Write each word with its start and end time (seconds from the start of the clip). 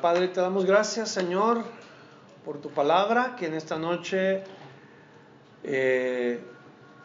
Padre, 0.00 0.28
te 0.28 0.40
damos 0.40 0.64
gracias, 0.64 1.08
Señor, 1.08 1.64
por 2.44 2.58
tu 2.58 2.70
palabra, 2.70 3.34
que 3.36 3.46
en 3.46 3.54
esta 3.54 3.78
noche 3.78 4.44
eh, 5.64 6.40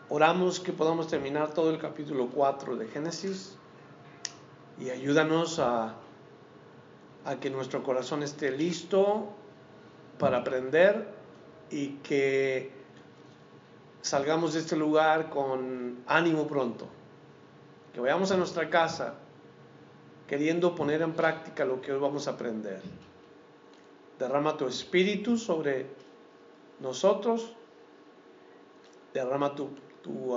oramos 0.09 0.59
que 0.59 0.73
podamos 0.73 1.07
terminar 1.07 1.53
todo 1.53 1.71
el 1.71 1.79
capítulo 1.79 2.27
4 2.27 2.75
de 2.75 2.87
Génesis. 2.87 3.57
Y 4.79 4.89
ayúdanos 4.89 5.59
a 5.59 5.95
que 7.41 7.49
nuestro 7.49 7.81
corazón 7.83 8.21
esté 8.21 8.51
listo 8.51 9.29
para 10.19 10.39
aprender 10.39 11.07
y 11.71 11.95
que 12.03 12.71
salgamos 14.01 14.53
de 14.53 14.59
este 14.59 14.75
lugar 14.75 15.29
con 15.29 16.03
ánimo 16.05 16.45
pronto, 16.47 16.87
que 17.93 18.01
vayamos 18.01 18.31
a 18.31 18.37
nuestra 18.37 18.69
casa 18.69 19.15
queriendo 20.27 20.75
poner 20.75 21.01
en 21.01 21.13
práctica 21.13 21.65
lo 21.65 21.81
que 21.81 21.91
hoy 21.91 21.99
vamos 21.99 22.27
a 22.27 22.31
aprender. 22.31 22.81
Derrama 24.19 24.57
tu 24.57 24.67
espíritu 24.67 25.37
sobre 25.37 25.87
nosotros, 26.79 27.53
derrama 29.13 29.55
tu, 29.55 29.69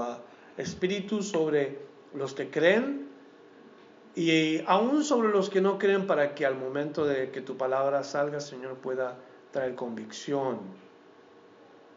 ah, 0.00 0.18
espíritu 0.56 1.22
sobre 1.22 1.78
los 2.14 2.34
que 2.34 2.50
creen 2.50 3.08
y 4.14 4.62
aún 4.66 5.04
sobre 5.04 5.28
los 5.28 5.50
que 5.50 5.60
no 5.60 5.78
creen 5.78 6.06
para 6.06 6.34
que 6.34 6.46
al 6.46 6.56
momento 6.56 7.04
de 7.04 7.30
que 7.30 7.42
tu 7.42 7.56
palabra 7.56 8.02
salga, 8.02 8.40
Señor, 8.40 8.76
pueda 8.76 9.18
traer 9.50 9.74
convicción 9.74 10.60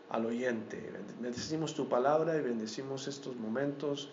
al 0.09 0.25
oyente. 0.25 0.91
Bendecimos 1.19 1.73
tu 1.73 1.87
palabra 1.87 2.35
y 2.35 2.41
bendecimos 2.41 3.07
estos 3.07 3.35
momentos 3.35 4.09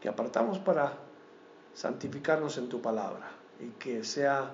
que 0.00 0.08
apartamos 0.08 0.58
para 0.58 0.98
santificarnos 1.74 2.58
en 2.58 2.68
tu 2.68 2.80
palabra 2.80 3.30
y 3.60 3.68
que 3.78 4.04
sea 4.04 4.52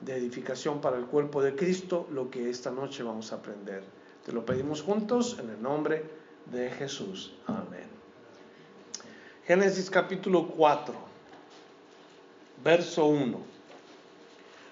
de 0.00 0.16
edificación 0.16 0.80
para 0.80 0.98
el 0.98 1.06
cuerpo 1.06 1.42
de 1.42 1.54
Cristo 1.54 2.06
lo 2.10 2.30
que 2.30 2.50
esta 2.50 2.70
noche 2.70 3.02
vamos 3.02 3.32
a 3.32 3.36
aprender. 3.36 3.82
Te 4.24 4.32
lo 4.32 4.44
pedimos 4.44 4.82
juntos 4.82 5.38
en 5.40 5.50
el 5.50 5.62
nombre 5.62 6.04
de 6.46 6.70
Jesús. 6.70 7.34
Amén. 7.46 7.86
Génesis 9.46 9.90
capítulo 9.90 10.48
4, 10.48 10.94
verso 12.62 13.06
1. 13.06 13.38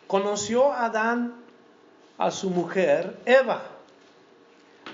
Conoció 0.06 0.72
Adán 0.72 1.34
a 2.18 2.30
su 2.30 2.50
mujer 2.50 3.18
Eva 3.24 3.74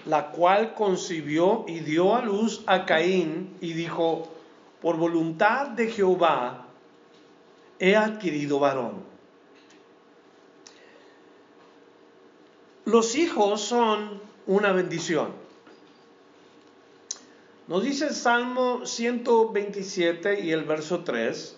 la 0.06 0.30
cual 0.30 0.74
concibió 0.74 1.64
y 1.68 1.80
dio 1.80 2.16
a 2.16 2.22
luz 2.22 2.62
a 2.66 2.86
Caín 2.86 3.56
y 3.60 3.72
dijo, 3.72 4.28
por 4.80 4.96
voluntad 4.96 5.68
de 5.68 5.90
Jehová 5.90 6.66
he 7.78 7.96
adquirido 7.96 8.58
varón. 8.58 9.04
Los 12.84 13.14
hijos 13.14 13.60
son 13.60 14.20
una 14.46 14.72
bendición. 14.72 15.32
Nos 17.68 17.84
dice 17.84 18.06
el 18.06 18.14
Salmo 18.14 18.84
127 18.84 20.40
y 20.40 20.50
el 20.50 20.64
verso 20.64 21.04
3, 21.04 21.56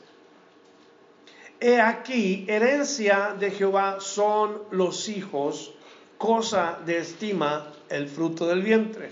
He 1.59 1.81
aquí, 1.81 2.45
herencia 2.49 3.37
de 3.39 3.51
Jehová 3.53 3.99
son 4.01 4.63
los 4.73 5.09
hijos, 5.09 5.73
cosa 6.19 6.81
de 6.85 6.99
estima 6.99 7.73
el 7.89 8.09
fruto 8.09 8.47
del 8.47 8.63
vientre. 8.63 9.11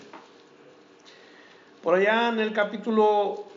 Por 1.80 1.94
allá 1.94 2.28
en 2.28 2.40
el 2.40 2.52
capítulo 2.52 3.49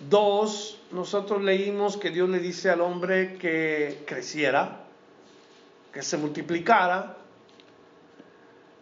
2, 0.00 0.80
nosotros 0.92 1.42
leímos 1.42 1.96
que 1.96 2.10
Dios 2.10 2.28
le 2.28 2.38
dice 2.38 2.70
al 2.70 2.80
hombre 2.80 3.36
que 3.38 4.02
creciera, 4.06 4.84
que 5.92 6.02
se 6.02 6.16
multiplicara. 6.16 7.16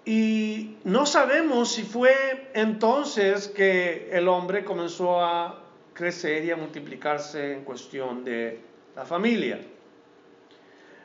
Y 0.05 0.78
no 0.84 1.06
sabemos 1.06 1.73
si 1.73 1.84
fue 1.84 2.50
entonces 2.55 3.49
que 3.49 4.11
el 4.11 4.27
hombre 4.27 4.65
comenzó 4.65 5.21
a 5.21 5.62
crecer 5.93 6.45
y 6.45 6.50
a 6.50 6.56
multiplicarse 6.56 7.53
en 7.53 7.65
cuestión 7.65 8.25
de 8.25 8.61
la 8.97 9.05
familia. 9.05 9.61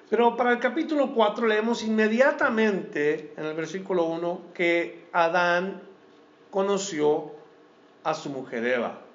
Pero 0.09 0.37
para 0.37 0.51
el 0.51 0.59
capítulo 0.59 1.13
4 1.13 1.47
leemos 1.47 1.83
inmediatamente 1.83 3.33
en 3.35 3.45
el 3.45 3.53
versículo 3.53 4.05
1 4.05 4.41
que 4.53 5.07
Adán 5.11 5.81
conoció 6.49 7.33
a 8.03 8.13
su 8.13 8.29
mujer 8.29 8.65
Eva. 8.65 9.06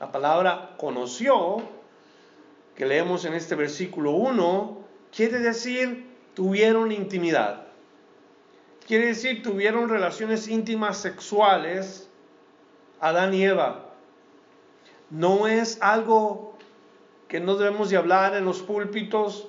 La 0.00 0.10
palabra 0.10 0.76
conoció, 0.78 1.58
que 2.74 2.86
leemos 2.86 3.26
en 3.26 3.34
este 3.34 3.54
versículo 3.54 4.12
1, 4.12 4.78
quiere 5.14 5.40
decir 5.40 6.08
tuvieron 6.32 6.90
intimidad. 6.90 7.66
Quiere 8.86 9.08
decir 9.08 9.42
tuvieron 9.42 9.90
relaciones 9.90 10.48
íntimas 10.48 10.96
sexuales 10.96 12.08
Adán 12.98 13.34
y 13.34 13.44
Eva. 13.44 13.90
No 15.10 15.46
es 15.46 15.78
algo 15.82 16.54
que 17.28 17.40
no 17.40 17.56
debemos 17.56 17.90
de 17.90 17.98
hablar 17.98 18.34
en 18.34 18.46
los 18.46 18.62
púlpitos, 18.62 19.48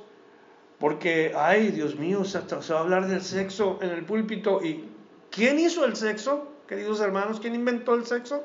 porque, 0.79 1.31
ay, 1.33 1.67
Dios 1.67 1.95
mío, 1.95 2.25
se, 2.25 2.39
va 2.39 2.77
a 2.77 2.81
hablar 2.81 3.07
del 3.07 3.21
sexo 3.21 3.79
en 3.81 3.91
el 3.91 4.03
púlpito. 4.03 4.61
¿Y 4.61 4.89
quién 5.29 5.59
hizo 5.59 5.85
el 5.85 5.95
sexo, 5.95 6.47
queridos 6.67 6.99
hermanos? 6.99 7.39
¿Quién 7.39 7.55
inventó 7.55 7.95
el 7.95 8.05
sexo? 8.05 8.43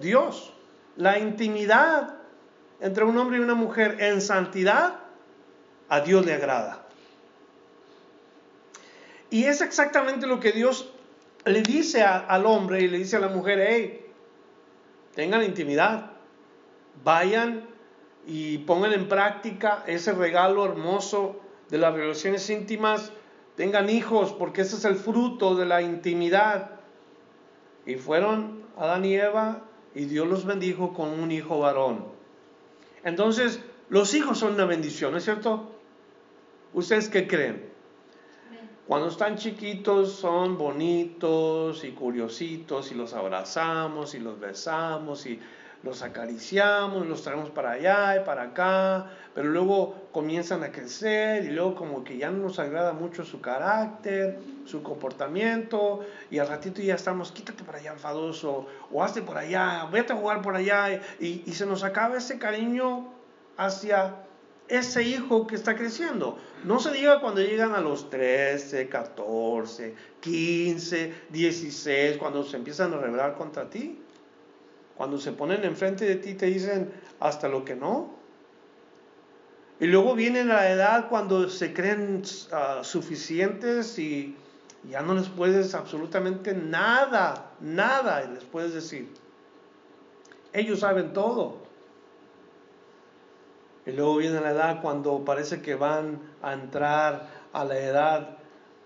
Dios. 0.00 0.52
La 0.96 1.18
intimidad 1.18 2.20
entre 2.80 3.04
un 3.04 3.16
hombre 3.18 3.38
y 3.38 3.40
una 3.40 3.54
mujer 3.54 3.96
en 4.00 4.20
santidad, 4.20 5.00
a 5.88 6.00
Dios 6.00 6.24
le 6.24 6.34
agrada. 6.34 6.86
Y 9.28 9.44
es 9.44 9.60
exactamente 9.60 10.26
lo 10.26 10.40
que 10.40 10.52
Dios 10.52 10.90
le 11.44 11.62
dice 11.62 12.02
al 12.02 12.46
hombre 12.46 12.82
y 12.82 12.88
le 12.88 12.98
dice 12.98 13.16
a 13.16 13.20
la 13.20 13.28
mujer, 13.28 13.64
hey, 13.66 14.06
tengan 15.14 15.42
intimidad, 15.42 16.12
vayan 17.04 17.68
y 18.26 18.58
pongan 18.58 18.92
en 18.92 19.08
práctica 19.08 19.84
ese 19.86 20.12
regalo 20.12 20.64
hermoso 20.64 21.40
de 21.68 21.78
las 21.78 21.94
relaciones 21.94 22.48
íntimas, 22.50 23.12
tengan 23.56 23.90
hijos, 23.90 24.32
porque 24.32 24.62
ese 24.62 24.76
es 24.76 24.84
el 24.84 24.96
fruto 24.96 25.54
de 25.54 25.66
la 25.66 25.82
intimidad. 25.82 26.80
Y 27.86 27.96
fueron 27.96 28.64
Adán 28.76 29.04
y 29.04 29.14
Eva 29.14 29.62
y 29.94 30.04
Dios 30.04 30.28
los 30.28 30.44
bendijo 30.44 30.92
con 30.92 31.08
un 31.08 31.32
hijo 31.32 31.58
varón. 31.58 32.04
Entonces, 33.04 33.60
los 33.88 34.14
hijos 34.14 34.38
son 34.38 34.54
una 34.54 34.64
bendición, 34.64 35.12
¿no 35.12 35.18
es 35.18 35.24
cierto? 35.24 35.72
¿Ustedes 36.72 37.08
qué 37.08 37.26
creen? 37.26 37.70
Cuando 38.86 39.08
están 39.08 39.36
chiquitos 39.36 40.12
son 40.12 40.58
bonitos 40.58 41.84
y 41.84 41.92
curiositos 41.92 42.90
y 42.90 42.94
los 42.94 43.14
abrazamos 43.14 44.14
y 44.14 44.18
los 44.18 44.40
besamos 44.40 45.26
y 45.26 45.38
los 45.82 46.02
acariciamos, 46.02 47.06
los 47.06 47.22
traemos 47.22 47.50
para 47.50 47.72
allá 47.72 48.20
y 48.20 48.24
para 48.24 48.42
acá, 48.42 49.10
pero 49.34 49.48
luego 49.48 49.94
comienzan 50.12 50.62
a 50.62 50.70
crecer 50.70 51.44
y 51.44 51.50
luego 51.50 51.74
como 51.74 52.04
que 52.04 52.18
ya 52.18 52.30
no 52.30 52.38
nos 52.38 52.58
agrada 52.58 52.92
mucho 52.92 53.24
su 53.24 53.40
carácter, 53.40 54.38
su 54.66 54.82
comportamiento 54.82 56.00
y 56.30 56.38
al 56.38 56.48
ratito 56.48 56.82
ya 56.82 56.94
estamos, 56.94 57.32
quítate 57.32 57.64
para 57.64 57.78
allá 57.78 57.92
enfadoso 57.92 58.66
o 58.92 59.02
hazte 59.02 59.22
por 59.22 59.38
allá, 59.38 59.86
vete 59.90 60.12
a 60.12 60.16
jugar 60.16 60.42
por 60.42 60.54
allá 60.54 61.00
y, 61.18 61.42
y 61.46 61.52
se 61.52 61.64
nos 61.64 61.82
acaba 61.82 62.18
ese 62.18 62.38
cariño 62.38 63.12
hacia 63.56 64.16
ese 64.68 65.02
hijo 65.02 65.46
que 65.46 65.56
está 65.56 65.74
creciendo. 65.74 66.38
No 66.64 66.78
se 66.78 66.92
diga 66.92 67.20
cuando 67.20 67.40
llegan 67.40 67.74
a 67.74 67.80
los 67.80 68.08
13, 68.08 68.88
14, 68.88 69.94
15, 70.20 71.14
16, 71.30 72.16
cuando 72.18 72.44
se 72.44 72.56
empiezan 72.56 72.94
a 72.94 72.98
rebelar 72.98 73.34
contra 73.34 73.68
ti. 73.68 73.98
Cuando 75.00 75.16
se 75.16 75.32
ponen 75.32 75.64
enfrente 75.64 76.04
de 76.04 76.16
ti 76.16 76.34
te 76.34 76.44
dicen 76.44 76.92
hasta 77.20 77.48
lo 77.48 77.64
que 77.64 77.74
no. 77.74 78.10
Y 79.80 79.86
luego 79.86 80.14
viene 80.14 80.44
la 80.44 80.70
edad 80.70 81.08
cuando 81.08 81.48
se 81.48 81.72
creen 81.72 82.22
ah, 82.52 82.80
suficientes 82.82 83.98
y 83.98 84.36
ya 84.90 85.00
no 85.00 85.14
les 85.14 85.30
puedes 85.30 85.74
absolutamente 85.74 86.52
nada, 86.52 87.52
nada 87.60 88.20
les 88.30 88.44
puedes 88.44 88.74
decir. 88.74 89.08
Ellos 90.52 90.80
saben 90.80 91.14
todo. 91.14 91.56
Y 93.86 93.92
luego 93.92 94.18
viene 94.18 94.38
la 94.42 94.50
edad 94.50 94.82
cuando 94.82 95.24
parece 95.24 95.62
que 95.62 95.76
van 95.76 96.20
a 96.42 96.52
entrar 96.52 97.26
a 97.54 97.64
la 97.64 97.78
edad 97.78 98.36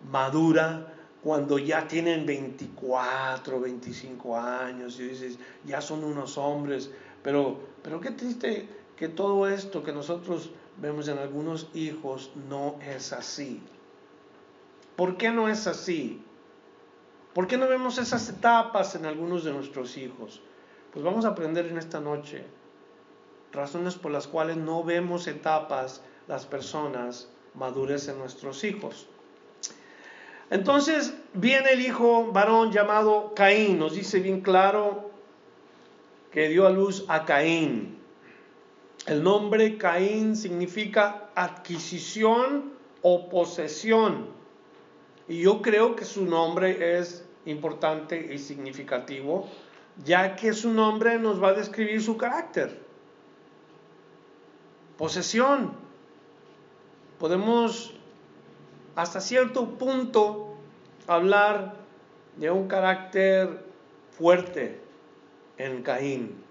madura, 0.08 0.93
cuando 1.24 1.58
ya 1.58 1.88
tienen 1.88 2.26
24, 2.26 3.58
25 3.58 4.38
años 4.38 5.00
y 5.00 5.04
dices, 5.04 5.38
ya 5.64 5.80
son 5.80 6.04
unos 6.04 6.36
hombres. 6.36 6.90
Pero, 7.22 7.60
pero 7.82 7.98
qué 7.98 8.10
triste 8.10 8.68
que 8.94 9.08
todo 9.08 9.48
esto 9.48 9.82
que 9.82 9.92
nosotros 9.92 10.50
vemos 10.76 11.08
en 11.08 11.16
algunos 11.16 11.70
hijos 11.72 12.30
no 12.50 12.76
es 12.82 13.14
así. 13.14 13.62
¿Por 14.96 15.16
qué 15.16 15.30
no 15.30 15.48
es 15.48 15.66
así? 15.66 16.22
¿Por 17.32 17.46
qué 17.46 17.56
no 17.56 17.68
vemos 17.68 17.96
esas 17.96 18.28
etapas 18.28 18.94
en 18.94 19.06
algunos 19.06 19.44
de 19.44 19.52
nuestros 19.54 19.96
hijos? 19.96 20.42
Pues 20.92 21.02
vamos 21.02 21.24
a 21.24 21.28
aprender 21.28 21.64
en 21.66 21.78
esta 21.78 22.00
noche 22.00 22.44
razones 23.50 23.94
por 23.94 24.12
las 24.12 24.26
cuales 24.26 24.58
no 24.58 24.84
vemos 24.84 25.26
etapas 25.26 26.02
las 26.28 26.44
personas 26.44 27.30
madures 27.54 28.08
en 28.08 28.18
nuestros 28.18 28.62
hijos. 28.62 29.08
Entonces 30.54 31.12
viene 31.32 31.72
el 31.72 31.80
hijo 31.80 32.30
varón 32.30 32.70
llamado 32.70 33.34
Caín, 33.34 33.76
nos 33.76 33.96
dice 33.96 34.20
bien 34.20 34.40
claro 34.40 35.10
que 36.30 36.48
dio 36.48 36.64
a 36.68 36.70
luz 36.70 37.04
a 37.08 37.24
Caín. 37.24 37.98
El 39.04 39.24
nombre 39.24 39.76
Caín 39.76 40.36
significa 40.36 41.28
adquisición 41.34 42.72
o 43.02 43.28
posesión. 43.28 44.28
Y 45.26 45.40
yo 45.40 45.60
creo 45.60 45.96
que 45.96 46.04
su 46.04 46.24
nombre 46.24 47.00
es 47.00 47.26
importante 47.46 48.32
y 48.32 48.38
significativo, 48.38 49.48
ya 50.04 50.36
que 50.36 50.52
su 50.52 50.70
nombre 50.70 51.18
nos 51.18 51.42
va 51.42 51.48
a 51.48 51.54
describir 51.54 52.00
su 52.00 52.16
carácter. 52.16 52.80
Posesión. 54.96 55.72
Podemos 57.18 57.92
hasta 58.94 59.20
cierto 59.20 59.70
punto 59.70 60.43
hablar 61.06 61.76
de 62.36 62.50
un 62.50 62.68
carácter 62.68 63.64
fuerte 64.10 64.80
en 65.58 65.82
Caín. 65.82 66.44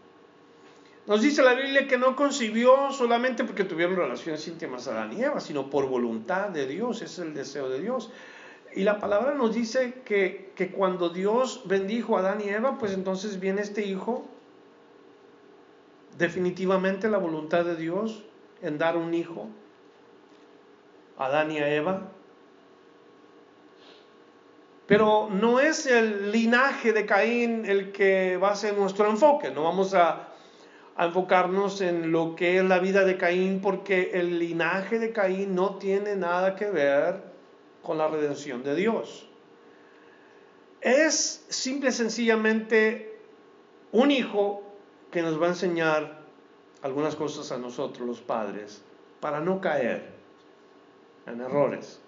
Nos 1.05 1.21
dice 1.21 1.43
la 1.43 1.53
Biblia 1.53 1.87
que 1.87 1.97
no 1.97 2.15
concibió 2.15 2.91
solamente 2.91 3.43
porque 3.43 3.65
tuvieron 3.65 3.97
relaciones 3.97 4.47
íntimas 4.47 4.87
a 4.87 5.05
la 5.05 5.13
y 5.13 5.41
sino 5.41 5.69
por 5.69 5.87
voluntad 5.87 6.49
de 6.49 6.65
Dios, 6.65 7.01
es 7.01 7.19
el 7.19 7.33
deseo 7.33 7.67
de 7.67 7.81
Dios. 7.81 8.09
Y 8.73 8.83
la 8.83 8.99
palabra 8.99 9.33
nos 9.35 9.53
dice 9.53 10.01
que, 10.05 10.51
que 10.55 10.71
cuando 10.71 11.09
Dios 11.09 11.63
bendijo 11.65 12.15
a 12.15 12.21
Adán 12.21 12.41
y 12.41 12.49
Eva, 12.49 12.77
pues 12.77 12.93
entonces 12.93 13.39
viene 13.39 13.61
este 13.61 13.85
hijo, 13.85 14.25
definitivamente 16.17 17.09
la 17.09 17.17
voluntad 17.17 17.65
de 17.65 17.75
Dios 17.75 18.23
en 18.61 18.77
dar 18.77 18.95
un 18.95 19.13
hijo 19.13 19.49
a 21.17 21.25
Adán 21.25 21.51
y 21.51 21.59
a 21.59 21.75
Eva. 21.75 22.09
Pero 24.85 25.29
no 25.31 25.59
es 25.59 25.85
el 25.85 26.31
linaje 26.31 26.91
de 26.91 27.05
Caín 27.05 27.65
el 27.65 27.91
que 27.91 28.37
va 28.37 28.51
a 28.51 28.55
ser 28.55 28.77
nuestro 28.77 29.09
enfoque. 29.09 29.49
No 29.51 29.63
vamos 29.63 29.93
a, 29.93 30.29
enfocarnos 30.95 31.81
en 31.81 32.11
lo 32.11 32.35
que 32.35 32.59
es 32.59 32.63
la 32.63 32.77
vida 32.77 33.03
de 33.03 33.17
Caín 33.17 33.61
porque 33.61 34.11
el 34.13 34.37
linaje 34.37 34.99
de 34.99 35.11
Caín 35.11 35.55
no 35.55 35.77
tiene 35.77 36.15
nada 36.15 36.55
que 36.55 36.69
ver 36.69 37.23
con 37.81 37.97
la 37.97 38.07
redención 38.07 38.61
de 38.63 38.75
Dios. 38.75 39.27
Es 40.81 41.45
simple 41.49 41.89
y 41.89 41.93
sencillamente 41.93 43.17
un 43.91 44.11
hijo 44.11 44.61
que 45.09 45.23
nos 45.23 45.41
va 45.41 45.47
a 45.47 45.49
enseñar 45.49 46.21
algunas 46.83 47.15
cosas 47.15 47.51
a 47.51 47.57
nosotros 47.57 48.07
los 48.07 48.21
padres 48.21 48.83
para 49.19 49.39
no 49.39 49.61
caer 49.61 50.11
en 51.25 51.41
errores. 51.41 51.99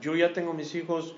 yo 0.00 0.14
ya 0.14 0.32
tengo 0.32 0.54
mis 0.54 0.74
hijos 0.74 1.16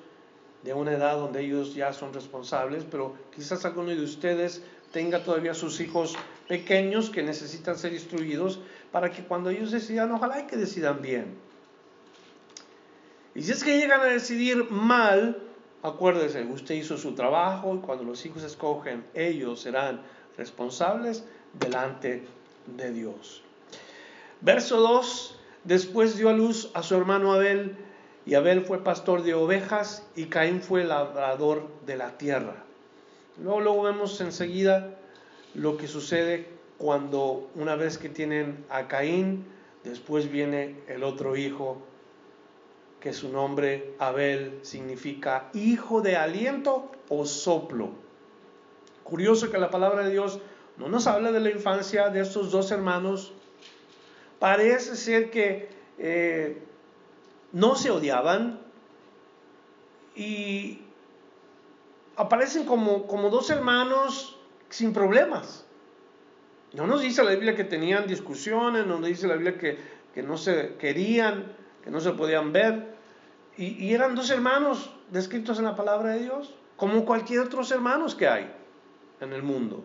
de 0.65 0.73
una 0.73 0.93
edad 0.93 1.19
donde 1.19 1.45
ellos 1.45 1.75
ya 1.75 1.93
son 1.93 2.15
responsables, 2.15 2.85
pero 2.91 3.15
quizás 3.35 3.65
alguno 3.67 3.91
de 3.91 4.03
ustedes 4.03 4.63
tenga 4.93 5.23
todavía 5.23 5.53
sus 5.53 5.79
hijos 5.81 6.17
pequeños 6.49 7.11
que 7.11 7.23
necesitan 7.23 7.77
ser 7.77 7.93
instruidos 7.93 8.61
para 8.91 9.11
que 9.11 9.25
cuando 9.25 9.51
ellos 9.51 9.71
decidan, 9.71 10.11
ojalá 10.13 10.47
que 10.47 10.57
decidan 10.57 11.03
bien. 11.03 11.37
Y 13.35 13.43
si 13.43 13.53
es 13.53 13.63
que 13.63 13.77
llegan 13.79 14.01
a 14.01 14.05
decidir 14.05 14.71
mal, 14.71 15.43
acuérdese, 15.83 16.45
usted 16.45 16.77
hizo 16.77 16.97
su 16.97 17.15
trabajo 17.15 17.75
y 17.75 17.79
cuando 17.79 18.05
los 18.05 18.25
hijos 18.25 18.43
escogen, 18.43 19.05
ellos 19.13 19.61
serán 19.61 20.01
responsables 20.39 21.25
delante 21.53 22.25
de 22.67 22.93
Dios. 22.93 23.43
Verso 24.41 24.81
2, 24.81 25.39
después 25.65 26.17
dio 26.17 26.31
a 26.31 26.33
luz 26.33 26.71
a 26.73 26.83
su 26.83 26.95
hermano 26.95 27.33
Abel, 27.33 27.77
y 28.27 28.35
Abel 28.35 28.63
fue 28.63 28.83
pastor 28.83 29.23
de 29.23 29.35
ovejas 29.35 30.07
y 30.17 30.27
Caín 30.27 30.63
fue 30.63 30.85
labrador 30.85 31.69
de 31.87 31.97
la 31.97 32.17
tierra. 32.17 32.65
Luego, 33.43 33.83
vemos 33.83 34.21
enseguida 34.21 34.95
lo 35.55 35.77
que 35.77 35.89
sucede 35.89 36.49
cuando 36.79 37.51
una 37.55 37.77
vez 37.77 37.99
que 37.99 38.09
tienen 38.09 38.65
a 38.71 38.89
Caín, 38.89 39.45
después 39.83 40.31
viene 40.31 40.77
el 40.89 41.03
otro 41.03 41.37
hijo 41.37 41.83
que 43.01 43.13
su 43.13 43.31
nombre 43.31 43.95
Abel 43.99 44.61
significa 44.63 45.51
hijo 45.53 46.01
de 46.01 46.17
aliento 46.17 46.91
o 47.11 47.27
soplo. 47.27 47.91
Curioso 49.03 49.51
que 49.51 49.59
la 49.59 49.71
palabra 49.71 50.05
de 50.05 50.13
Dios 50.13 50.41
no 50.79 50.89
nos 50.89 51.07
habla 51.07 51.31
de 51.31 51.41
la 51.41 51.51
infancia 51.51 52.09
de 52.09 52.21
estos 52.21 52.51
dos 52.51 52.71
hermanos. 52.71 53.35
Parece 54.39 54.97
ser 54.97 55.31
que 55.31 55.69
eh, 55.99 56.63
no 57.55 57.77
se 57.77 57.91
odiaban 57.91 58.61
y 60.15 60.81
aparecen 62.17 62.67
como, 62.67 63.07
como 63.07 63.31
dos 63.31 63.49
hermanos 63.49 64.39
sin 64.69 64.93
problemas. 64.93 65.65
No 66.73 66.87
nos 66.87 67.01
dice 67.01 67.23
la 67.23 67.31
Biblia 67.31 67.55
que 67.55 67.65
tenían 67.65 68.07
discusiones, 68.07 68.87
no 68.87 68.99
nos 68.99 69.09
dice 69.09 69.29
la 69.29 69.35
Biblia 69.35 69.57
que, 69.57 69.79
que 70.13 70.23
no 70.23 70.37
se 70.37 70.75
querían, 70.77 71.53
que 71.83 71.91
no 71.91 72.01
se 72.01 72.11
podían 72.11 72.53
ver. 72.53 72.95
Y, 73.57 73.95
eran 73.95 74.17
dos 74.17 74.31
hermanos 74.31 74.91
descritos 75.13 75.59
en 75.59 75.65
la 75.65 75.77
palabra 75.77 76.15
de 76.15 76.23
Dios, 76.25 76.53
como 76.77 77.05
cualquier 77.05 77.41
otros 77.41 77.71
hermanos 77.71 78.17
que 78.17 78.27
hay 78.27 78.53
en 79.21 79.33
el 79.33 79.45
mundo. 79.45 79.85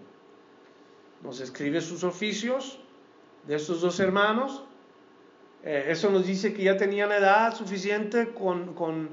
Nos 1.22 1.40
escribe 1.40 1.82
sus 1.82 2.04
oficios 2.04 2.80
de 3.46 3.56
estos 3.56 3.82
dos 3.82 4.00
hermanos. 4.00 4.64
Eh, 5.64 5.86
eso 5.90 6.10
nos 6.10 6.26
dice 6.26 6.54
que 6.54 6.64
ya 6.64 6.78
tenían 6.78 7.12
edad 7.12 7.54
suficiente, 7.54 8.30
con, 8.34 8.74
con 8.74 9.10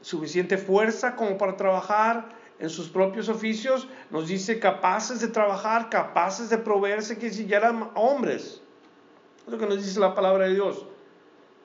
suficiente 0.00 0.58
fuerza 0.58 1.14
como 1.16 1.38
para 1.38 1.56
trabajar 1.56 2.28
en 2.58 2.68
sus 2.68 2.88
propios 2.88 3.28
oficios. 3.28 3.88
Nos 4.10 4.28
dice 4.28 4.58
capaces 4.58 5.20
de 5.20 5.28
trabajar, 5.28 5.90
capaces 5.90 6.50
de 6.50 6.58
proveerse, 6.58 7.18
que 7.18 7.30
ya 7.30 7.58
eran 7.58 7.90
hombres. 7.94 8.60
Es 9.46 9.52
lo 9.52 9.58
que 9.58 9.66
nos 9.66 9.84
dice 9.84 10.00
la 10.00 10.14
palabra 10.14 10.46
de 10.46 10.54
Dios. 10.54 10.86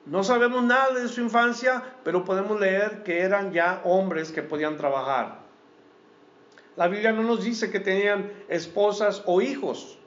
No 0.06 0.24
sabemos 0.24 0.62
nada 0.64 0.92
de 0.94 1.08
su 1.08 1.20
infancia, 1.20 1.82
pero 2.04 2.24
podemos 2.24 2.58
leer 2.58 3.02
que 3.02 3.20
eran 3.20 3.52
ya 3.52 3.82
hombres 3.84 4.32
que 4.32 4.42
podían 4.42 4.76
trabajar. 4.76 5.40
La 6.76 6.88
Biblia 6.88 7.12
no 7.12 7.22
nos 7.22 7.44
dice 7.44 7.70
que 7.70 7.80
tenían 7.80 8.32
esposas 8.48 9.22
o 9.26 9.42
hijos. 9.42 9.98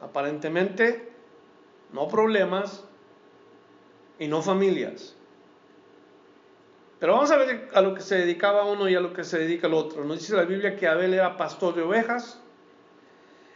Aparentemente, 0.00 1.12
no 1.92 2.08
problemas 2.08 2.84
y 4.22 4.28
no 4.28 4.40
familias. 4.40 5.16
Pero 7.00 7.14
vamos 7.14 7.32
a 7.32 7.36
ver 7.36 7.68
a 7.74 7.80
lo 7.80 7.92
que 7.92 8.02
se 8.02 8.18
dedicaba 8.18 8.64
uno 8.64 8.88
y 8.88 8.94
a 8.94 9.00
lo 9.00 9.12
que 9.12 9.24
se 9.24 9.36
dedica 9.36 9.66
el 9.66 9.74
otro. 9.74 10.04
Nos 10.04 10.20
dice 10.20 10.36
la 10.36 10.44
Biblia 10.44 10.76
que 10.76 10.86
Abel 10.86 11.12
era 11.12 11.36
pastor 11.36 11.74
de 11.74 11.82
ovejas. 11.82 12.40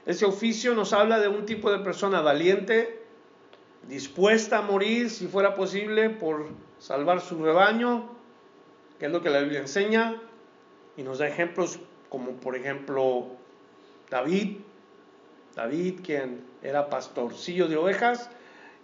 Ese 0.07 0.25
oficio 0.25 0.75
nos 0.75 0.93
habla 0.93 1.21
de 1.21 1.29
un 1.29 1.47
tipo 1.47 1.71
de 1.71 1.79
persona 1.79 2.21
valiente, 2.21 3.01
dispuesta 3.87 4.59
a 4.59 4.63
morir 4.63 5.09
si 5.09 5.29
fuera 5.29 5.55
posible 5.55 6.11
por 6.11 6.49
salvar 6.81 7.21
su 7.21 7.41
rebaño, 7.41 8.11
que 8.99 9.07
es 9.07 9.13
lo 9.13 9.23
que 9.23 9.31
la 9.31 9.43
Biblia 9.43 9.61
enseña, 9.61 10.21
y 10.97 11.05
nos 11.05 11.19
da 11.19 11.29
ejemplos 11.29 11.79
como 12.09 12.33
por 12.33 12.57
ejemplo 12.57 13.29
David, 14.11 14.57
David 15.55 16.01
quien 16.03 16.45
era 16.61 16.91
pastorcillo 16.91 17.69
de 17.69 17.77
ovejas, 17.77 18.31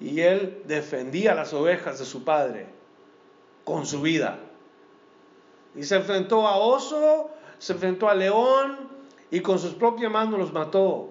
y 0.02 0.20
él 0.20 0.62
defendía 0.66 1.34
las 1.34 1.52
ovejas 1.52 1.98
de 1.98 2.04
su 2.04 2.24
padre 2.24 2.66
con 3.64 3.86
su 3.86 4.02
vida. 4.02 4.40
Y 5.74 5.84
se 5.84 5.96
enfrentó 5.96 6.46
a 6.46 6.56
oso, 6.56 7.30
se 7.58 7.72
enfrentó 7.72 8.08
a 8.08 8.14
león, 8.14 8.90
y 9.30 9.40
con 9.40 9.58
sus 9.58 9.72
propias 9.72 10.12
manos 10.12 10.38
los 10.38 10.52
mató. 10.52 11.08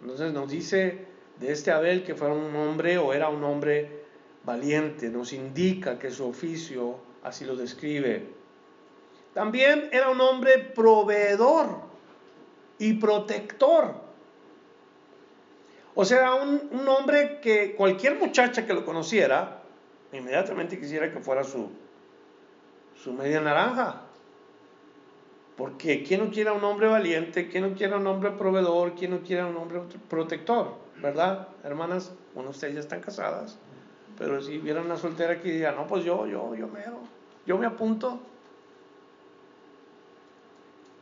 Entonces 0.00 0.32
nos 0.32 0.50
dice 0.50 1.06
de 1.38 1.52
este 1.52 1.70
Abel 1.70 2.04
que 2.04 2.14
fue 2.14 2.30
un 2.30 2.56
hombre 2.56 2.96
o 2.96 3.12
era 3.12 3.28
un 3.28 3.44
hombre 3.44 4.04
valiente, 4.44 5.10
nos 5.10 5.34
indica 5.34 5.98
que 5.98 6.10
su 6.10 6.26
oficio 6.26 6.96
así 7.22 7.44
lo 7.44 7.54
describe. 7.54 8.28
También 9.34 9.90
era 9.92 10.08
un 10.08 10.20
hombre 10.22 10.58
proveedor 10.58 11.66
y 12.78 12.94
protector. 12.94 13.94
O 15.94 16.04
sea, 16.04 16.34
un, 16.34 16.68
un 16.70 16.88
hombre 16.88 17.40
que 17.40 17.74
cualquier 17.74 18.18
muchacha 18.18 18.66
que 18.66 18.74
lo 18.74 18.84
conociera, 18.84 19.62
inmediatamente 20.12 20.78
quisiera 20.78 21.12
que 21.12 21.20
fuera 21.20 21.44
su, 21.44 21.70
su 23.02 23.12
media 23.12 23.40
naranja. 23.40 24.02
Porque 25.56 26.02
¿quién 26.02 26.24
no 26.24 26.30
quiere 26.30 26.50
un 26.50 26.64
hombre 26.64 26.88
valiente? 26.88 27.48
¿Quién 27.48 27.68
no 27.68 27.76
quiere 27.76 27.94
un 27.96 28.06
hombre 28.06 28.30
proveedor? 28.30 28.94
¿Quién 28.94 29.10
no 29.10 29.20
quiere 29.20 29.44
un 29.44 29.56
hombre 29.56 29.82
protector? 30.08 30.74
¿Verdad, 31.02 31.48
hermanas? 31.64 32.12
Bueno, 32.34 32.50
ustedes 32.50 32.74
ya 32.74 32.80
están 32.80 33.00
casadas. 33.00 33.58
Pero 34.18 34.40
si 34.40 34.58
vieran 34.58 34.86
una 34.86 34.96
soltera 34.96 35.40
que 35.40 35.50
diría, 35.50 35.72
no, 35.72 35.86
pues 35.86 36.04
yo, 36.04 36.26
yo, 36.26 36.54
yo 36.54 36.66
me, 36.68 36.82
yo 37.46 37.58
me 37.58 37.66
apunto. 37.66 38.20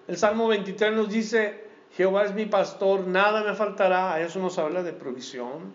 El 0.09 0.17
Salmo 0.17 0.49
23 0.49 0.93
nos 0.93 1.09
dice, 1.09 1.68
Jehová 1.97 2.25
es 2.25 2.35
mi 2.35 2.47
pastor, 2.47 3.07
nada 3.07 3.43
me 3.43 3.55
faltará. 3.55 4.15
A 4.15 4.21
eso 4.21 4.39
nos 4.39 4.59
habla 4.59 4.83
de 4.83 4.93
provisión. 4.93 5.75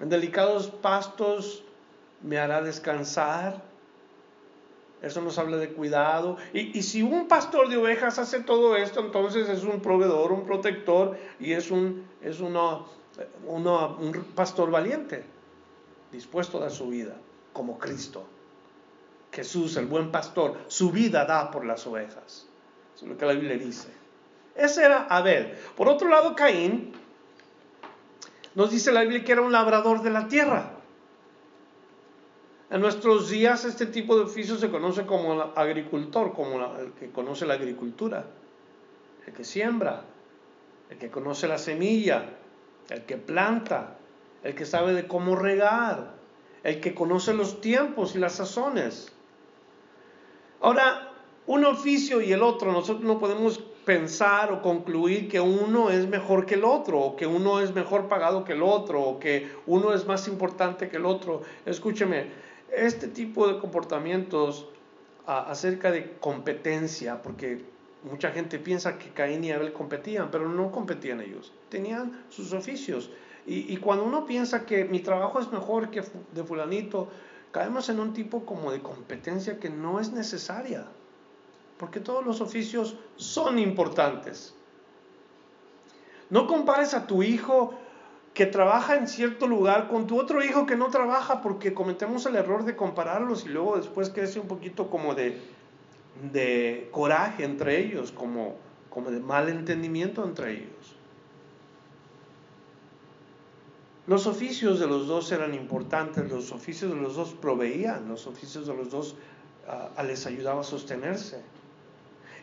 En 0.00 0.08
delicados 0.08 0.68
pastos 0.68 1.64
me 2.22 2.38
hará 2.38 2.62
descansar. 2.62 3.62
Eso 5.00 5.20
nos 5.20 5.38
habla 5.38 5.58
de 5.58 5.68
cuidado. 5.70 6.38
Y, 6.52 6.82
si 6.82 7.02
un 7.02 7.28
pastor 7.28 7.68
de 7.68 7.76
ovejas 7.76 8.18
hace 8.18 8.40
todo 8.40 8.74
esto, 8.74 9.00
entonces 9.00 9.48
es 9.48 9.62
un 9.62 9.80
proveedor, 9.80 10.32
un 10.32 10.44
protector 10.44 11.16
y 11.38 11.52
es 11.52 11.70
un, 11.70 12.04
es 12.20 12.40
uno, 12.40 12.88
un 13.46 14.26
pastor 14.34 14.72
valiente, 14.72 15.24
dispuesto 16.10 16.58
a 16.58 16.62
dar 16.62 16.70
su 16.72 16.88
vida, 16.88 17.14
como 17.52 17.78
Cristo. 17.78 18.24
Jesús, 19.30 19.76
el 19.76 19.86
buen 19.86 20.10
pastor, 20.10 20.56
su 20.66 20.90
vida 20.90 21.24
da 21.24 21.52
por 21.52 21.64
las 21.64 21.86
ovejas. 21.86 22.47
Lo 23.02 23.16
que 23.16 23.26
la 23.26 23.32
Biblia 23.32 23.56
dice. 23.56 23.88
Ese 24.54 24.84
era 24.84 25.04
Abel. 25.04 25.54
Por 25.76 25.88
otro 25.88 26.08
lado, 26.08 26.34
Caín, 26.34 26.92
nos 28.54 28.70
dice 28.70 28.90
la 28.90 29.02
Biblia 29.02 29.24
que 29.24 29.32
era 29.32 29.42
un 29.42 29.52
labrador 29.52 30.02
de 30.02 30.10
la 30.10 30.26
tierra. 30.26 30.72
En 32.70 32.80
nuestros 32.80 33.30
días 33.30 33.64
este 33.64 33.86
tipo 33.86 34.16
de 34.16 34.24
oficio 34.24 34.56
se 34.56 34.68
conoce 34.68 35.06
como 35.06 35.40
agricultor, 35.54 36.34
como 36.34 36.76
el 36.76 36.92
que 36.92 37.10
conoce 37.10 37.46
la 37.46 37.54
agricultura, 37.54 38.26
el 39.26 39.32
que 39.32 39.44
siembra, 39.44 40.02
el 40.90 40.98
que 40.98 41.08
conoce 41.08 41.48
la 41.48 41.56
semilla, 41.56 42.28
el 42.90 43.04
que 43.04 43.16
planta, 43.16 43.96
el 44.42 44.54
que 44.54 44.66
sabe 44.66 44.92
de 44.92 45.06
cómo 45.06 45.34
regar, 45.34 46.14
el 46.62 46.80
que 46.80 46.94
conoce 46.94 47.32
los 47.32 47.60
tiempos 47.60 48.14
y 48.16 48.18
las 48.18 48.34
sazones. 48.34 49.12
Ahora, 50.60 51.07
un 51.48 51.64
oficio 51.64 52.20
y 52.20 52.30
el 52.32 52.42
otro, 52.42 52.70
nosotros 52.72 53.04
no 53.04 53.18
podemos 53.18 53.58
pensar 53.86 54.52
o 54.52 54.60
concluir 54.60 55.30
que 55.30 55.40
uno 55.40 55.88
es 55.88 56.06
mejor 56.06 56.44
que 56.44 56.56
el 56.56 56.64
otro, 56.64 57.00
o 57.00 57.16
que 57.16 57.26
uno 57.26 57.60
es 57.60 57.74
mejor 57.74 58.06
pagado 58.06 58.44
que 58.44 58.52
el 58.52 58.62
otro, 58.62 59.00
o 59.00 59.18
que 59.18 59.50
uno 59.66 59.94
es 59.94 60.06
más 60.06 60.28
importante 60.28 60.90
que 60.90 60.98
el 60.98 61.06
otro. 61.06 61.40
Escúcheme, 61.64 62.26
este 62.70 63.08
tipo 63.08 63.48
de 63.48 63.58
comportamientos 63.58 64.68
acerca 65.24 65.90
de 65.90 66.18
competencia, 66.20 67.22
porque 67.22 67.64
mucha 68.02 68.30
gente 68.30 68.58
piensa 68.58 68.98
que 68.98 69.08
Caín 69.08 69.42
y 69.42 69.50
Abel 69.50 69.72
competían, 69.72 70.30
pero 70.30 70.50
no 70.50 70.70
competían 70.70 71.22
ellos, 71.22 71.54
tenían 71.70 72.26
sus 72.28 72.52
oficios. 72.52 73.10
Y, 73.46 73.72
y, 73.72 73.78
cuando 73.78 74.04
uno 74.04 74.26
piensa 74.26 74.66
que 74.66 74.84
mi 74.84 75.00
trabajo 75.00 75.40
es 75.40 75.50
mejor 75.50 75.90
que 75.90 76.02
de 76.34 76.44
fulanito, 76.44 77.08
caemos 77.52 77.88
en 77.88 78.00
un 78.00 78.12
tipo 78.12 78.44
como 78.44 78.70
de 78.70 78.82
competencia 78.82 79.58
que 79.58 79.70
no 79.70 79.98
es 79.98 80.12
necesaria, 80.12 80.84
porque 81.78 82.00
todos 82.00 82.24
los 82.24 82.40
oficios 82.40 82.96
son 83.16 83.58
importantes. 83.58 84.54
No 86.30 86.46
compares 86.46 86.94
a 86.94 87.06
tu 87.06 87.22
hijo 87.22 87.74
que 88.34 88.46
trabaja 88.46 88.96
en 88.96 89.08
cierto 89.08 89.46
lugar 89.46 89.88
con 89.88 90.06
tu 90.06 90.20
otro 90.20 90.44
hijo 90.44 90.66
que 90.66 90.76
no 90.76 90.90
trabaja 90.90 91.40
porque 91.40 91.74
cometemos 91.74 92.26
el 92.26 92.36
error 92.36 92.64
de 92.64 92.76
compararlos 92.76 93.44
y 93.46 93.48
luego 93.48 93.76
después 93.76 94.10
crece 94.10 94.38
un 94.38 94.46
poquito 94.46 94.90
como 94.90 95.14
de, 95.14 96.88
coraje 96.92 97.44
entre 97.44 97.80
ellos, 97.80 98.12
como, 98.12 98.56
como 98.90 99.10
de 99.10 99.20
mal 99.20 99.48
entendimiento 99.48 100.24
entre 100.24 100.52
ellos. 100.52 100.94
Los 104.06 104.26
oficios 104.26 104.78
de 104.80 104.86
los 104.86 105.06
dos 105.06 105.32
eran 105.32 105.52
importantes, 105.54 106.30
los 106.30 106.52
oficios 106.52 106.92
de 106.92 106.96
los 106.96 107.16
dos 107.16 107.34
proveían, 107.34 108.08
los 108.08 108.26
oficios 108.26 108.66
de 108.66 108.74
los 108.74 108.90
dos 108.90 109.16
ah, 109.66 110.02
les 110.02 110.26
ayudaba 110.26 110.60
a 110.60 110.64
sostenerse. 110.64 111.42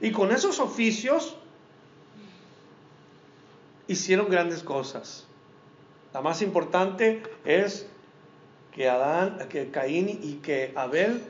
Y 0.02 0.12
con 0.12 0.32
esos 0.32 0.60
oficios 0.60 1.36
hicieron 3.88 4.30
grandes 4.30 4.64
cosas. 4.64 5.26
La 6.14 6.22
más 6.22 6.42
importante 6.42 7.24
es 7.44 7.88
que 8.74 8.90
Adán, 8.90 9.48
que 9.50 9.72
Caín 9.72 10.20
y 10.22 10.36
que 10.36 10.74
Abel 10.76 11.22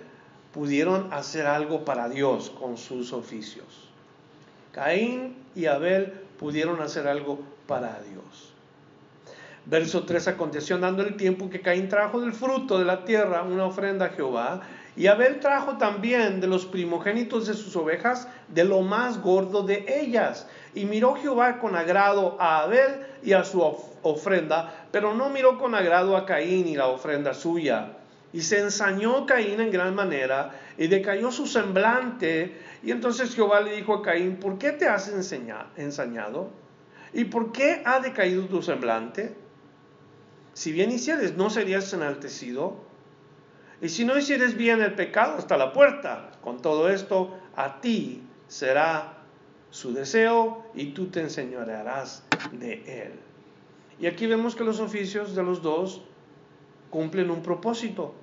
pudieron 0.54 1.12
hacer 1.14 1.46
algo 1.46 1.86
para 1.86 2.10
Dios 2.10 2.50
con 2.50 2.78
sus 2.78 3.14
oficios. 3.14 3.90
Caín 4.72 5.36
y 5.56 5.66
Abel 5.68 6.14
pudieron 6.40 6.82
hacer 6.82 7.08
algo 7.08 7.40
para 7.68 8.02
Dios. 8.02 8.54
Verso 9.66 10.04
3 10.04 10.28
aconteció 10.30 10.76
andando 10.76 11.02
el 11.02 11.16
tiempo 11.18 11.50
que 11.50 11.62
Caín 11.62 11.90
trajo 11.90 12.22
del 12.22 12.34
fruto 12.34 12.78
de 12.78 12.86
la 12.86 13.06
tierra 13.06 13.42
una 13.44 13.66
ofrenda 13.66 14.06
a 14.06 14.10
Jehová 14.10 14.62
y 14.98 15.08
Abel 15.08 15.42
trajo 15.42 15.78
también 15.78 16.40
de 16.40 16.48
los 16.48 16.66
primogénitos 16.66 17.48
de 17.48 17.54
sus 17.54 17.76
ovejas 17.76 18.30
de 18.48 18.64
lo 18.64 18.82
más 18.82 19.22
gordo 19.22 19.64
de 19.64 19.86
ellas. 19.88 20.48
Y 20.74 20.86
miró 20.86 21.16
Jehová 21.16 21.60
con 21.60 21.76
agrado 21.76 22.38
a 22.40 22.62
Abel 22.62 23.06
y 23.22 23.34
a 23.34 23.44
su 23.44 23.62
ofrenda, 24.04 24.88
pero 24.92 25.14
no 25.14 25.30
miró 25.30 25.58
con 25.60 25.76
agrado 25.76 26.16
a 26.16 26.26
Caín 26.26 26.68
y 26.68 26.76
la 26.76 26.88
ofrenda 26.88 27.34
suya. 27.34 27.98
Y 28.32 28.42
se 28.42 28.60
ensañó 28.60 29.26
Caín 29.26 29.60
en 29.60 29.72
gran 29.72 29.96
manera 29.96 30.52
y 30.78 30.88
decayó 30.88 31.32
su 31.32 31.46
semblante. 31.46 32.58
Y 32.82 32.92
entonces 32.92 33.36
Jehová 33.36 33.62
le 33.62 33.76
dijo 33.76 33.96
a 33.96 34.02
Caín, 34.02 34.38
¿por 34.38 34.58
qué 34.58 34.72
te 34.72 34.88
has 34.88 35.10
ensañado? 35.10 36.50
¿Y 37.14 37.26
por 37.26 37.52
qué 37.52 37.82
ha 37.86 38.00
decaído 38.00 38.46
tu 38.46 38.62
semblante? 38.62 39.36
Si 40.54 40.72
bien 40.72 40.92
hicieres, 40.92 41.36
¿no 41.36 41.50
serías 41.50 41.92
enaltecido? 41.92 42.85
Y 43.82 43.90
si 43.90 44.06
no 44.06 44.18
hicieres 44.18 44.56
bien 44.56 44.82
el 44.82 44.96
pecado 44.96 45.38
hasta 45.38 45.58
la 45.58 45.74
puerta, 45.74 46.32
con 46.42 46.62
todo 46.62 46.90
esto, 46.90 47.38
a 47.56 47.82
ti 47.82 48.24
será 48.48 49.18
su 49.70 49.94
deseo 49.94 50.64
y 50.74 50.92
tú 50.92 51.08
te 51.08 51.22
enseñorearás 51.22 52.24
de 52.54 53.04
él. 53.04 53.14
Y 54.00 54.08
aquí 54.08 54.28
vemos 54.28 54.56
que 54.56 54.64
los 54.64 54.80
oficios 54.80 55.36
de 55.36 55.44
los 55.44 55.62
dos 55.62 56.02
cumplen 56.90 57.30
un 57.30 57.42
propósito. 57.42 58.14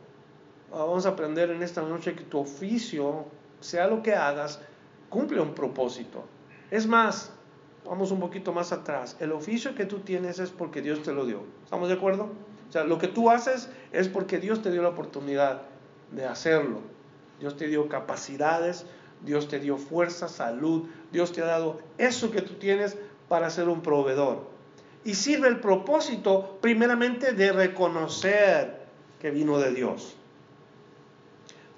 Vamos 0.70 1.04
a 1.04 1.10
aprender 1.10 1.50
en 1.50 1.62
esta 1.62 1.82
noche 1.82 2.14
que 2.14 2.24
tu 2.24 2.38
oficio, 2.38 3.26
sea 3.60 3.86
lo 3.86 4.02
que 4.02 4.14
hagas, 4.14 4.60
cumple 5.10 5.40
un 5.40 5.54
propósito. 5.54 6.24
Es 6.70 6.86
más, 6.86 7.32
vamos 7.84 8.10
un 8.10 8.20
poquito 8.20 8.52
más 8.52 8.72
atrás. 8.72 9.16
El 9.20 9.32
oficio 9.32 9.74
que 9.74 9.84
tú 9.84 10.00
tienes 10.00 10.38
es 10.38 10.50
porque 10.50 10.80
Dios 10.80 11.02
te 11.02 11.12
lo 11.12 11.26
dio. 11.26 11.42
¿Estamos 11.64 11.88
de 11.88 11.94
acuerdo? 11.94 12.30
O 12.72 12.74
sea, 12.74 12.84
lo 12.84 12.96
que 12.96 13.06
tú 13.08 13.28
haces 13.28 13.68
es 13.92 14.08
porque 14.08 14.38
Dios 14.38 14.62
te 14.62 14.70
dio 14.70 14.80
la 14.80 14.88
oportunidad 14.88 15.60
de 16.10 16.24
hacerlo. 16.24 16.80
Dios 17.38 17.58
te 17.58 17.66
dio 17.68 17.86
capacidades, 17.86 18.86
Dios 19.20 19.48
te 19.48 19.60
dio 19.60 19.76
fuerza, 19.76 20.26
salud, 20.26 20.88
Dios 21.12 21.32
te 21.32 21.42
ha 21.42 21.44
dado 21.44 21.80
eso 21.98 22.30
que 22.30 22.40
tú 22.40 22.54
tienes 22.54 22.96
para 23.28 23.50
ser 23.50 23.68
un 23.68 23.82
proveedor 23.82 24.52
y 25.04 25.14
sirve 25.14 25.48
el 25.48 25.60
propósito 25.60 26.58
primeramente 26.62 27.32
de 27.32 27.52
reconocer 27.52 28.86
que 29.20 29.30
vino 29.30 29.58
de 29.58 29.72
Dios. 29.72 30.14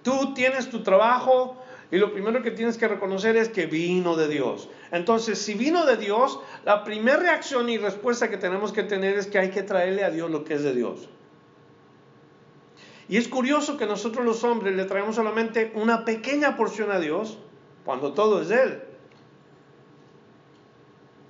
Tú 0.04 0.32
tienes 0.32 0.70
tu 0.70 0.84
trabajo 0.84 1.56
y 1.90 1.98
lo 1.98 2.12
primero 2.12 2.42
que 2.42 2.50
tienes 2.50 2.76
que 2.76 2.88
reconocer 2.88 3.36
es 3.36 3.48
que 3.48 3.66
vino 3.66 4.16
de 4.16 4.28
Dios. 4.28 4.68
Entonces, 4.90 5.38
si 5.38 5.54
vino 5.54 5.86
de 5.86 5.96
Dios, 5.96 6.38
la 6.64 6.82
primera 6.82 7.18
reacción 7.18 7.68
y 7.68 7.76
respuesta 7.76 8.30
que 8.30 8.38
tenemos 8.38 8.72
que 8.72 8.82
tener 8.82 9.18
es 9.18 9.26
que 9.26 9.38
hay 9.38 9.50
que 9.50 9.62
traerle 9.62 10.02
a 10.02 10.10
Dios 10.10 10.30
lo 10.30 10.44
que 10.44 10.54
es 10.54 10.62
de 10.62 10.74
Dios. 10.74 11.08
Y 13.06 13.18
es 13.18 13.28
curioso 13.28 13.76
que 13.76 13.86
nosotros 13.86 14.24
los 14.24 14.44
hombres 14.44 14.74
le 14.74 14.86
traemos 14.86 15.16
solamente 15.16 15.72
una 15.74 16.06
pequeña 16.06 16.56
porción 16.56 16.90
a 16.90 16.98
Dios 16.98 17.38
cuando 17.84 18.14
todo 18.14 18.40
es 18.40 18.48
de 18.48 18.62
Él. 18.62 18.82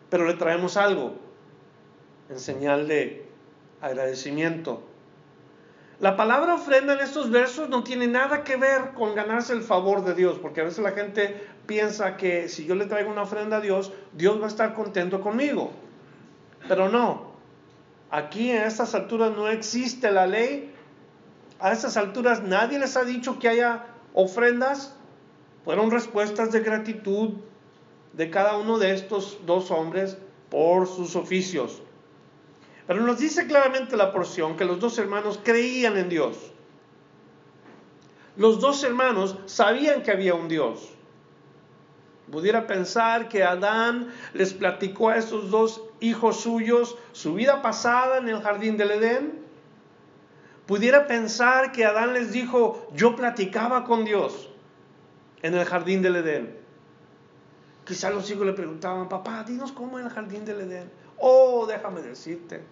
Pero 0.09 0.25
le 0.26 0.35
traemos 0.35 0.76
algo 0.76 1.17
en 2.31 2.38
señal 2.38 2.87
de 2.87 3.26
agradecimiento. 3.81 4.83
La 6.01 6.17
palabra 6.17 6.55
ofrenda 6.55 6.95
en 6.95 7.01
estos 7.01 7.31
versos 7.31 7.69
no 7.69 7.85
tiene 7.85 8.09
nada 8.09 8.43
que 8.43 8.57
ver 8.57 8.93
con 8.95 9.15
ganarse 9.15 9.53
el 9.53 9.63
favor 9.63 10.05
de 10.05 10.15
Dios, 10.15 10.39
porque 10.41 10.61
a 10.61 10.65
veces 10.65 10.81
la 10.81 10.91
gente 10.91 11.47
piensa 11.67 12.17
que 12.17 12.49
si 12.49 12.67
yo 12.67 12.75
le 12.75 12.87
traigo 12.87 13.11
una 13.11 13.23
ofrenda 13.23 13.59
a 13.59 13.61
Dios, 13.61 13.93
Dios 14.13 14.41
va 14.41 14.47
a 14.47 14.49
estar 14.49 14.75
contento 14.75 15.21
conmigo. 15.21 15.71
Pero 16.67 16.89
no, 16.89 17.33
aquí 18.11 18.51
en 18.51 18.65
estas 18.65 18.95
alturas 18.95 19.37
no 19.37 19.49
existe 19.49 20.11
la 20.11 20.27
ley. 20.27 20.75
A 21.61 21.73
estas 21.73 21.97
alturas 21.97 22.43
nadie 22.43 22.79
les 22.79 22.97
ha 22.97 23.05
dicho 23.05 23.39
que 23.39 23.49
haya 23.49 23.87
ofrendas. 24.15 24.97
Fueron 25.65 25.93
respuestas 25.93 26.51
de 26.51 26.61
gratitud 26.61 27.35
de 28.13 28.31
cada 28.31 28.57
uno 28.57 28.79
de 28.79 28.95
estos 28.95 29.39
dos 29.47 29.71
hombres 29.71 30.19
por 30.51 30.89
sus 30.89 31.15
oficios. 31.15 31.83
Pero 32.87 33.00
nos 33.03 33.19
dice 33.19 33.47
claramente 33.47 33.97
la 33.97 34.12
porción 34.12 34.57
que 34.57 34.64
los 34.64 34.79
dos 34.79 34.99
hermanos 34.99 35.41
creían 35.43 35.97
en 35.97 36.09
Dios. 36.09 36.37
Los 38.37 38.61
dos 38.61 38.83
hermanos 38.85 39.38
sabían 39.47 40.03
que 40.03 40.11
había 40.11 40.35
un 40.35 40.49
Dios. 40.49 40.91
Pudiera 42.31 42.67
pensar 42.67 43.29
que 43.29 43.45
Adán 43.45 44.12
les 44.33 44.55
platicó 44.55 45.11
a 45.11 45.17
esos 45.17 45.50
dos 45.50 45.83
hijos 46.00 46.41
suyos 46.41 46.97
su 47.12 47.35
vida 47.35 47.62
pasada 47.62 48.19
en 48.19 48.29
el 48.29 48.43
jardín 48.43 48.76
del 48.76 48.91
Edén. 48.91 49.45
Pudiera 50.67 51.07
pensar 51.07 51.73
que 51.73 51.85
Adán 51.85 52.14
les 52.14 52.33
dijo, 52.33 52.88
yo 52.95 53.14
platicaba 53.14 53.85
con 53.85 54.05
Dios 54.05 54.50
en 55.43 55.55
el 55.55 55.64
jardín 55.64 56.03
del 56.03 56.17
Edén. 56.17 56.57
Quizá 57.85 58.09
los 58.09 58.31
hijos 58.31 58.47
le 58.47 58.55
preguntaban, 58.55 59.09
papá, 59.09 59.45
dinos 59.45 59.73
cómo 59.73 59.99
en 59.99 60.07
el 60.07 60.11
jardín 60.11 60.45
del 60.47 60.62
Edén. 60.62 60.91
Oh, 61.19 61.67
déjame 61.67 62.00
decirte. 62.00 62.62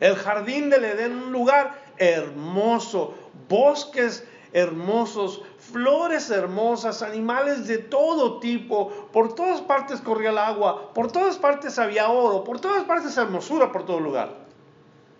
El 0.00 0.16
jardín 0.16 0.70
del 0.70 0.84
Edén, 0.84 1.12
un 1.12 1.32
lugar 1.32 1.78
hermoso, 1.98 3.14
bosques 3.48 4.24
hermosos, 4.52 5.42
flores 5.58 6.30
hermosas, 6.30 7.02
animales 7.02 7.68
de 7.68 7.78
todo 7.78 8.40
tipo, 8.40 8.88
por 9.12 9.34
todas 9.34 9.60
partes 9.60 10.00
corría 10.00 10.30
el 10.30 10.38
agua, 10.38 10.92
por 10.92 11.12
todas 11.12 11.36
partes 11.36 11.78
había 11.78 12.08
oro, 12.08 12.42
por 12.42 12.60
todas 12.60 12.82
partes 12.84 13.16
hermosura 13.16 13.70
por 13.70 13.86
todo 13.86 14.00
lugar. 14.00 14.34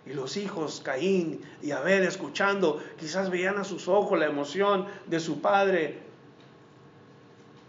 Y 0.05 0.13
los 0.13 0.35
hijos, 0.35 0.81
Caín 0.83 1.41
y 1.61 1.71
Abel, 1.71 2.03
escuchando, 2.03 2.83
quizás 2.99 3.29
veían 3.29 3.57
a 3.59 3.63
sus 3.63 3.87
ojos 3.87 4.19
la 4.19 4.25
emoción 4.25 4.87
de 5.05 5.19
su 5.19 5.39
padre. 5.39 5.99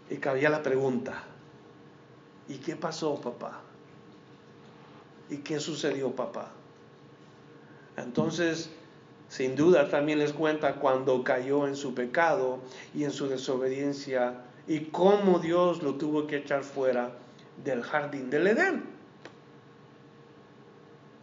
Y 0.09 0.17
cabía 0.17 0.49
la 0.49 0.63
pregunta, 0.63 1.23
¿Y 2.47 2.57
qué 2.57 2.75
pasó, 2.75 3.15
papá? 3.21 3.61
¿Y 5.29 5.37
qué 5.37 5.59
sucedió, 5.59 6.11
papá? 6.11 6.51
Entonces, 7.97 8.69
sin 9.29 9.55
duda 9.55 9.89
también 9.89 10.19
les 10.19 10.33
cuenta 10.33 10.75
cuando 10.75 11.23
cayó 11.23 11.67
en 11.67 11.75
su 11.75 11.93
pecado 11.93 12.59
y 12.93 13.03
en 13.03 13.11
su 13.11 13.27
desobediencia 13.27 14.41
y 14.67 14.85
cómo 14.85 15.39
Dios 15.39 15.83
lo 15.83 15.95
tuvo 15.95 16.27
que 16.27 16.37
echar 16.37 16.63
fuera 16.63 17.11
del 17.63 17.83
jardín 17.83 18.29
del 18.29 18.47
Edén. 18.47 18.83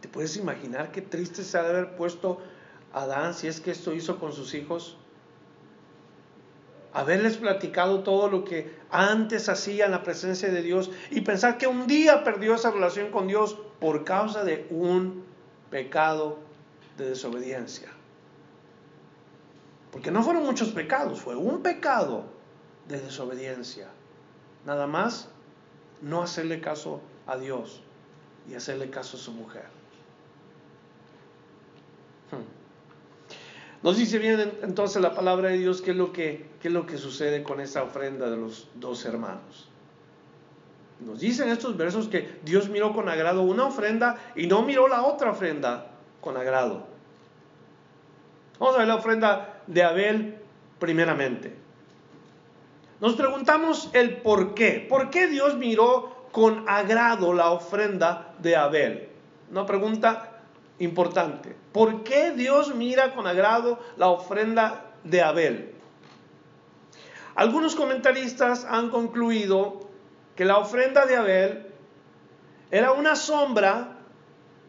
¿Te 0.01 0.07
puedes 0.07 0.35
imaginar 0.37 0.91
qué 0.91 1.01
triste 1.01 1.43
se 1.43 1.57
ha 1.57 1.63
de 1.63 1.69
haber 1.69 1.95
puesto 1.95 2.39
Adán 2.93 3.33
si 3.33 3.47
es 3.47 3.61
que 3.61 3.71
esto 3.71 3.93
hizo 3.93 4.19
con 4.19 4.33
sus 4.33 4.53
hijos? 4.53 4.97
haberles 6.93 7.37
platicado 7.37 8.01
todo 8.01 8.29
lo 8.29 8.43
que 8.43 8.75
antes 8.89 9.49
hacía 9.49 9.85
en 9.85 9.91
la 9.91 10.03
presencia 10.03 10.49
de 10.49 10.61
Dios 10.61 10.91
y 11.09 11.21
pensar 11.21 11.57
que 11.57 11.67
un 11.67 11.87
día 11.87 12.23
perdió 12.23 12.55
esa 12.55 12.71
relación 12.71 13.11
con 13.11 13.27
Dios 13.27 13.57
por 13.79 14.03
causa 14.03 14.43
de 14.43 14.67
un 14.69 15.23
pecado 15.69 16.39
de 17.01 17.09
desobediencia. 17.09 17.89
Porque 19.91 20.11
no 20.11 20.23
fueron 20.23 20.45
muchos 20.45 20.69
pecados, 20.69 21.19
fue 21.19 21.35
un 21.35 21.61
pecado 21.61 22.25
de 22.87 22.99
desobediencia. 22.99 23.89
Nada 24.65 24.87
más 24.87 25.29
no 26.01 26.21
hacerle 26.21 26.61
caso 26.61 27.01
a 27.27 27.37
Dios 27.37 27.81
y 28.49 28.55
hacerle 28.55 28.89
caso 28.89 29.17
a 29.17 29.19
su 29.19 29.31
mujer. 29.33 29.65
Hmm. 32.31 33.83
Nos 33.83 33.97
dice 33.97 34.19
bien 34.19 34.59
entonces 34.61 35.01
la 35.01 35.13
palabra 35.13 35.49
de 35.49 35.57
Dios 35.57 35.81
qué 35.81 35.91
es 35.91 35.97
lo 35.97 36.13
que, 36.13 36.49
qué 36.61 36.69
es 36.69 36.73
lo 36.73 36.85
que 36.85 36.97
sucede 36.97 37.43
con 37.43 37.59
esa 37.59 37.83
ofrenda 37.83 38.29
de 38.29 38.37
los 38.37 38.69
dos 38.75 39.05
hermanos. 39.05 39.67
Nos 40.99 41.19
dicen 41.19 41.49
estos 41.49 41.75
versos 41.77 42.07
que 42.07 42.39
Dios 42.43 42.69
miró 42.69 42.93
con 42.93 43.09
agrado 43.09 43.41
una 43.41 43.65
ofrenda 43.65 44.17
y 44.35 44.45
no 44.45 44.61
miró 44.61 44.87
la 44.87 45.03
otra 45.03 45.31
ofrenda 45.31 45.87
con 46.21 46.37
agrado. 46.37 46.90
Vamos 48.61 48.75
a 48.75 48.77
ver 48.77 48.89
la 48.89 48.95
ofrenda 48.97 49.63
de 49.65 49.81
Abel 49.81 50.37
primeramente. 50.77 51.51
Nos 52.99 53.15
preguntamos 53.15 53.89
el 53.93 54.17
por 54.17 54.53
qué. 54.53 54.85
¿Por 54.87 55.09
qué 55.09 55.25
Dios 55.25 55.55
miró 55.55 56.27
con 56.31 56.69
agrado 56.69 57.33
la 57.33 57.49
ofrenda 57.49 58.35
de 58.37 58.55
Abel? 58.55 59.09
Una 59.49 59.65
pregunta 59.65 60.43
importante. 60.77 61.55
¿Por 61.71 62.03
qué 62.03 62.33
Dios 62.33 62.75
mira 62.75 63.15
con 63.15 63.25
agrado 63.25 63.79
la 63.97 64.09
ofrenda 64.09 64.91
de 65.03 65.23
Abel? 65.23 65.73
Algunos 67.33 67.73
comentaristas 67.73 68.67
han 68.69 68.91
concluido 68.91 69.89
que 70.35 70.45
la 70.45 70.59
ofrenda 70.59 71.07
de 71.07 71.15
Abel 71.15 71.65
era 72.69 72.91
una 72.91 73.15
sombra 73.15 73.97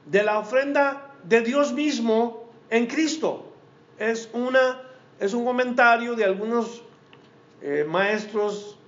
de 0.06 0.22
la 0.22 0.38
ofrenda 0.38 1.10
de 1.24 1.42
Dios 1.42 1.74
mismo 1.74 2.48
en 2.70 2.86
Cristo. 2.86 3.51
Es, 4.02 4.28
una, 4.32 4.82
es 5.20 5.32
un 5.32 5.44
comentario 5.44 6.14
de 6.14 6.24
algunos 6.24 6.82
eh, 7.60 7.86
maestros 7.88 8.78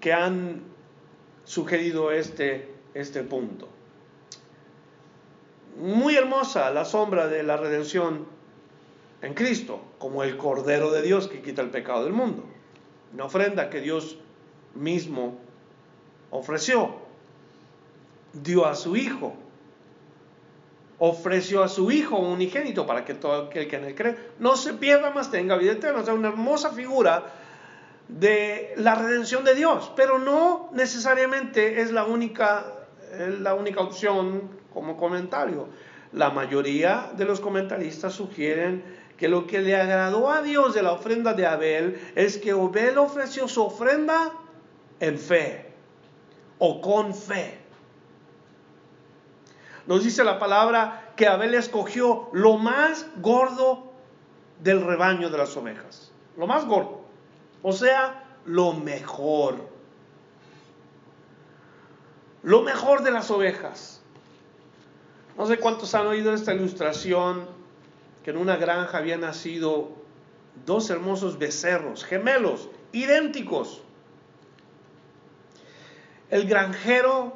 que 0.00 0.12
han 0.12 0.62
sugerido 1.44 2.12
este, 2.12 2.74
este 2.94 3.22
punto 3.22 3.68
muy 5.76 6.16
hermosa 6.16 6.70
la 6.70 6.84
sombra 6.84 7.28
de 7.28 7.42
la 7.42 7.56
redención 7.56 8.26
en 9.20 9.34
Cristo, 9.34 9.80
como 9.98 10.22
el 10.22 10.36
Cordero 10.36 10.90
de 10.90 11.02
Dios 11.02 11.28
que 11.28 11.42
quita 11.42 11.62
el 11.62 11.70
pecado 11.70 12.04
del 12.04 12.12
mundo. 12.12 12.44
Una 13.14 13.24
ofrenda 13.24 13.70
que 13.70 13.80
Dios 13.80 14.18
mismo 14.74 15.38
ofreció, 16.30 16.96
dio 18.32 18.66
a 18.66 18.74
su 18.74 18.96
Hijo, 18.96 19.34
ofreció 21.04 21.64
a 21.64 21.68
su 21.68 21.90
Hijo 21.90 22.16
unigénito 22.16 22.86
para 22.86 23.04
que 23.04 23.14
todo 23.14 23.46
aquel 23.46 23.66
que 23.66 23.74
en 23.74 23.86
él 23.86 23.94
cree 23.96 24.16
no 24.38 24.54
se 24.54 24.74
pierda 24.74 25.10
más, 25.10 25.32
tenga 25.32 25.56
vida 25.56 25.72
eterna. 25.72 26.02
O 26.02 26.04
sea, 26.04 26.14
una 26.14 26.28
hermosa 26.28 26.70
figura 26.70 27.24
de 28.06 28.72
la 28.76 28.94
redención 28.94 29.42
de 29.42 29.56
Dios, 29.56 29.90
pero 29.96 30.20
no 30.20 30.70
necesariamente 30.72 31.80
es 31.80 31.90
la 31.90 32.04
única, 32.04 32.66
la 33.40 33.54
única 33.54 33.80
opción 33.80 34.48
como 34.72 34.96
comentario. 34.96 35.66
La 36.12 36.30
mayoría 36.30 37.10
de 37.16 37.24
los 37.24 37.40
comentaristas 37.40 38.12
sugieren 38.12 38.84
que 39.16 39.26
lo 39.26 39.48
que 39.48 39.60
le 39.60 39.74
agradó 39.74 40.30
a 40.30 40.40
Dios 40.40 40.72
de 40.72 40.84
la 40.84 40.92
ofrenda 40.92 41.34
de 41.34 41.46
Abel 41.46 42.00
es 42.14 42.38
que 42.38 42.52
Abel 42.52 42.98
ofreció 42.98 43.48
su 43.48 43.64
ofrenda 43.64 44.32
en 45.00 45.18
fe 45.18 45.66
o 46.58 46.80
con 46.80 47.12
fe. 47.12 47.61
Nos 49.86 50.04
dice 50.04 50.24
la 50.24 50.38
palabra 50.38 51.12
que 51.16 51.26
Abel 51.26 51.54
escogió 51.54 52.28
lo 52.32 52.56
más 52.56 53.06
gordo 53.16 53.92
del 54.60 54.80
rebaño 54.84 55.28
de 55.30 55.38
las 55.38 55.56
ovejas. 55.56 56.12
Lo 56.36 56.46
más 56.46 56.66
gordo. 56.66 57.00
O 57.62 57.72
sea, 57.72 58.24
lo 58.44 58.72
mejor. 58.72 59.56
Lo 62.42 62.62
mejor 62.62 63.02
de 63.02 63.10
las 63.10 63.30
ovejas. 63.30 64.02
No 65.36 65.46
sé 65.46 65.58
cuántos 65.58 65.94
han 65.94 66.06
oído 66.06 66.34
esta 66.34 66.54
ilustración, 66.54 67.46
que 68.22 68.30
en 68.30 68.36
una 68.36 68.56
granja 68.56 68.98
habían 68.98 69.22
nacido 69.22 69.90
dos 70.66 70.90
hermosos 70.90 71.38
becerros, 71.38 72.04
gemelos, 72.04 72.68
idénticos. 72.92 73.82
El 76.30 76.46
granjero, 76.46 77.32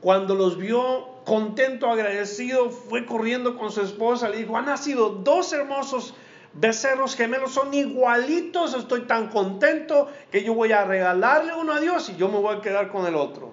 cuando 0.00 0.34
los 0.34 0.56
vio 0.56 1.13
contento, 1.24 1.90
agradecido, 1.90 2.70
fue 2.70 3.06
corriendo 3.06 3.56
con 3.56 3.70
su 3.70 3.80
esposa, 3.80 4.28
le 4.28 4.38
dijo, 4.38 4.56
han 4.56 4.66
nacido 4.66 5.10
dos 5.10 5.52
hermosos 5.52 6.14
becerros 6.54 7.16
gemelos, 7.16 7.52
son 7.52 7.74
igualitos, 7.74 8.74
estoy 8.74 9.02
tan 9.02 9.28
contento 9.28 10.08
que 10.30 10.44
yo 10.44 10.54
voy 10.54 10.72
a 10.72 10.84
regalarle 10.84 11.54
uno 11.54 11.72
a 11.72 11.80
Dios 11.80 12.08
y 12.10 12.16
yo 12.16 12.28
me 12.28 12.38
voy 12.38 12.56
a 12.56 12.60
quedar 12.60 12.90
con 12.90 13.06
el 13.06 13.14
otro. 13.14 13.52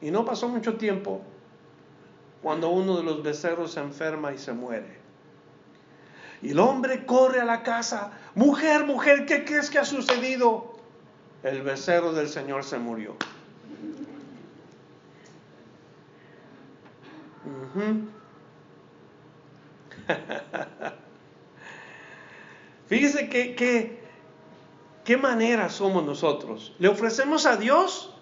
Y 0.00 0.10
no 0.10 0.24
pasó 0.24 0.48
mucho 0.48 0.76
tiempo 0.76 1.22
cuando 2.42 2.70
uno 2.70 2.96
de 2.96 3.04
los 3.04 3.22
becerros 3.22 3.72
se 3.72 3.80
enferma 3.80 4.32
y 4.32 4.38
se 4.38 4.52
muere. 4.52 5.00
Y 6.42 6.50
el 6.50 6.58
hombre 6.58 7.06
corre 7.06 7.40
a 7.40 7.44
la 7.44 7.62
casa, 7.62 8.12
mujer, 8.34 8.84
mujer, 8.84 9.26
¿qué 9.26 9.44
crees 9.44 9.70
que 9.70 9.78
ha 9.78 9.84
sucedido? 9.84 10.72
El 11.44 11.62
becerro 11.62 12.12
del 12.12 12.28
Señor 12.28 12.64
se 12.64 12.78
murió. 12.78 13.16
Fíjese 22.88 23.28
que, 23.28 23.54
que, 23.54 24.02
qué 25.04 25.16
manera 25.16 25.70
somos 25.70 26.04
nosotros. 26.04 26.74
Le 26.78 26.88
ofrecemos 26.88 27.46
a 27.46 27.56
Dios 27.56 28.14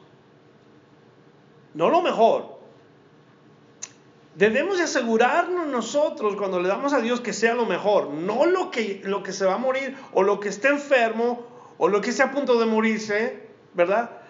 no 1.75 1.91
lo 1.91 2.03
mejor, 2.03 2.61
Debemos 4.35 4.79
de 4.79 4.85
asegurarnos 4.85 5.67
nosotros 5.67 6.37
cuando 6.37 6.61
le 6.61 6.69
damos 6.69 6.93
a 6.93 7.01
Dios 7.01 7.21
que 7.21 7.33
sea 7.33 7.55
lo 7.55 7.67
mejor, 7.67 8.09
no 8.09 8.47
lo 8.47 8.71
que, 8.71 9.03
lo 9.05 9.23
que 9.23 9.33
se 9.33 9.45
va 9.45 9.55
a 9.55 9.59
morir 9.59 9.97
o 10.15 10.23
lo 10.23 10.39
que 10.39 10.49
esté 10.49 10.69
enfermo 10.69 11.45
o 11.79 11.89
lo 11.89 12.01
que 12.01 12.11
esté 12.11 12.23
a 12.23 12.31
punto 12.31 12.59
de 12.59 12.65
morirse, 12.65 13.49
¿verdad? 13.75 14.21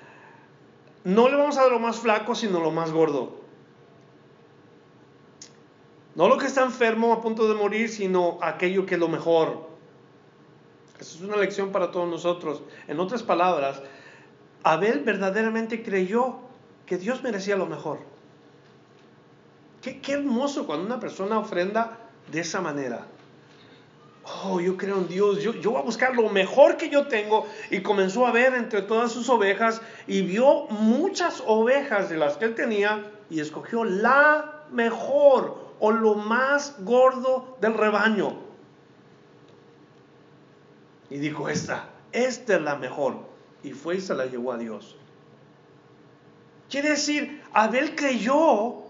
no 1.04 1.28
le 1.28 1.36
vamos 1.36 1.58
a 1.58 1.62
dar 1.62 1.72
lo 1.72 1.78
más 1.78 1.98
flaco, 1.98 2.34
sino 2.34 2.60
lo 2.60 2.70
más 2.70 2.92
gordo. 2.92 3.39
No 6.14 6.28
lo 6.28 6.38
que 6.38 6.46
está 6.46 6.62
enfermo 6.62 7.12
a 7.12 7.20
punto 7.20 7.48
de 7.48 7.54
morir, 7.54 7.88
sino 7.88 8.38
aquello 8.42 8.84
que 8.84 8.94
es 8.94 9.00
lo 9.00 9.08
mejor. 9.08 9.68
Esa 10.98 11.16
es 11.16 11.20
una 11.22 11.36
lección 11.36 11.70
para 11.70 11.90
todos 11.90 12.08
nosotros. 12.08 12.62
En 12.88 13.00
otras 13.00 13.22
palabras, 13.22 13.80
Abel 14.62 15.00
verdaderamente 15.00 15.82
creyó 15.82 16.40
que 16.84 16.98
Dios 16.98 17.22
merecía 17.22 17.56
lo 17.56 17.66
mejor. 17.66 17.98
Qué, 19.80 20.00
hermoso 20.12 20.66
cuando 20.66 20.84
una 20.84 21.00
persona 21.00 21.38
ofrenda 21.38 21.98
de 22.30 22.40
esa 22.40 22.60
manera. 22.60 23.06
Oh, 24.44 24.60
yo 24.60 24.76
creo 24.76 24.98
en 24.98 25.08
Dios, 25.08 25.42
yo, 25.42 25.54
yo 25.54 25.70
voy 25.70 25.80
a 25.80 25.84
buscar 25.84 26.14
lo 26.14 26.28
mejor 26.28 26.76
que 26.76 26.90
yo 26.90 27.06
tengo. 27.06 27.46
Y 27.70 27.80
comenzó 27.80 28.26
a 28.26 28.32
ver 28.32 28.54
entre 28.54 28.82
todas 28.82 29.12
sus 29.12 29.28
ovejas 29.30 29.80
y 30.06 30.20
vio 30.22 30.66
muchas 30.68 31.42
ovejas 31.46 32.10
de 32.10 32.18
las 32.18 32.36
que 32.36 32.44
él 32.44 32.54
tenía 32.54 33.10
y 33.30 33.40
escogió 33.40 33.84
la 33.84 34.64
mejor 34.70 35.69
o 35.80 35.90
lo 35.90 36.14
más 36.14 36.76
gordo 36.84 37.56
del 37.60 37.74
rebaño. 37.74 38.36
Y 41.08 41.18
dijo, 41.18 41.48
esta, 41.48 41.88
esta 42.12 42.56
es 42.56 42.62
la 42.62 42.76
mejor. 42.76 43.16
Y 43.62 43.72
fue 43.72 43.96
y 43.96 44.00
se 44.00 44.14
la 44.14 44.26
llevó 44.26 44.52
a 44.52 44.58
Dios. 44.58 44.96
Quiere 46.70 46.90
decir, 46.90 47.42
Abel 47.52 47.96
creyó 47.96 48.82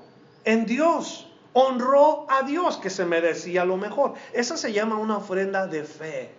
en 0.44 0.66
Dios, 0.66 1.32
honró 1.54 2.26
a 2.30 2.42
Dios 2.42 2.76
que 2.76 2.90
se 2.90 3.06
merecía 3.06 3.64
lo 3.64 3.78
mejor. 3.78 4.14
Esa 4.34 4.56
se 4.56 4.72
llama 4.72 4.96
una 4.96 5.16
ofrenda 5.16 5.66
de 5.66 5.84
fe. 5.84 6.30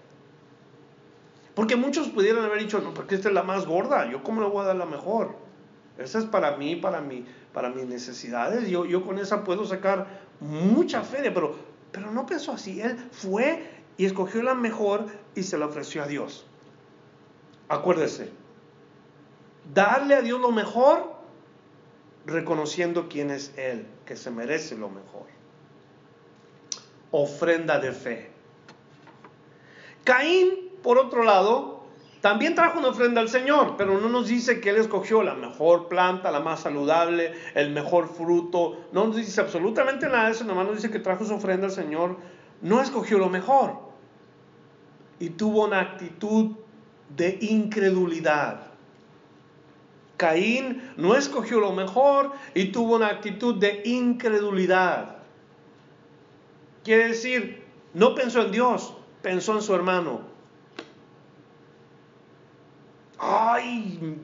Porque 1.55 1.75
muchos 1.75 2.09
pudieran 2.09 2.45
haber 2.45 2.59
dicho, 2.59 2.79
no, 2.79 2.93
porque 2.93 3.15
esta 3.15 3.29
es 3.29 3.33
la 3.33 3.43
más 3.43 3.65
gorda, 3.65 4.09
yo 4.09 4.23
cómo 4.23 4.41
le 4.41 4.47
voy 4.47 4.61
a 4.61 4.67
dar 4.67 4.75
la 4.75 4.85
mejor. 4.85 5.35
Esa 5.97 6.19
es 6.19 6.25
para 6.25 6.55
mí, 6.57 6.75
para 6.75 7.01
mí, 7.01 7.25
para 7.53 7.69
mis 7.69 7.85
necesidades. 7.85 8.69
Yo, 8.69 8.85
yo 8.85 9.05
con 9.05 9.19
esa 9.19 9.43
puedo 9.43 9.65
sacar 9.65 10.07
mucha 10.41 11.03
fe, 11.03 11.31
pero, 11.31 11.55
pero 11.91 12.11
no 12.11 12.25
pensó 12.25 12.51
así. 12.51 12.81
Él 12.81 12.97
fue 13.11 13.69
y 13.97 14.05
escogió 14.05 14.43
la 14.43 14.55
mejor 14.55 15.05
y 15.35 15.43
se 15.43 15.57
la 15.57 15.67
ofreció 15.67 16.03
a 16.03 16.07
Dios. 16.07 16.45
Acuérdese, 17.69 18.31
darle 19.73 20.15
a 20.15 20.21
Dios 20.21 20.41
lo 20.41 20.51
mejor 20.51 21.15
reconociendo 22.25 23.07
quién 23.07 23.31
es 23.31 23.53
Él, 23.57 23.87
que 24.05 24.15
se 24.15 24.31
merece 24.31 24.75
lo 24.75 24.89
mejor. 24.89 25.25
Ofrenda 27.11 27.79
de 27.79 27.91
fe. 27.91 28.31
Caín, 30.03 30.71
por 30.81 30.97
otro 30.97 31.23
lado, 31.23 31.80
también 32.21 32.53
trajo 32.53 32.77
una 32.77 32.89
ofrenda 32.89 33.19
al 33.19 33.29
Señor, 33.29 33.75
pero 33.77 33.99
no 33.99 34.07
nos 34.07 34.27
dice 34.27 34.61
que 34.61 34.69
Él 34.69 34.77
escogió 34.77 35.23
la 35.23 35.33
mejor 35.33 35.87
planta, 35.87 36.29
la 36.29 36.39
más 36.39 36.61
saludable, 36.61 37.33
el 37.55 37.71
mejor 37.71 38.07
fruto. 38.07 38.85
No 38.91 39.07
nos 39.07 39.15
dice 39.15 39.41
absolutamente 39.41 40.05
nada 40.05 40.25
de 40.25 40.33
eso, 40.33 40.43
nomás 40.43 40.67
nos 40.67 40.75
dice 40.75 40.91
que 40.91 40.99
trajo 40.99 41.25
su 41.25 41.33
ofrenda 41.33 41.65
al 41.65 41.71
Señor. 41.71 42.17
No 42.61 42.79
escogió 42.79 43.17
lo 43.17 43.27
mejor. 43.29 43.79
Y 45.19 45.31
tuvo 45.31 45.65
una 45.65 45.79
actitud 45.79 46.51
de 47.09 47.39
incredulidad. 47.41 48.67
Caín 50.17 50.93
no 50.97 51.15
escogió 51.15 51.59
lo 51.59 51.71
mejor 51.71 52.33
y 52.53 52.65
tuvo 52.65 52.97
una 52.97 53.07
actitud 53.07 53.55
de 53.55 53.81
incredulidad. 53.85 55.17
Quiere 56.83 57.07
decir, 57.07 57.63
no 57.95 58.13
pensó 58.13 58.43
en 58.43 58.51
Dios, 58.51 58.93
pensó 59.23 59.55
en 59.55 59.63
su 59.63 59.73
hermano. 59.73 60.30
Ay, 63.23 64.17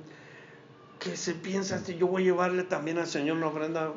que 0.98 1.16
se 1.16 1.36
piensa, 1.36 1.80
yo 1.86 2.08
voy 2.08 2.24
a 2.24 2.26
llevarle 2.26 2.64
también 2.64 2.98
al 2.98 3.06
Señor 3.06 3.38
una 3.38 3.48
ofrenda 3.48 3.94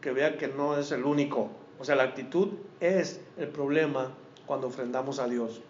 que 0.00 0.12
vea 0.12 0.38
que 0.38 0.48
no 0.48 0.78
es 0.78 0.90
el 0.92 1.04
único. 1.04 1.50
O 1.78 1.84
sea, 1.84 1.94
la 1.94 2.04
actitud 2.04 2.48
es 2.80 3.20
el 3.36 3.48
problema 3.48 4.12
cuando 4.46 4.68
ofrendamos 4.68 5.18
a 5.18 5.28
Dios. 5.28 5.60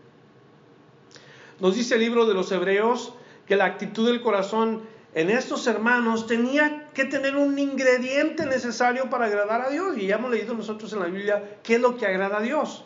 Nos 1.58 1.74
dice 1.74 1.94
el 1.94 2.00
libro 2.00 2.26
de 2.26 2.34
los 2.34 2.52
Hebreos 2.52 3.14
que 3.46 3.56
la 3.56 3.64
actitud 3.64 4.06
del 4.06 4.22
corazón 4.22 4.82
en 5.14 5.30
estos 5.30 5.66
hermanos 5.66 6.28
tenía 6.28 6.90
que 6.94 7.04
tener 7.04 7.36
un 7.36 7.58
ingrediente 7.58 8.46
necesario 8.46 9.10
para 9.10 9.26
agradar 9.26 9.62
a 9.62 9.70
Dios. 9.70 9.96
Y 9.98 10.06
ya 10.06 10.16
hemos 10.16 10.30
leído 10.30 10.54
nosotros 10.54 10.92
en 10.92 11.00
la 11.00 11.06
Biblia 11.06 11.58
qué 11.64 11.74
es 11.76 11.80
lo 11.80 11.96
que 11.96 12.06
agrada 12.06 12.38
a 12.38 12.40
Dios. 12.40 12.84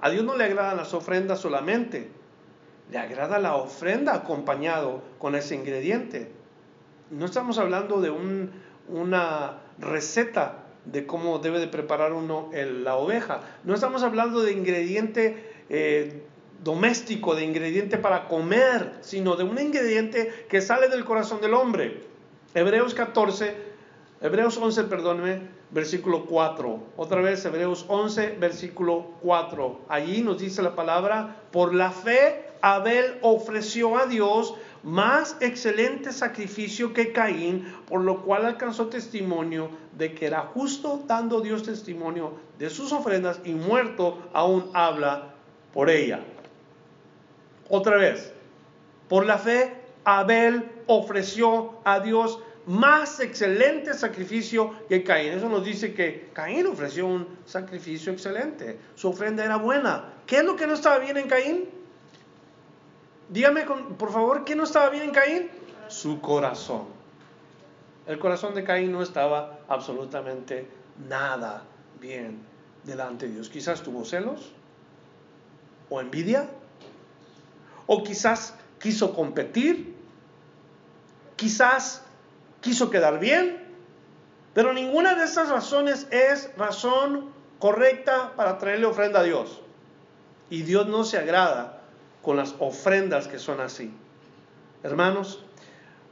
A 0.00 0.10
Dios 0.10 0.24
no 0.24 0.36
le 0.36 0.44
agradan 0.44 0.76
las 0.76 0.92
ofrendas 0.92 1.40
solamente, 1.40 2.10
le 2.90 2.98
agrada 2.98 3.38
la 3.38 3.56
ofrenda 3.56 4.14
acompañado 4.14 5.02
con 5.18 5.34
ese 5.34 5.54
ingrediente. 5.54 6.30
No 7.10 7.26
estamos 7.26 7.58
hablando 7.58 8.00
de 8.00 8.12
una 8.88 9.58
receta 9.78 10.64
de 10.84 11.06
cómo 11.06 11.38
debe 11.38 11.60
de 11.60 11.68
preparar 11.68 12.12
uno 12.12 12.50
la 12.52 12.96
oveja. 12.96 13.40
No 13.64 13.74
estamos 13.74 14.02
hablando 14.02 14.42
de 14.42 14.52
ingrediente 14.52 15.52
eh, 15.70 16.22
doméstico, 16.62 17.34
de 17.34 17.44
ingrediente 17.44 17.98
para 17.98 18.28
comer, 18.28 18.94
sino 19.00 19.36
de 19.36 19.44
un 19.44 19.58
ingrediente 19.58 20.46
que 20.48 20.60
sale 20.60 20.88
del 20.88 21.04
corazón 21.04 21.40
del 21.40 21.54
hombre. 21.54 22.02
Hebreos 22.54 22.94
14, 22.94 23.54
Hebreos 24.20 24.56
11, 24.56 24.84
perdóneme, 24.84 25.42
versículo 25.70 26.24
4. 26.26 26.78
Otra 26.96 27.20
vez, 27.20 27.44
Hebreos 27.44 27.84
11, 27.88 28.36
versículo 28.38 29.10
4. 29.22 29.80
Allí 29.88 30.22
nos 30.22 30.38
dice 30.38 30.62
la 30.62 30.74
palabra, 30.74 31.36
por 31.50 31.74
la 31.74 31.90
fe 31.90 32.43
Abel 32.64 33.18
ofreció 33.20 33.98
a 33.98 34.06
Dios 34.06 34.54
más 34.82 35.36
excelente 35.40 36.12
sacrificio 36.12 36.94
que 36.94 37.12
Caín, 37.12 37.70
por 37.86 38.00
lo 38.00 38.22
cual 38.22 38.46
alcanzó 38.46 38.86
testimonio 38.86 39.68
de 39.92 40.14
que 40.14 40.24
era 40.24 40.40
justo, 40.40 41.04
dando 41.06 41.42
Dios 41.42 41.62
testimonio 41.62 42.32
de 42.58 42.70
sus 42.70 42.90
ofrendas 42.92 43.38
y 43.44 43.52
muerto 43.52 44.30
aún 44.32 44.70
habla 44.72 45.34
por 45.74 45.90
ella. 45.90 46.20
Otra 47.68 47.98
vez, 47.98 48.32
por 49.10 49.26
la 49.26 49.36
fe, 49.36 49.74
Abel 50.04 50.66
ofreció 50.86 51.80
a 51.84 52.00
Dios 52.00 52.38
más 52.64 53.20
excelente 53.20 53.92
sacrificio 53.92 54.72
que 54.88 55.04
Caín. 55.04 55.34
Eso 55.34 55.50
nos 55.50 55.66
dice 55.66 55.92
que 55.92 56.30
Caín 56.32 56.66
ofreció 56.66 57.06
un 57.08 57.28
sacrificio 57.44 58.10
excelente. 58.10 58.78
Su 58.94 59.10
ofrenda 59.10 59.44
era 59.44 59.56
buena. 59.56 60.14
¿Qué 60.26 60.38
es 60.38 60.44
lo 60.44 60.56
que 60.56 60.66
no 60.66 60.72
estaba 60.72 60.98
bien 60.98 61.18
en 61.18 61.28
Caín? 61.28 61.83
Dígame, 63.28 63.64
por 63.98 64.12
favor, 64.12 64.44
¿qué 64.44 64.54
no 64.54 64.64
estaba 64.64 64.90
bien 64.90 65.04
en 65.04 65.10
Caín? 65.10 65.50
Su 65.88 66.20
corazón. 66.20 66.86
El 68.06 68.18
corazón 68.18 68.54
de 68.54 68.64
Caín 68.64 68.92
no 68.92 69.02
estaba 69.02 69.60
absolutamente 69.68 70.68
nada 71.08 71.62
bien 72.00 72.42
delante 72.84 73.26
de 73.26 73.34
Dios. 73.34 73.48
Quizás 73.48 73.82
tuvo 73.82 74.04
celos 74.04 74.52
o 75.88 76.00
envidia 76.00 76.48
o 77.86 78.02
quizás 78.02 78.54
quiso 78.78 79.14
competir, 79.14 79.94
quizás 81.36 82.02
quiso 82.60 82.90
quedar 82.90 83.18
bien, 83.18 83.62
pero 84.52 84.72
ninguna 84.72 85.14
de 85.14 85.24
esas 85.24 85.48
razones 85.48 86.06
es 86.10 86.50
razón 86.56 87.30
correcta 87.58 88.32
para 88.36 88.58
traerle 88.58 88.86
ofrenda 88.86 89.20
a 89.20 89.22
Dios. 89.22 89.60
Y 90.50 90.62
Dios 90.62 90.86
no 90.86 91.04
se 91.04 91.16
agrada 91.16 91.83
con 92.24 92.36
las 92.38 92.54
ofrendas 92.58 93.28
que 93.28 93.38
son 93.38 93.60
así. 93.60 93.92
Hermanos, 94.82 95.40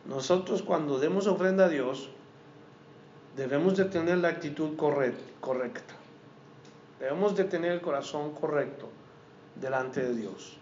nosotros 0.04 0.62
cuando 0.62 0.98
demos 0.98 1.26
ofrenda 1.26 1.64
a 1.64 1.68
Dios, 1.68 2.10
debemos 3.34 3.76
de 3.76 3.86
tener 3.86 4.18
la 4.18 4.28
actitud 4.28 4.76
correcta. 4.76 5.94
Debemos 7.00 7.34
de 7.34 7.44
tener 7.44 7.72
el 7.72 7.80
corazón 7.80 8.32
correcto 8.34 8.90
delante 9.56 10.02
de 10.02 10.14
Dios. 10.14 10.58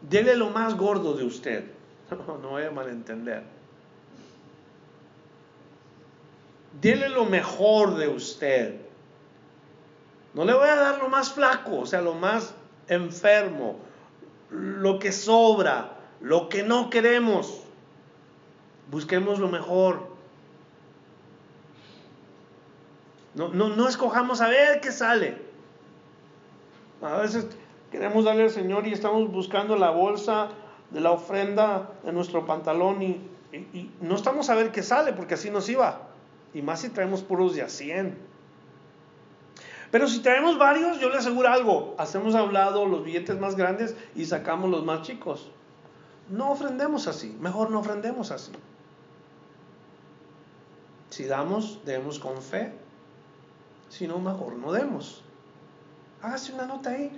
Dele 0.00 0.36
lo 0.36 0.50
más 0.50 0.76
gordo 0.76 1.14
de 1.14 1.24
usted. 1.24 1.64
No, 2.10 2.38
no 2.38 2.50
voy 2.50 2.62
a 2.62 2.70
malentender. 2.70 3.42
Dele 6.80 7.08
lo 7.08 7.24
mejor 7.24 7.96
de 7.96 8.06
usted. 8.06 8.80
No 10.34 10.44
le 10.44 10.54
voy 10.54 10.68
a 10.68 10.76
dar 10.76 10.98
lo 10.98 11.08
más 11.08 11.32
flaco, 11.32 11.80
o 11.80 11.86
sea, 11.86 12.00
lo 12.00 12.14
más 12.14 12.54
enfermo, 12.86 13.80
lo 14.50 14.98
que 14.98 15.12
sobra, 15.12 15.96
lo 16.20 16.48
que 16.48 16.62
no 16.62 16.90
queremos. 16.90 17.62
Busquemos 18.90 19.38
lo 19.38 19.48
mejor. 19.48 20.08
No, 23.34 23.48
no, 23.48 23.68
no 23.68 23.88
escojamos 23.88 24.40
a 24.40 24.48
ver 24.48 24.80
qué 24.80 24.92
sale. 24.92 25.36
A 27.02 27.16
veces 27.18 27.46
queremos 27.90 28.24
darle 28.24 28.44
al 28.44 28.50
Señor 28.50 28.86
y 28.86 28.92
estamos 28.92 29.30
buscando 29.30 29.76
la 29.76 29.90
bolsa 29.90 30.48
de 30.90 31.00
la 31.00 31.12
ofrenda 31.12 31.90
de 32.04 32.12
nuestro 32.12 32.46
pantalón 32.46 33.02
y, 33.02 33.20
no 34.02 34.16
estamos 34.16 34.50
a 34.50 34.54
ver 34.54 34.70
qué 34.70 34.82
sale 34.82 35.14
porque 35.14 35.34
así 35.34 35.50
nos 35.50 35.68
iba. 35.68 36.08
Y 36.52 36.60
más 36.60 36.80
si 36.80 36.90
traemos 36.90 37.22
puros 37.22 37.54
de 37.54 37.62
a 37.62 37.68
100. 37.68 38.16
Pero 39.96 40.08
si 40.08 40.18
traemos 40.18 40.58
varios, 40.58 41.00
yo 41.00 41.08
le 41.08 41.16
aseguro 41.16 41.48
algo, 41.48 41.94
hacemos 41.96 42.34
a 42.34 42.42
un 42.42 42.52
los 42.52 43.02
billetes 43.02 43.40
más 43.40 43.56
grandes 43.56 43.96
y 44.14 44.26
sacamos 44.26 44.68
los 44.68 44.84
más 44.84 45.00
chicos. 45.00 45.50
No 46.28 46.50
ofrendemos 46.50 47.06
así, 47.06 47.34
mejor 47.40 47.70
no 47.70 47.78
ofrendemos 47.78 48.30
así. 48.30 48.52
Si 51.08 51.24
damos, 51.24 51.80
demos 51.86 52.18
con 52.18 52.42
fe. 52.42 52.74
Si 53.88 54.06
no, 54.06 54.18
mejor 54.18 54.56
no 54.56 54.70
demos. 54.70 55.24
Hágase 56.20 56.52
una 56.52 56.66
nota 56.66 56.90
ahí. 56.90 57.10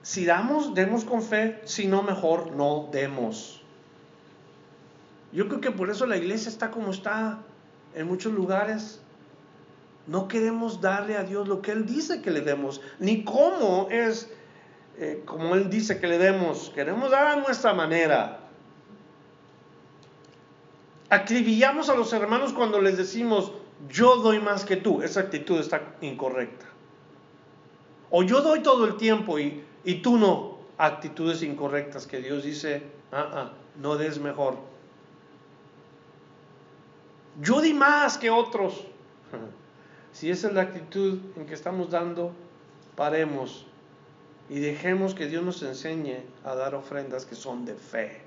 Si 0.00 0.24
damos, 0.24 0.72
demos 0.72 1.04
con 1.04 1.20
fe. 1.20 1.60
Si 1.66 1.86
no, 1.86 2.02
mejor 2.02 2.52
no 2.52 2.88
demos. 2.90 3.62
Yo 5.34 5.48
creo 5.48 5.60
que 5.60 5.70
por 5.70 5.90
eso 5.90 6.06
la 6.06 6.16
iglesia 6.16 6.48
está 6.48 6.70
como 6.70 6.92
está 6.92 7.40
en 7.94 8.06
muchos 8.06 8.32
lugares. 8.32 9.02
No 10.06 10.28
queremos 10.28 10.80
darle 10.80 11.16
a 11.16 11.24
Dios 11.24 11.48
lo 11.48 11.62
que 11.62 11.72
Él 11.72 11.86
dice 11.86 12.22
que 12.22 12.30
le 12.30 12.40
demos, 12.40 12.80
ni 12.98 13.24
cómo 13.24 13.88
es 13.90 14.30
eh, 14.98 15.22
como 15.26 15.54
Él 15.54 15.68
dice 15.68 16.00
que 16.00 16.06
le 16.06 16.18
demos. 16.18 16.70
Queremos 16.74 17.10
dar 17.10 17.26
a 17.26 17.36
nuestra 17.36 17.74
manera. 17.74 18.40
Acribillamos 21.10 21.88
a 21.90 21.94
los 21.94 22.12
hermanos 22.12 22.52
cuando 22.52 22.80
les 22.80 22.96
decimos, 22.96 23.52
yo 23.90 24.16
doy 24.16 24.40
más 24.40 24.64
que 24.64 24.76
tú. 24.76 25.02
Esa 25.02 25.20
actitud 25.20 25.60
está 25.60 25.96
incorrecta. 26.00 26.66
O 28.10 28.22
yo 28.22 28.40
doy 28.40 28.60
todo 28.60 28.86
el 28.86 28.96
tiempo 28.96 29.38
y, 29.38 29.64
y 29.84 29.96
tú 29.96 30.16
no. 30.16 30.56
Actitudes 30.78 31.42
incorrectas 31.42 32.06
que 32.06 32.18
Dios 32.18 32.42
dice, 32.42 32.82
ah, 33.12 33.30
ah, 33.32 33.52
no 33.80 33.96
des 33.96 34.18
mejor. 34.18 34.56
Yo 37.40 37.60
di 37.60 37.74
más 37.74 38.16
que 38.16 38.30
otros. 38.30 38.84
Si 40.16 40.30
esa 40.30 40.48
es 40.48 40.54
la 40.54 40.62
actitud 40.62 41.18
en 41.36 41.44
que 41.44 41.52
estamos 41.52 41.90
dando, 41.90 42.32
paremos 42.94 43.66
y 44.48 44.60
dejemos 44.60 45.14
que 45.14 45.26
Dios 45.26 45.44
nos 45.44 45.62
enseñe 45.62 46.24
a 46.42 46.54
dar 46.54 46.74
ofrendas 46.74 47.26
que 47.26 47.34
son 47.34 47.66
de 47.66 47.74
fe. 47.74 48.22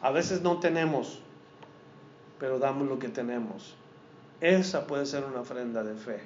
A 0.00 0.12
veces 0.12 0.40
no 0.42 0.60
tenemos, 0.60 1.18
pero 2.38 2.60
damos 2.60 2.86
lo 2.86 3.00
que 3.00 3.08
tenemos. 3.08 3.74
Esa 4.40 4.86
puede 4.86 5.04
ser 5.04 5.24
una 5.24 5.40
ofrenda 5.40 5.82
de 5.82 5.96
fe, 5.96 6.20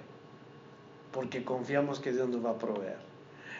porque 1.10 1.42
confiamos 1.42 1.98
que 1.98 2.12
Dios 2.12 2.28
nos 2.28 2.44
va 2.44 2.50
a 2.50 2.58
proveer. 2.58 2.98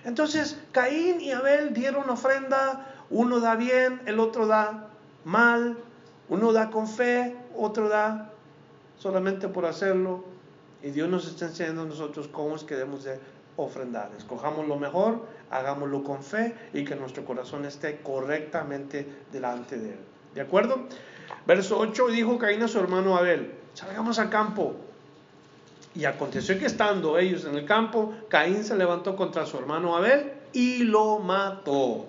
Entonces, 0.04 0.61
Caín 0.72 1.22
y 1.22 1.30
Abel 1.30 1.72
dieron 1.72 2.11
ofrenda, 2.11 2.94
uno 3.09 3.40
da 3.40 3.57
bien, 3.57 4.02
el 4.04 4.20
otro 4.20 4.46
da 4.46 4.90
mal, 5.24 5.78
uno 6.28 6.52
da 6.52 6.68
con 6.68 6.87
fe, 6.87 7.35
otro 7.57 7.88
da 7.88 8.30
solamente 8.98 9.48
por 9.48 9.64
hacerlo. 9.64 10.33
Y 10.84 10.90
Dios 10.90 11.08
nos 11.08 11.26
está 11.26 11.46
enseñando 11.46 11.80
a 11.80 11.86
nosotros 11.86 12.28
cómo 12.28 12.56
es 12.56 12.62
que 12.62 12.74
debemos 12.74 13.04
de 13.04 13.18
ofrendar. 13.56 14.10
Escojamos 14.18 14.68
lo 14.68 14.76
mejor, 14.76 15.26
hagámoslo 15.50 16.04
con 16.04 16.22
fe 16.22 16.54
y 16.74 16.84
que 16.84 16.94
nuestro 16.94 17.24
corazón 17.24 17.64
esté 17.64 18.02
correctamente 18.02 19.06
delante 19.32 19.78
de 19.78 19.92
Él. 19.92 19.98
¿De 20.34 20.42
acuerdo? 20.42 20.86
Verso 21.46 21.78
8 21.78 22.08
dijo 22.08 22.36
Caín 22.36 22.62
a 22.62 22.68
su 22.68 22.78
hermano 22.78 23.16
Abel, 23.16 23.54
salgamos 23.72 24.18
al 24.18 24.28
campo. 24.28 24.74
Y 25.94 26.04
aconteció 26.04 26.58
que 26.58 26.66
estando 26.66 27.16
ellos 27.16 27.46
en 27.46 27.54
el 27.54 27.64
campo, 27.64 28.12
Caín 28.28 28.62
se 28.62 28.76
levantó 28.76 29.16
contra 29.16 29.46
su 29.46 29.56
hermano 29.56 29.96
Abel 29.96 30.34
y 30.52 30.84
lo 30.84 31.18
mató. 31.18 32.04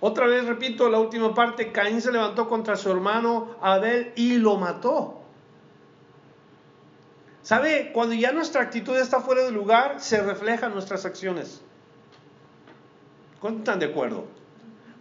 Otra 0.00 0.26
vez 0.26 0.44
repito 0.44 0.88
la 0.88 0.98
última 0.98 1.32
parte, 1.32 1.70
Caín 1.70 2.00
se 2.00 2.10
levantó 2.10 2.48
contra 2.48 2.74
su 2.74 2.90
hermano 2.90 3.54
Abel 3.60 4.12
y 4.16 4.38
lo 4.38 4.56
mató. 4.56 5.17
¿Sabe? 7.48 7.92
Cuando 7.94 8.14
ya 8.14 8.30
nuestra 8.30 8.60
actitud 8.60 8.94
está 8.98 9.20
fuera 9.20 9.42
de 9.42 9.52
lugar, 9.52 10.02
se 10.02 10.22
reflejan 10.22 10.74
nuestras 10.74 11.06
acciones. 11.06 11.62
¿Cuántos 13.40 13.60
están 13.60 13.78
de 13.78 13.86
acuerdo? 13.86 14.26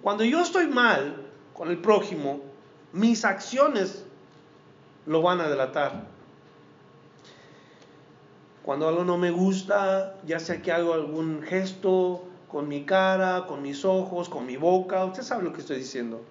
Cuando 0.02 0.24
yo 0.24 0.40
estoy 0.40 0.68
mal 0.68 1.26
con 1.54 1.68
el 1.68 1.78
prójimo, 1.80 2.40
mis 2.94 3.26
acciones 3.26 4.06
lo 5.06 5.22
van 5.22 5.42
a 5.42 5.50
delatar. 5.50 6.06
Cuando 8.64 8.88
algo 8.88 9.04
no 9.04 9.18
me 9.18 9.32
gusta, 9.32 10.16
ya 10.26 10.40
sea 10.40 10.62
que 10.62 10.72
hago 10.72 10.94
algún 10.94 11.42
gesto 11.42 12.24
con 12.48 12.70
mi 12.70 12.86
cara, 12.86 13.46
con 13.46 13.62
mis 13.62 13.84
ojos, 13.84 14.30
con 14.30 14.46
mi 14.46 14.56
boca, 14.56 15.04
usted 15.04 15.24
sabe 15.24 15.44
lo 15.44 15.52
que 15.52 15.60
estoy 15.60 15.80
diciendo. 15.80 16.22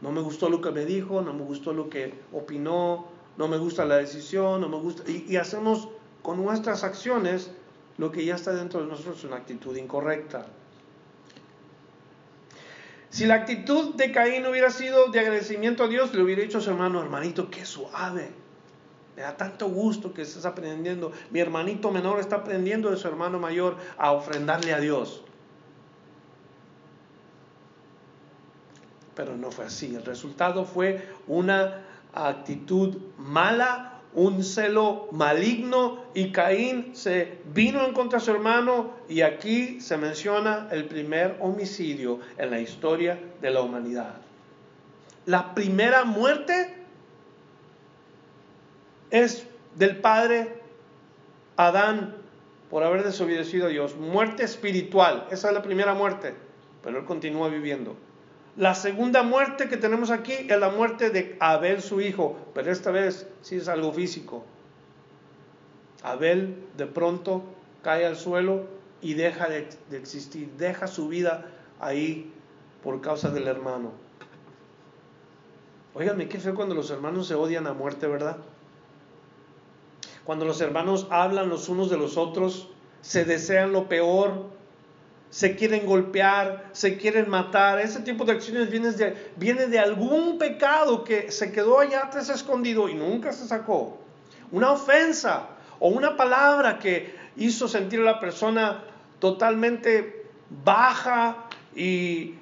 No 0.00 0.10
me 0.10 0.20
gustó 0.20 0.48
lo 0.50 0.60
que 0.60 0.72
me 0.72 0.84
dijo, 0.84 1.22
no 1.22 1.32
me 1.32 1.44
gustó 1.44 1.72
lo 1.72 1.90
que 1.90 2.12
opinó, 2.32 3.14
no 3.36 3.48
me 3.48 3.58
gusta 3.58 3.84
la 3.84 3.96
decisión, 3.96 4.60
no 4.60 4.68
me 4.68 4.78
gusta, 4.78 5.02
y, 5.10 5.36
hacemos 5.36 5.88
con 6.22 6.42
nuestras 6.42 6.84
acciones 6.84 7.50
lo 7.98 8.10
que 8.10 8.24
ya 8.24 8.34
está 8.34 8.52
dentro 8.52 8.80
de 8.80 8.86
nosotros, 8.86 9.22
una 9.24 9.36
actitud 9.36 9.76
incorrecta. 9.76 10.46
Si 13.10 13.24
la 13.24 13.34
actitud 13.34 13.94
de 13.94 14.12
Caín 14.12 14.44
hubiera 14.46 14.70
sido 14.70 15.08
de 15.08 15.20
agradecimiento 15.20 15.84
a 15.84 15.88
Dios, 15.88 16.12
le 16.12 16.22
hubiera 16.22 16.42
dicho 16.42 16.58
a 16.58 16.60
su 16.60 16.70
hermano, 16.70 17.00
hermanito, 17.00 17.50
qué 17.50 17.64
suave. 17.64 18.30
Me 19.16 19.22
da 19.22 19.34
tanto 19.36 19.68
gusto 19.68 20.12
que 20.12 20.22
estés 20.22 20.44
aprendiendo. 20.44 21.12
Mi 21.30 21.40
hermanito 21.40 21.90
menor 21.90 22.20
está 22.20 22.36
aprendiendo 22.36 22.90
de 22.90 22.98
su 22.98 23.08
hermano 23.08 23.38
mayor 23.38 23.76
a 23.96 24.12
ofrendarle 24.12 24.74
a 24.74 24.80
Dios. 24.80 25.22
Pero 29.14 29.34
no 29.34 29.50
fue 29.50 29.64
así. 29.64 29.94
El 29.94 30.04
resultado 30.04 30.66
fue 30.66 31.08
una 31.26 31.85
actitud 32.16 32.96
mala, 33.18 34.00
un 34.14 34.42
celo 34.42 35.08
maligno 35.12 36.04
y 36.14 36.32
Caín 36.32 36.96
se 36.96 37.38
vino 37.52 37.84
en 37.84 37.92
contra 37.92 38.18
de 38.18 38.24
su 38.24 38.30
hermano 38.30 38.94
y 39.08 39.20
aquí 39.20 39.80
se 39.80 39.98
menciona 39.98 40.68
el 40.70 40.86
primer 40.86 41.36
homicidio 41.40 42.20
en 42.38 42.50
la 42.50 42.60
historia 42.60 43.20
de 43.42 43.50
la 43.50 43.60
humanidad. 43.60 44.14
La 45.26 45.54
primera 45.54 46.04
muerte 46.04 46.74
es 49.10 49.46
del 49.74 49.96
padre 49.98 50.62
Adán 51.56 52.16
por 52.70 52.82
haber 52.82 53.04
desobedecido 53.04 53.66
a 53.66 53.68
Dios. 53.68 53.96
Muerte 53.96 54.44
espiritual, 54.44 55.26
esa 55.30 55.48
es 55.48 55.54
la 55.54 55.62
primera 55.62 55.94
muerte, 55.94 56.34
pero 56.82 56.98
él 56.98 57.04
continúa 57.04 57.48
viviendo. 57.48 57.96
La 58.56 58.74
segunda 58.74 59.22
muerte 59.22 59.68
que 59.68 59.76
tenemos 59.76 60.10
aquí 60.10 60.32
es 60.32 60.58
la 60.58 60.70
muerte 60.70 61.10
de 61.10 61.36
Abel, 61.40 61.82
su 61.82 62.00
hijo, 62.00 62.38
pero 62.54 62.72
esta 62.72 62.90
vez 62.90 63.28
sí 63.42 63.56
es 63.56 63.68
algo 63.68 63.92
físico. 63.92 64.44
Abel 66.02 66.64
de 66.76 66.86
pronto 66.86 67.42
cae 67.82 68.06
al 68.06 68.16
suelo 68.16 68.64
y 69.02 69.12
deja 69.12 69.48
de, 69.48 69.68
existir, 69.92 70.50
deja 70.56 70.86
su 70.86 71.08
vida 71.08 71.50
ahí 71.80 72.32
por 72.82 73.02
causa 73.02 73.28
del 73.28 73.46
hermano. 73.46 73.92
Óigame, 75.94 76.28
qué 76.28 76.40
feo 76.40 76.54
cuando 76.54 76.74
los 76.74 76.90
hermanos 76.90 77.26
se 77.26 77.34
odian 77.34 77.66
a 77.66 77.74
muerte, 77.74 78.06
¿verdad? 78.06 78.38
Cuando 80.24 80.46
los 80.46 80.62
hermanos 80.62 81.06
hablan 81.10 81.50
los 81.50 81.68
unos 81.68 81.90
de 81.90 81.98
los 81.98 82.16
otros, 82.16 82.70
se 83.02 83.26
desean 83.26 83.72
lo 83.72 83.88
peor, 83.88 84.55
se 85.30 85.56
quieren 85.56 85.86
golpear, 85.86 86.70
se 86.72 86.96
quieren 86.96 87.28
matar. 87.28 87.80
Ese 87.80 88.00
tipo 88.00 88.24
de 88.24 88.32
acciones 88.32 88.70
viene 88.70 88.92
de, 88.92 89.32
viene 89.36 89.66
de 89.66 89.78
algún 89.78 90.38
pecado 90.38 91.04
que 91.04 91.30
se 91.30 91.52
quedó 91.52 91.80
allá 91.80 92.04
atrás 92.06 92.28
escondido 92.28 92.88
y 92.88 92.94
nunca 92.94 93.32
se 93.32 93.46
sacó. 93.46 93.98
Una 94.52 94.72
ofensa 94.72 95.48
o 95.78 95.88
una 95.88 96.16
palabra 96.16 96.78
que 96.78 97.14
hizo 97.36 97.68
sentir 97.68 98.00
a 98.00 98.04
la 98.04 98.20
persona 98.20 98.84
totalmente 99.18 100.26
baja 100.64 101.48
y, 101.74 102.34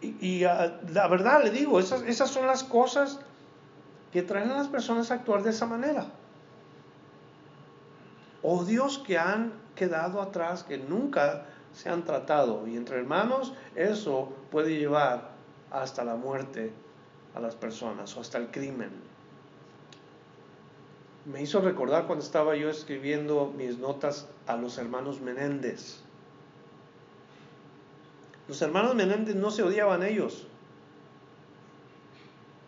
y, 0.00 0.44
ah, 0.44 0.80
la 0.92 1.08
verdad 1.08 1.44
le 1.44 1.50
digo, 1.50 1.78
esas, 1.78 2.02
esas 2.02 2.30
son 2.30 2.46
las 2.46 2.64
cosas 2.64 3.20
que 4.12 4.22
traen 4.22 4.50
a 4.50 4.56
las 4.56 4.68
personas 4.68 5.10
a 5.10 5.14
actuar 5.14 5.42
de 5.42 5.50
esa 5.50 5.66
manera. 5.66 6.06
Odios 8.42 8.98
que 8.98 9.16
han 9.16 9.52
quedado 9.74 10.20
atrás, 10.20 10.64
que 10.64 10.76
nunca 10.76 11.46
se 11.74 11.88
han 11.88 12.04
tratado. 12.04 12.66
Y 12.66 12.76
entre 12.76 12.96
hermanos 12.96 13.52
eso 13.74 14.32
puede 14.50 14.76
llevar 14.76 15.32
hasta 15.70 16.04
la 16.04 16.16
muerte 16.16 16.72
a 17.34 17.40
las 17.40 17.54
personas 17.56 18.16
o 18.16 18.20
hasta 18.20 18.38
el 18.38 18.50
crimen. 18.50 18.90
Me 21.24 21.40
hizo 21.40 21.60
recordar 21.60 22.06
cuando 22.06 22.24
estaba 22.24 22.56
yo 22.56 22.68
escribiendo 22.68 23.52
mis 23.56 23.78
notas 23.78 24.28
a 24.46 24.56
los 24.56 24.76
hermanos 24.78 25.20
Menéndez. 25.20 26.00
Los 28.48 28.60
hermanos 28.60 28.94
Menéndez 28.94 29.36
no 29.36 29.50
se 29.50 29.62
odiaban 29.62 30.02
ellos, 30.02 30.46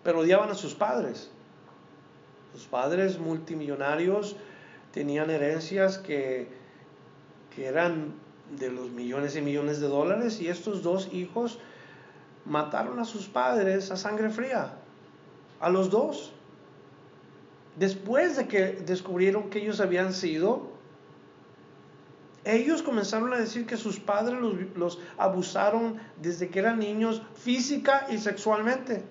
pero 0.05 0.21
odiaban 0.21 0.51
a 0.51 0.55
sus 0.55 0.75
padres. 0.75 1.31
Sus 2.55 2.67
padres 2.67 3.19
multimillonarios 3.19 4.37
tenían 4.93 5.31
herencias 5.31 5.99
que, 5.99 6.49
que 7.55 7.67
eran 7.67 8.15
de 8.51 8.71
los 8.71 8.91
millones 8.91 9.37
y 9.37 9.41
millones 9.41 9.81
de 9.81 9.89
dólares 9.89 10.41
y 10.41 10.49
estos 10.49 10.83
dos 10.83 11.09
hijos 11.13 11.59
mataron 12.45 12.99
a 12.99 13.05
sus 13.05 13.27
padres 13.27 13.91
a 13.91 13.97
sangre 13.97 14.31
fría, 14.31 14.75
a 15.61 15.71
los 15.71 15.91
dos. 15.91 16.33
Después 17.77 18.37
de 18.37 18.47
que 18.47 18.73
descubrieron 18.73 19.51
que 19.51 19.61
ellos 19.61 19.81
habían 19.81 20.13
sido, 20.13 20.75
ellos 22.45 22.83
comenzaron 22.83 23.33
a 23.33 23.39
decir 23.39 23.67
que 23.67 23.77
sus 23.77 23.99
padres 23.99 24.39
los, 24.77 24.99
abusaron 25.17 25.99
desde 26.21 26.51
que 26.51 26.59
eran 26.59 26.79
niños 26.79 27.23
física 27.35 28.07
y 28.11 28.19
sexualmente. 28.19 29.03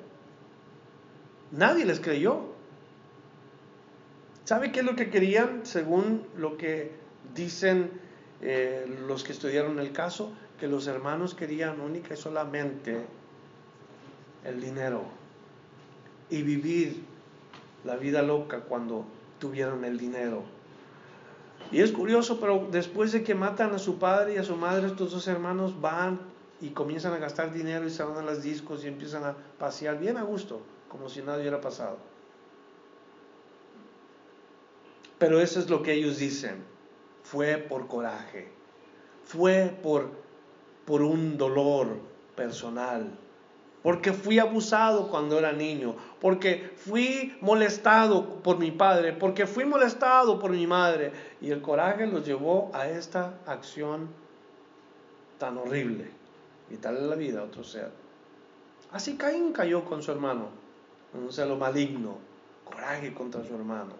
Nadie 1.52 1.86
les 1.86 2.00
creyó. 2.00 2.54
¿Sabe 4.46 4.72
qué 4.72 4.82
es 4.82 4.86
lo 4.86 4.96
que 4.96 5.10
querían 5.10 5.66
según 5.66 6.26
lo 6.38 6.58
que 6.58 6.92
dicen 7.34 7.90
eh, 8.46 8.86
los 9.08 9.24
que 9.24 9.32
estudiaron 9.32 9.80
el 9.80 9.94
caso? 9.94 10.34
Que 10.60 10.68
los 10.68 10.88
hermanos 10.88 11.34
querían 11.34 11.80
única 11.80 12.14
y 12.14 12.18
solamente 12.18 13.06
el 14.44 14.60
dinero 14.60 15.06
y 16.30 16.42
vivir 16.42 17.04
la 17.86 17.96
vida 17.96 18.22
loca 18.22 18.62
cuando 18.62 19.06
tuvieron 19.40 19.86
el 19.86 19.98
dinero. 19.98 20.44
Y 21.72 21.80
es 21.80 21.92
curioso, 21.92 22.40
pero 22.42 22.68
después 22.70 23.14
de 23.14 23.24
que 23.24 23.34
matan 23.34 23.74
a 23.74 23.80
su 23.80 23.98
padre 23.98 24.36
y 24.36 24.38
a 24.38 24.44
su 24.44 24.58
madre, 24.58 24.88
estos 24.88 25.12
dos 25.12 25.28
hermanos 25.28 25.80
van 25.80 26.20
y 26.60 26.70
comienzan 26.72 27.14
a 27.14 27.18
gastar 27.18 27.54
dinero 27.54 27.86
y 27.86 27.92
se 27.92 28.04
van 28.04 28.18
a 28.18 28.22
las 28.22 28.44
discos 28.44 28.84
y 28.84 28.88
empiezan 28.88 29.24
a 29.24 29.36
pasear 29.58 30.00
bien 30.00 30.18
a 30.18 30.24
gusto, 30.24 30.62
como 30.90 31.08
si 31.08 31.22
nada 31.22 31.40
hubiera 31.40 31.62
pasado. 31.62 31.98
Pero 35.18 35.40
eso 35.40 35.60
es 35.62 35.70
lo 35.70 35.82
que 35.82 35.94
ellos 35.94 36.18
dicen. 36.18 36.73
Fue 37.34 37.58
por 37.58 37.88
coraje, 37.88 38.48
fue 39.24 39.76
por, 39.82 40.12
por 40.86 41.02
un 41.02 41.36
dolor 41.36 41.88
personal, 42.36 43.10
porque 43.82 44.14
fui 44.14 44.38
abusado 44.38 45.10
cuando 45.10 45.40
era 45.40 45.52
niño, 45.52 45.96
porque 46.22 46.72
fui 46.76 47.36
molestado 47.42 48.44
por 48.44 48.60
mi 48.60 48.70
padre, 48.70 49.14
porque 49.14 49.48
fui 49.48 49.66
molestado 49.66 50.38
por 50.38 50.52
mi 50.52 50.68
madre. 50.68 51.12
Y 51.42 51.50
el 51.50 51.64
coraje 51.64 52.06
los 52.06 52.24
llevó 52.24 52.70
a 52.72 52.88
esta 52.88 53.40
acción 53.48 54.10
tan 55.40 55.58
horrible, 55.58 56.12
quitarle 56.70 57.02
la 57.02 57.16
vida 57.16 57.40
a 57.40 57.46
otro 57.46 57.64
ser. 57.64 57.90
Así 58.92 59.18
Caín 59.18 59.54
cayó 59.54 59.86
con 59.86 60.04
su 60.04 60.12
hermano, 60.12 60.50
un 61.16 61.34
celo 61.34 61.58
maligno, 61.58 62.20
coraje 62.64 63.12
contra 63.12 63.44
su 63.44 63.56
hermano, 63.56 63.94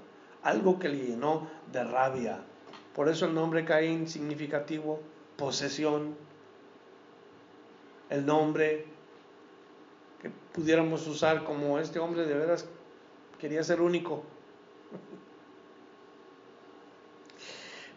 algo 0.44 0.78
que 0.78 0.90
le 0.90 1.08
llenó 1.08 1.48
de 1.72 1.84
rabia. 1.84 2.40
Por 2.94 3.10
eso 3.10 3.26
el 3.26 3.34
nombre 3.34 3.66
Caín 3.66 4.08
significativo, 4.08 5.00
posesión, 5.36 6.16
el 8.10 8.26
nombre 8.26 8.86
que 10.22 10.30
pudiéramos 10.54 11.08
usar 11.08 11.44
como 11.44 11.80
este 11.80 12.00
hombre 12.00 12.26
de 12.26 12.36
veras 12.36 12.68
quería 13.40 13.64
ser 13.64 13.82
único. 13.82 14.24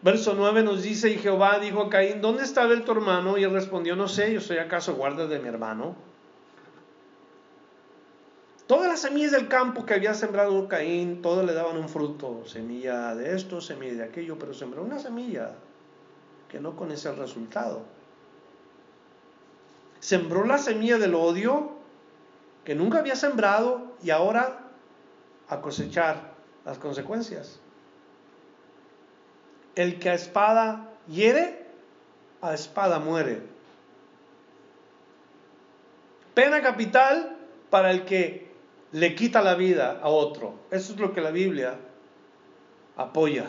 Verso 0.01 0.33
9 0.35 0.63
nos 0.63 0.83
dice, 0.83 1.09
y 1.09 1.17
Jehová 1.17 1.59
dijo 1.59 1.81
a 1.81 1.89
Caín, 1.89 2.21
¿dónde 2.21 2.43
está 2.43 2.63
el 2.63 2.83
tu 2.83 2.91
hermano? 2.91 3.37
Y 3.37 3.43
él 3.43 3.51
respondió, 3.51 3.95
no 3.95 4.07
sé, 4.07 4.33
yo 4.33 4.41
soy 4.41 4.57
acaso 4.57 4.95
guarda 4.95 5.27
de 5.27 5.39
mi 5.39 5.47
hermano. 5.47 5.95
Semillas 8.97 9.31
del 9.31 9.47
campo 9.47 9.85
que 9.85 9.93
había 9.93 10.13
sembrado 10.15 10.67
Caín, 10.67 11.21
todas 11.21 11.45
le 11.45 11.53
daban 11.53 11.77
un 11.77 11.87
fruto, 11.87 12.45
semilla 12.45 13.13
de 13.15 13.35
esto, 13.35 13.61
semilla 13.61 13.93
de 13.93 14.03
aquello, 14.05 14.37
pero 14.39 14.53
sembró 14.53 14.83
una 14.83 14.97
semilla 14.97 15.51
que 16.49 16.59
no 16.59 16.75
conoce 16.75 17.07
el 17.09 17.17
resultado. 17.17 17.83
Sembró 19.99 20.45
la 20.45 20.57
semilla 20.57 20.97
del 20.97 21.13
odio 21.13 21.71
que 22.63 22.73
nunca 22.73 22.99
había 22.99 23.15
sembrado 23.15 23.93
y 24.03 24.09
ahora 24.09 24.59
a 25.47 25.61
cosechar 25.61 26.33
las 26.65 26.79
consecuencias. 26.79 27.59
El 29.75 29.99
que 29.99 30.09
a 30.09 30.15
espada 30.15 30.89
hiere, 31.07 31.67
a 32.41 32.53
espada 32.53 32.99
muere. 32.99 33.43
Pena 36.33 36.61
capital 36.61 37.37
para 37.69 37.91
el 37.91 38.05
que 38.05 38.46
le 38.91 39.15
quita 39.15 39.41
la 39.41 39.55
vida 39.55 39.99
a 40.01 40.09
otro. 40.09 40.55
Eso 40.71 40.93
es 40.93 40.99
lo 40.99 41.13
que 41.13 41.21
la 41.21 41.31
Biblia 41.31 41.75
apoya. 42.95 43.45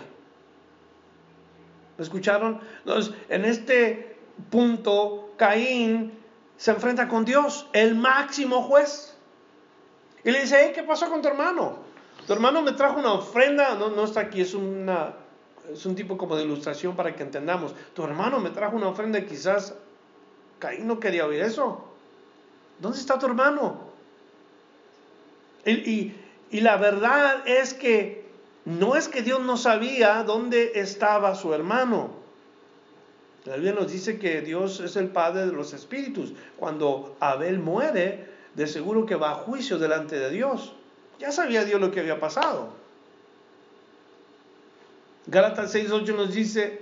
¿Lo 1.96 2.05
escucharon? 2.05 2.61
Entonces, 2.85 3.14
en 3.29 3.44
este 3.44 4.16
punto, 4.51 5.33
Caín 5.37 6.12
se 6.57 6.70
enfrenta 6.70 7.09
con 7.09 7.24
Dios, 7.24 7.66
el 7.72 7.94
máximo 7.94 8.62
juez. 8.62 9.16
Y 10.24 10.31
le 10.31 10.42
dice, 10.42 10.72
¿qué 10.74 10.83
pasó 10.83 11.09
con 11.09 11.22
tu 11.22 11.29
hermano? 11.29 11.79
Tu 12.27 12.33
hermano 12.33 12.62
me 12.62 12.72
trajo 12.72 12.98
una 12.98 13.12
ofrenda, 13.12 13.74
no, 13.74 13.90
no 13.90 14.05
está 14.05 14.20
aquí, 14.20 14.40
es, 14.40 14.55
una, 14.55 15.14
es 15.72 15.87
un 15.87 15.94
tipo 15.94 16.18
como 16.18 16.37
de 16.37 16.44
ilustración 16.44 16.94
para 16.94 17.14
que 17.14 17.22
entendamos. 17.22 17.74
Tu 17.94 18.05
hermano 18.05 18.38
me 18.40 18.51
trajo 18.51 18.77
una 18.77 18.88
ofrenda 18.88 19.24
quizás 19.24 19.74
Caín 20.59 20.87
no 20.87 20.98
quería 20.98 21.27
oír 21.27 21.42
eso. 21.42 21.85
¿Dónde 22.81 22.98
está 22.98 23.18
tu 23.18 23.27
hermano? 23.27 23.88
Y, 25.64 26.12
la 26.53 26.77
verdad 26.77 27.47
es 27.47 27.75
que 27.75 28.27
no 28.64 28.97
es 28.97 29.09
que 29.09 29.23
Dios 29.23 29.40
no 29.40 29.57
sabía 29.57 30.23
dónde 30.25 30.73
estaba 30.77 31.35
su 31.35 31.53
hermano. 31.55 32.11
La 33.44 33.55
Biblia 33.55 33.73
nos 33.73 33.90
dice 33.90 34.18
que 34.18 34.42
Dios 34.42 34.81
es 34.81 34.97
el 34.97 35.09
Padre 35.09 35.47
de 35.47 35.53
los 35.53 35.73
Espíritus. 35.73 36.33
Cuando 36.59 37.16
Abel 37.21 37.59
muere, 37.59 38.29
de 38.55 38.66
seguro 38.66 39.07
que 39.07 39.14
va 39.14 39.31
a 39.31 39.35
juicio 39.35 39.79
delante 39.79 40.18
de 40.18 40.31
Dios. 40.31 40.73
Ya 41.18 41.33
sabía 41.33 41.64
Dios 41.64 41.81
lo 41.81 41.90
que 41.90 42.01
había 42.01 42.18
pasado. 42.18 42.71
Gálatas 45.27 45.75
6.8 45.75 46.16
nos 46.16 46.35
dice, 46.35 46.81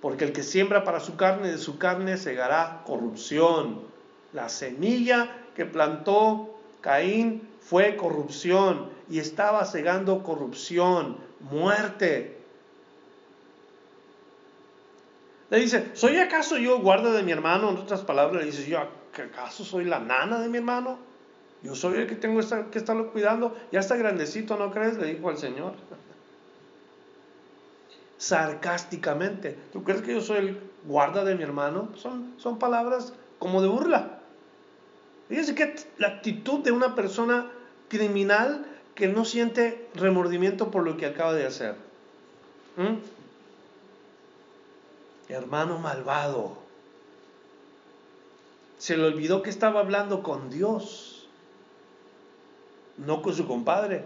porque 0.00 0.24
el 0.24 0.32
que 0.32 0.42
siembra 0.42 0.82
para 0.82 1.00
su 1.00 1.16
carne, 1.16 1.50
de 1.50 1.58
su 1.58 1.78
carne 1.78 2.16
segará 2.16 2.82
corrupción. 2.86 3.82
La 4.32 4.48
semilla 4.48 5.30
que 5.54 5.64
plantó 5.64 6.58
Caín 6.80 7.48
fue 7.64 7.96
corrupción 7.96 8.90
y 9.08 9.18
estaba 9.18 9.64
segando 9.64 10.22
corrupción, 10.22 11.16
muerte. 11.40 12.38
Le 15.50 15.60
dice, 15.60 15.90
¿soy 15.94 16.18
acaso 16.18 16.58
yo 16.58 16.80
guarda 16.80 17.12
de 17.12 17.22
mi 17.22 17.32
hermano? 17.32 17.70
En 17.70 17.78
otras 17.78 18.02
palabras, 18.02 18.44
le 18.44 18.50
dice, 18.50 18.68
yo 18.68 18.78
acaso 18.78 19.64
soy 19.64 19.84
la 19.84 19.98
nana 19.98 20.40
de 20.40 20.48
mi 20.48 20.58
hermano? 20.58 20.98
Yo 21.62 21.74
soy 21.74 21.98
el 21.98 22.06
que 22.06 22.16
tengo 22.16 22.40
que 22.70 22.78
estarlo 22.78 23.12
cuidando. 23.12 23.56
Ya 23.72 23.80
está 23.80 23.96
grandecito, 23.96 24.58
¿no 24.58 24.70
crees? 24.70 24.98
Le 24.98 25.14
dijo 25.14 25.30
al 25.30 25.38
Señor. 25.38 25.72
Sarcásticamente. 28.18 29.56
¿Tú 29.72 29.84
crees 29.84 30.02
que 30.02 30.12
yo 30.12 30.20
soy 30.20 30.38
el 30.38 30.70
guarda 30.84 31.24
de 31.24 31.34
mi 31.34 31.42
hermano? 31.42 31.88
Son, 31.96 32.34
son 32.36 32.58
palabras 32.58 33.14
como 33.38 33.62
de 33.62 33.68
burla. 33.68 34.20
Fíjense 35.34 35.56
que 35.56 35.74
la 35.98 36.06
actitud 36.06 36.60
de 36.60 36.70
una 36.70 36.94
persona 36.94 37.50
criminal 37.88 38.64
que 38.94 39.08
no 39.08 39.24
siente 39.24 39.88
remordimiento 39.96 40.70
por 40.70 40.84
lo 40.84 40.96
que 40.96 41.06
acaba 41.06 41.32
de 41.32 41.44
hacer. 41.44 41.74
¿Mm? 42.76 42.98
hermano 45.28 45.80
malvado. 45.80 46.56
Se 48.78 48.96
le 48.96 49.06
olvidó 49.06 49.42
que 49.42 49.50
estaba 49.50 49.80
hablando 49.80 50.22
con 50.22 50.50
Dios, 50.50 51.26
no 52.96 53.20
con 53.20 53.34
su 53.34 53.48
compadre. 53.48 54.04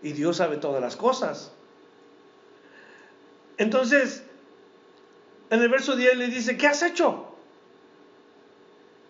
Y 0.00 0.12
Dios 0.12 0.36
sabe 0.36 0.58
todas 0.58 0.80
las 0.80 0.94
cosas. 0.94 1.50
Entonces, 3.56 4.22
en 5.50 5.60
el 5.60 5.68
verso 5.68 5.96
10 5.96 6.18
le 6.18 6.28
dice, 6.28 6.56
¿qué 6.56 6.68
has 6.68 6.84
hecho? 6.84 7.34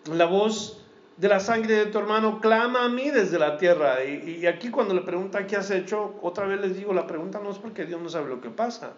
La 0.07 0.25
voz 0.25 0.78
de 1.19 1.27
la 1.27 1.41
sangre 1.41 1.75
de 1.75 1.85
tu 1.87 1.99
hermano 1.99 2.39
clama 2.39 2.85
a 2.85 2.89
mí 2.89 3.09
desde 3.09 3.37
la 3.37 3.57
tierra. 3.57 4.05
Y, 4.05 4.45
aquí 4.45 4.71
cuando 4.71 4.93
le 4.93 5.01
pregunta 5.01 5.45
qué 5.45 5.57
has 5.57 5.69
hecho, 5.69 6.17
otra 6.21 6.45
vez 6.45 6.61
les 6.61 6.77
digo, 6.77 6.93
la 6.93 7.07
pregunta 7.07 7.41
no 7.43 7.51
es 7.51 7.57
porque 7.57 7.85
Dios 7.85 8.01
no 8.01 8.07
sabe 8.07 8.29
lo 8.29 8.39
que 8.39 8.49
pasa. 8.49 8.93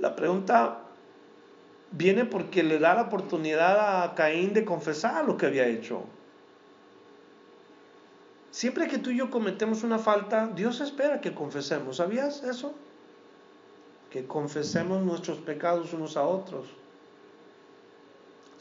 La 0.00 0.16
pregunta 0.16 0.80
viene 1.92 2.24
porque 2.24 2.64
le 2.64 2.80
da 2.80 2.94
la 2.94 3.02
oportunidad 3.02 4.02
a 4.02 4.14
Caín 4.16 4.52
de 4.54 4.64
confesar 4.64 5.24
lo 5.24 5.36
que 5.36 5.46
había 5.46 5.68
hecho. 5.68 6.02
Siempre 8.50 8.88
que 8.88 8.98
tú 8.98 9.10
y 9.10 9.18
yo 9.18 9.30
cometemos 9.30 9.84
una 9.84 10.00
falta, 10.00 10.48
Dios 10.48 10.80
espera 10.80 11.20
que 11.20 11.32
confesemos. 11.32 11.98
¿Sabías 11.98 12.42
eso? 12.42 12.74
Que 14.10 14.26
confesemos 14.26 15.04
nuestros 15.04 15.38
pecados 15.38 15.92
unos 15.92 16.16
a 16.16 16.24
otros. 16.24 16.66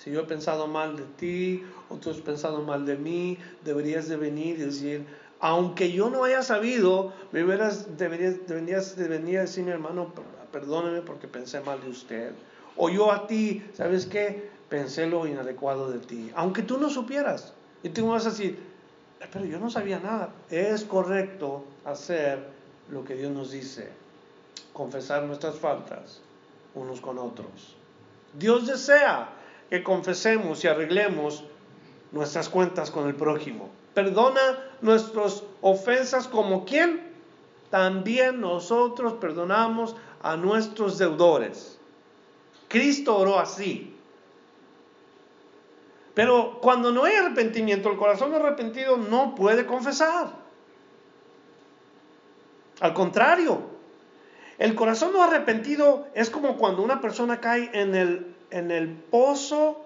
Si 0.04 0.12
yo 0.12 0.20
he 0.20 0.24
pensado 0.26 0.68
mal 0.68 0.98
de 0.98 1.06
ti 1.16 1.64
o 1.90 1.96
tú 1.96 2.10
has 2.10 2.18
pensado 2.18 2.62
mal 2.62 2.86
de 2.86 2.98
mí, 2.98 3.38
deberías 3.64 4.10
de 4.10 4.18
venir 4.18 4.60
y 4.60 4.64
decir, 4.64 5.06
aunque 5.40 5.94
yo 5.94 6.10
no 6.10 6.26
haya 6.26 6.44
sabido, 6.44 7.14
deberías, 7.32 7.98
deberías, 7.98 8.46
deberías 8.46 8.98
de 8.98 9.08
venir 9.08 9.38
a 9.38 9.42
decir, 9.42 9.64
mi 9.64 9.72
hermano, 9.72 10.12
perdóneme 10.52 11.04
porque 11.04 11.30
pensé 11.30 11.62
mal 11.62 11.80
de 11.80 11.90
usted. 11.90 12.34
O 12.76 12.90
yo 12.90 13.14
a 13.14 13.28
ti, 13.28 13.64
¿sabes 13.76 14.06
qué? 14.06 14.50
Pensé 14.68 15.08
lo 15.08 15.26
inadecuado 15.26 15.90
de 15.90 16.00
ti. 16.00 16.32
Aunque 16.36 16.64
tú 16.64 16.78
no 16.78 16.90
supieras. 16.90 17.54
Y 17.82 17.88
tú 17.88 18.10
vas 18.10 18.26
a 18.26 18.32
decir, 18.32 18.60
pero 19.32 19.46
yo 19.46 19.58
no 19.58 19.70
sabía 19.70 20.00
nada. 20.00 20.34
Es 20.50 20.84
correcto 20.84 21.64
hacer 21.86 22.46
lo 22.90 23.06
que 23.06 23.16
Dios 23.16 23.32
nos 23.32 23.52
dice. 23.52 23.88
Confesar 24.74 25.24
nuestras 25.24 25.56
faltas 25.56 26.20
unos 26.76 27.00
con 27.00 27.20
otros. 27.20 27.78
Dios 28.34 28.68
desea 28.68 29.30
que 29.70 29.84
confesemos 29.84 30.64
y 30.64 30.68
arreglemos 30.68 31.44
nuestras 32.12 32.50
cuentas 32.50 32.92
con 32.92 33.08
el 33.08 33.16
prójimo. 33.16 33.70
Perdona 33.94 34.60
nuestras 34.82 35.44
ofensas 35.62 36.28
como 36.28 36.66
quien 36.66 37.12
también 37.70 38.40
nosotros 38.40 39.14
perdonamos 39.14 39.96
a 40.22 40.38
nuestros 40.38 40.98
deudores. 40.98 41.80
Cristo 42.68 43.18
oró 43.18 43.40
así. 43.40 43.96
Pero 46.14 46.60
cuando 46.62 46.92
no 46.92 47.06
hay 47.06 47.16
arrepentimiento, 47.16 47.90
el 47.90 47.98
corazón 47.98 48.34
arrepentido 48.34 48.98
no 48.98 49.34
puede 49.36 49.66
confesar. 49.66 50.28
Al 52.80 52.94
contrario, 52.94 53.62
el 54.60 54.76
corazón 54.76 55.14
no 55.14 55.24
arrepentido 55.24 56.08
es 56.14 56.30
como 56.30 56.58
cuando 56.58 56.84
una 56.84 57.02
persona 57.02 57.40
cae 57.42 57.72
en 57.74 57.96
el, 57.96 58.33
en 58.54 58.72
el 58.72 58.90
pozo 58.90 59.86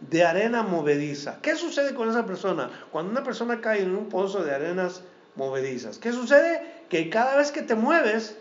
de 0.00 0.24
arena 0.24 0.62
movediza. 0.62 1.38
¿Qué 1.40 1.56
sucede 1.56 1.94
con 1.94 2.08
esa 2.08 2.26
persona? 2.26 2.70
Cuando 2.90 3.10
una 3.12 3.22
persona 3.22 3.60
cae 3.60 3.82
en 3.82 3.94
un 3.94 4.08
pozo 4.08 4.44
de 4.44 4.54
arenas 4.54 5.02
movedizas, 5.36 5.98
¿qué 5.98 6.12
sucede? 6.12 6.84
Que 6.88 7.10
cada 7.10 7.36
vez 7.36 7.52
que 7.52 7.62
te 7.62 7.74
mueves, 7.74 8.36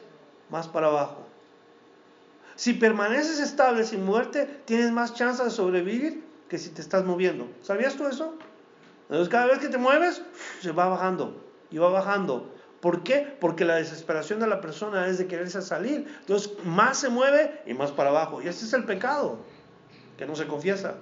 más 0.49 0.67
para 0.67 0.87
abajo. 0.87 1.27
Si 2.55 2.73
permaneces 2.73 3.39
estable 3.39 3.83
sin 3.83 4.03
muerte, 4.03 4.49
tienes 4.65 4.91
más 4.91 5.13
chance 5.13 5.43
de 5.43 5.51
sobrevivir 5.51 6.23
que 6.49 6.57
si 6.57 6.69
te 6.69 6.81
estás 6.81 7.05
moviendo. 7.05 7.47
¿Sabías 7.61 7.95
tú 7.95 8.07
eso? 8.07 8.35
Entonces 9.03 9.29
cada 9.29 9.45
vez 9.45 9.59
que 9.59 9.69
te 9.69 9.77
mueves, 9.77 10.23
se 10.61 10.71
va 10.71 10.87
bajando 10.87 11.39
y 11.69 11.77
va 11.77 11.89
bajando. 11.89 12.51
¿Por 12.81 13.03
qué? 13.03 13.35
Porque 13.39 13.65
la 13.65 13.75
desesperación 13.75 14.39
de 14.39 14.47
la 14.47 14.61
persona 14.61 15.07
es 15.07 15.17
de 15.17 15.27
quererse 15.27 15.61
salir. 15.61 16.07
Entonces 16.21 16.51
más 16.63 16.97
se 16.97 17.09
mueve 17.09 17.61
y 17.65 17.73
más 17.73 17.91
para 17.91 18.09
abajo. 18.09 18.41
Y 18.41 18.47
ese 18.47 18.65
es 18.65 18.73
el 18.73 18.85
pecado, 18.85 19.39
que 20.17 20.25
no 20.25 20.35
se 20.35 20.47
confiesa. 20.47 20.95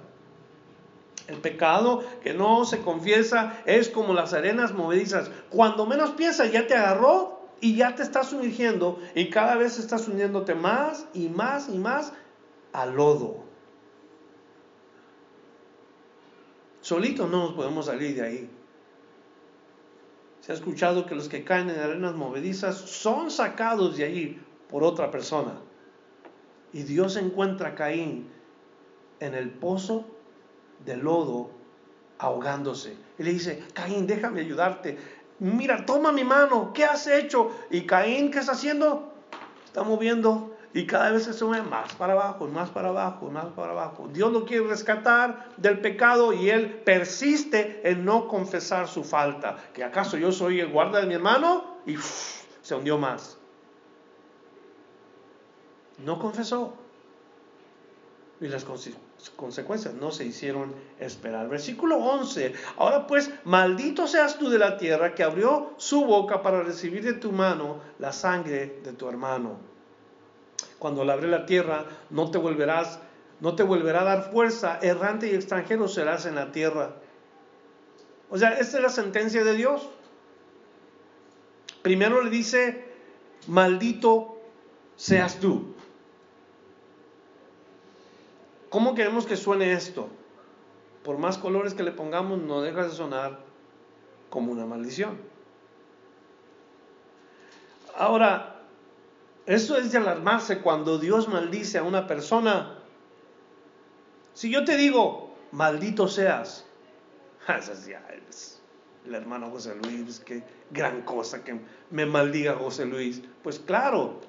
El 1.26 1.38
pecado 1.38 2.04
que 2.22 2.34
no 2.34 2.64
se 2.64 2.80
confiesa 2.80 3.60
es 3.66 3.88
como 3.88 4.14
las 4.14 4.32
arenas 4.32 4.72
movedizas. 4.72 5.30
Cuando 5.50 5.86
menos 5.86 6.10
piensas 6.10 6.52
ya 6.52 6.66
te 6.66 6.74
agarró 6.74 7.48
y 7.60 7.76
ya 7.76 7.94
te 7.94 8.02
estás 8.02 8.28
sumergiendo 8.28 9.00
y 9.14 9.30
cada 9.30 9.56
vez 9.56 9.78
estás 9.78 10.06
uniéndote 10.06 10.54
más 10.54 11.06
y 11.14 11.28
más 11.28 11.68
y 11.68 11.78
más 11.78 12.12
al 12.72 12.94
lodo. 12.94 13.44
Solitos 16.80 17.28
no 17.28 17.38
nos 17.38 17.52
podemos 17.54 17.86
salir 17.86 18.14
de 18.14 18.22
ahí. 18.22 18.50
Se 20.40 20.52
ha 20.52 20.54
escuchado 20.54 21.06
que 21.06 21.16
los 21.16 21.28
que 21.28 21.42
caen 21.42 21.70
en 21.70 21.80
arenas 21.80 22.14
movedizas 22.14 22.76
son 22.76 23.32
sacados 23.32 23.96
de 23.96 24.04
ahí 24.04 24.40
por 24.68 24.84
otra 24.84 25.10
persona. 25.10 25.58
Y 26.72 26.84
Dios 26.84 27.16
encuentra 27.16 27.70
a 27.70 27.74
Caín 27.74 28.30
en 29.20 29.34
el 29.34 29.50
pozo 29.50 30.04
de 30.84 30.96
lodo 30.96 31.50
ahogándose. 32.18 32.96
Y 33.18 33.22
le 33.22 33.32
dice, 33.32 33.64
Caín, 33.74 34.06
déjame 34.06 34.40
ayudarte. 34.40 34.98
Mira, 35.38 35.84
toma 35.84 36.12
mi 36.12 36.24
mano, 36.24 36.72
¿qué 36.72 36.84
has 36.84 37.06
hecho? 37.06 37.50
Y 37.70 37.82
Caín, 37.82 38.30
¿qué 38.30 38.38
está 38.38 38.52
haciendo? 38.52 39.12
Está 39.66 39.82
moviendo 39.82 40.56
y 40.76 40.86
cada 40.86 41.10
vez 41.10 41.24
se 41.24 41.32
sube 41.32 41.62
más 41.62 41.94
para 41.94 42.12
abajo, 42.12 42.46
más 42.48 42.68
para 42.68 42.88
abajo, 42.88 43.30
más 43.30 43.46
para 43.46 43.72
abajo. 43.72 44.10
Dios 44.12 44.30
lo 44.30 44.44
quiere 44.44 44.66
rescatar 44.66 45.48
del 45.56 45.80
pecado 45.80 46.34
y 46.34 46.50
él 46.50 46.68
persiste 46.84 47.80
en 47.88 48.04
no 48.04 48.28
confesar 48.28 48.86
su 48.86 49.02
falta. 49.02 49.56
¿Que 49.72 49.82
acaso 49.82 50.18
yo 50.18 50.32
soy 50.32 50.60
el 50.60 50.68
guarda 50.68 51.00
de 51.00 51.06
mi 51.06 51.14
hermano? 51.14 51.78
Y 51.86 51.96
se 51.96 52.74
hundió 52.74 52.98
más. 52.98 53.38
No 56.04 56.18
confesó. 56.18 56.74
Y 58.42 58.48
las 58.48 58.66
consecuencias 59.36 59.94
no 59.94 60.10
se 60.10 60.24
hicieron 60.24 60.74
esperar. 61.00 61.48
Versículo 61.48 61.96
11. 61.96 62.54
Ahora 62.76 63.06
pues, 63.06 63.30
maldito 63.44 64.06
seas 64.06 64.38
tú 64.38 64.48
de 64.50 64.58
la 64.58 64.76
tierra 64.76 65.14
que 65.14 65.22
abrió 65.22 65.74
su 65.76 66.04
boca 66.04 66.42
para 66.42 66.62
recibir 66.62 67.04
de 67.04 67.14
tu 67.14 67.32
mano 67.32 67.80
la 67.98 68.12
sangre 68.12 68.80
de 68.82 68.92
tu 68.92 69.08
hermano. 69.08 69.58
Cuando 70.78 71.04
labre 71.04 71.28
la 71.28 71.46
tierra, 71.46 71.86
no 72.10 72.30
te 72.30 72.38
volverás, 72.38 72.98
no 73.40 73.54
te 73.54 73.62
volverá 73.62 74.02
a 74.02 74.04
dar 74.04 74.30
fuerza, 74.30 74.78
errante 74.82 75.28
y 75.28 75.34
extranjero 75.34 75.88
serás 75.88 76.26
en 76.26 76.34
la 76.34 76.52
tierra. 76.52 76.96
O 78.30 78.38
sea, 78.38 78.50
esta 78.58 78.76
es 78.78 78.82
la 78.82 78.88
sentencia 78.88 79.44
de 79.44 79.54
Dios. 79.54 79.88
Primero 81.82 82.22
le 82.22 82.30
dice, 82.30 82.84
maldito 83.46 84.40
seas 84.96 85.38
tú. 85.38 85.75
¿Cómo 88.70 88.94
queremos 88.94 89.26
que 89.26 89.36
suene 89.36 89.72
esto? 89.72 90.08
Por 91.04 91.18
más 91.18 91.38
colores 91.38 91.74
que 91.74 91.82
le 91.82 91.92
pongamos, 91.92 92.40
no 92.40 92.62
deja 92.62 92.84
de 92.84 92.90
sonar 92.90 93.40
como 94.28 94.52
una 94.52 94.66
maldición. 94.66 95.18
Ahora, 97.94 98.62
eso 99.46 99.76
es 99.76 99.92
de 99.92 99.98
alarmarse 99.98 100.60
cuando 100.60 100.98
Dios 100.98 101.28
maldice 101.28 101.78
a 101.78 101.84
una 101.84 102.06
persona. 102.06 102.78
Si 104.34 104.50
yo 104.50 104.64
te 104.64 104.76
digo, 104.76 105.34
maldito 105.52 106.08
seas, 106.08 106.66
el 109.06 109.14
hermano 109.14 109.50
José 109.50 109.76
Luis, 109.76 110.20
qué 110.20 110.42
gran 110.72 111.02
cosa 111.02 111.44
que 111.44 111.60
me 111.90 112.04
maldiga 112.04 112.56
José 112.56 112.84
Luis. 112.84 113.22
Pues 113.44 113.60
claro, 113.60 114.20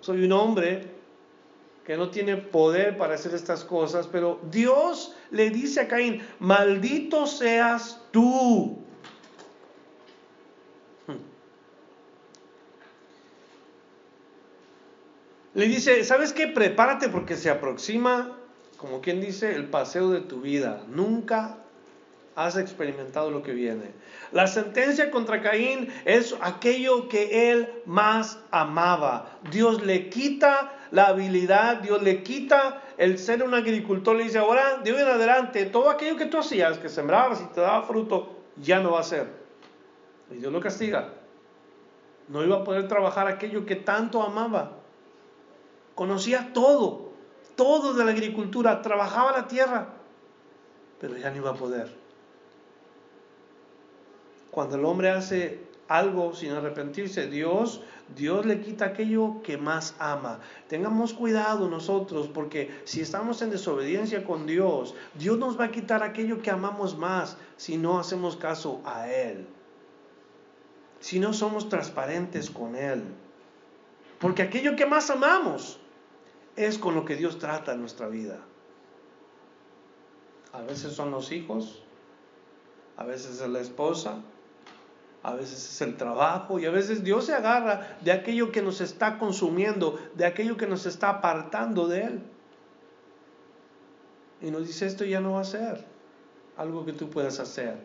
soy 0.00 0.24
un 0.24 0.32
hombre 0.32 0.95
que 1.86 1.96
no 1.96 2.10
tiene 2.10 2.36
poder 2.36 2.96
para 2.96 3.14
hacer 3.14 3.32
estas 3.32 3.62
cosas, 3.62 4.08
pero 4.08 4.40
Dios 4.50 5.14
le 5.30 5.50
dice 5.50 5.82
a 5.82 5.88
Caín, 5.88 6.20
maldito 6.40 7.28
seas 7.28 8.02
tú. 8.10 8.82
Hmm. 11.06 11.14
Le 15.54 15.68
dice, 15.68 16.02
¿sabes 16.02 16.32
qué? 16.32 16.48
Prepárate 16.48 17.08
porque 17.08 17.36
se 17.36 17.50
aproxima, 17.50 18.36
como 18.78 19.00
quien 19.00 19.20
dice, 19.20 19.54
el 19.54 19.66
paseo 19.66 20.10
de 20.10 20.22
tu 20.22 20.40
vida. 20.40 20.82
Nunca 20.88 21.58
has 22.34 22.56
experimentado 22.56 23.30
lo 23.30 23.44
que 23.44 23.52
viene. 23.52 23.92
La 24.32 24.48
sentencia 24.48 25.12
contra 25.12 25.40
Caín 25.40 25.88
es 26.04 26.34
aquello 26.40 27.08
que 27.08 27.52
él 27.52 27.68
más 27.86 28.40
amaba. 28.50 29.38
Dios 29.52 29.84
le 29.86 30.10
quita 30.10 30.75
la 30.90 31.06
habilidad, 31.06 31.76
Dios 31.78 32.02
le 32.02 32.22
quita 32.22 32.82
el 32.96 33.18
ser 33.18 33.42
un 33.42 33.54
agricultor, 33.54 34.16
le 34.16 34.24
dice, 34.24 34.38
ahora 34.38 34.78
de 34.78 34.92
hoy 34.92 35.00
en 35.00 35.08
adelante, 35.08 35.66
todo 35.66 35.90
aquello 35.90 36.16
que 36.16 36.26
tú 36.26 36.38
hacías, 36.38 36.78
que 36.78 36.88
sembrabas 36.88 37.40
y 37.40 37.44
te 37.46 37.60
daba 37.60 37.82
fruto, 37.82 38.36
ya 38.56 38.80
no 38.80 38.92
va 38.92 39.00
a 39.00 39.04
ser. 39.04 39.26
Y 40.30 40.36
Dios 40.36 40.52
lo 40.52 40.60
castiga. 40.60 41.12
No 42.28 42.42
iba 42.42 42.56
a 42.56 42.64
poder 42.64 42.88
trabajar 42.88 43.28
aquello 43.28 43.66
que 43.66 43.76
tanto 43.76 44.22
amaba. 44.22 44.72
Conocía 45.94 46.52
todo, 46.52 47.12
todo 47.54 47.94
de 47.94 48.04
la 48.04 48.10
agricultura, 48.10 48.82
trabajaba 48.82 49.32
la 49.32 49.48
tierra, 49.48 49.88
pero 51.00 51.16
ya 51.16 51.30
no 51.30 51.36
iba 51.36 51.50
a 51.50 51.54
poder. 51.54 51.90
Cuando 54.50 54.76
el 54.76 54.84
hombre 54.84 55.10
hace 55.10 55.60
algo 55.88 56.34
sin 56.34 56.52
arrepentirse, 56.52 57.28
Dios 57.28 57.82
Dios 58.14 58.46
le 58.46 58.60
quita 58.60 58.86
aquello 58.86 59.42
que 59.42 59.58
más 59.58 59.94
ama. 59.98 60.40
Tengamos 60.68 61.12
cuidado 61.12 61.68
nosotros 61.68 62.28
porque 62.28 62.82
si 62.84 63.00
estamos 63.00 63.42
en 63.42 63.50
desobediencia 63.50 64.24
con 64.24 64.46
Dios, 64.46 64.94
Dios 65.14 65.38
nos 65.38 65.58
va 65.58 65.64
a 65.64 65.70
quitar 65.70 66.02
aquello 66.02 66.40
que 66.40 66.50
amamos 66.50 66.96
más 66.96 67.36
si 67.56 67.76
no 67.76 67.98
hacemos 67.98 68.36
caso 68.36 68.80
a 68.84 69.10
Él. 69.10 69.46
Si 71.00 71.18
no 71.18 71.32
somos 71.32 71.68
transparentes 71.68 72.50
con 72.50 72.76
Él. 72.76 73.02
Porque 74.20 74.42
aquello 74.42 74.76
que 74.76 74.86
más 74.86 75.10
amamos 75.10 75.80
es 76.54 76.78
con 76.78 76.94
lo 76.94 77.04
que 77.04 77.16
Dios 77.16 77.38
trata 77.38 77.74
en 77.74 77.80
nuestra 77.80 78.08
vida. 78.08 78.40
A 80.52 80.62
veces 80.62 80.94
son 80.94 81.10
los 81.10 81.32
hijos, 81.32 81.82
a 82.96 83.04
veces 83.04 83.40
es 83.40 83.48
la 83.48 83.60
esposa, 83.60 84.22
a 85.26 85.34
veces 85.34 85.58
es 85.58 85.80
el 85.80 85.96
trabajo 85.96 86.60
y 86.60 86.66
a 86.66 86.70
veces 86.70 87.02
Dios 87.02 87.26
se 87.26 87.34
agarra 87.34 87.98
de 88.00 88.12
aquello 88.12 88.52
que 88.52 88.62
nos 88.62 88.80
está 88.80 89.18
consumiendo, 89.18 89.98
de 90.14 90.24
aquello 90.24 90.56
que 90.56 90.68
nos 90.68 90.86
está 90.86 91.08
apartando 91.08 91.88
de 91.88 92.02
Él. 92.04 92.22
Y 94.40 94.52
nos 94.52 94.68
dice, 94.68 94.86
esto 94.86 95.04
ya 95.04 95.20
no 95.20 95.32
va 95.32 95.40
a 95.40 95.44
ser 95.44 95.84
algo 96.56 96.86
que 96.86 96.92
tú 96.92 97.10
puedas 97.10 97.40
hacer. 97.40 97.76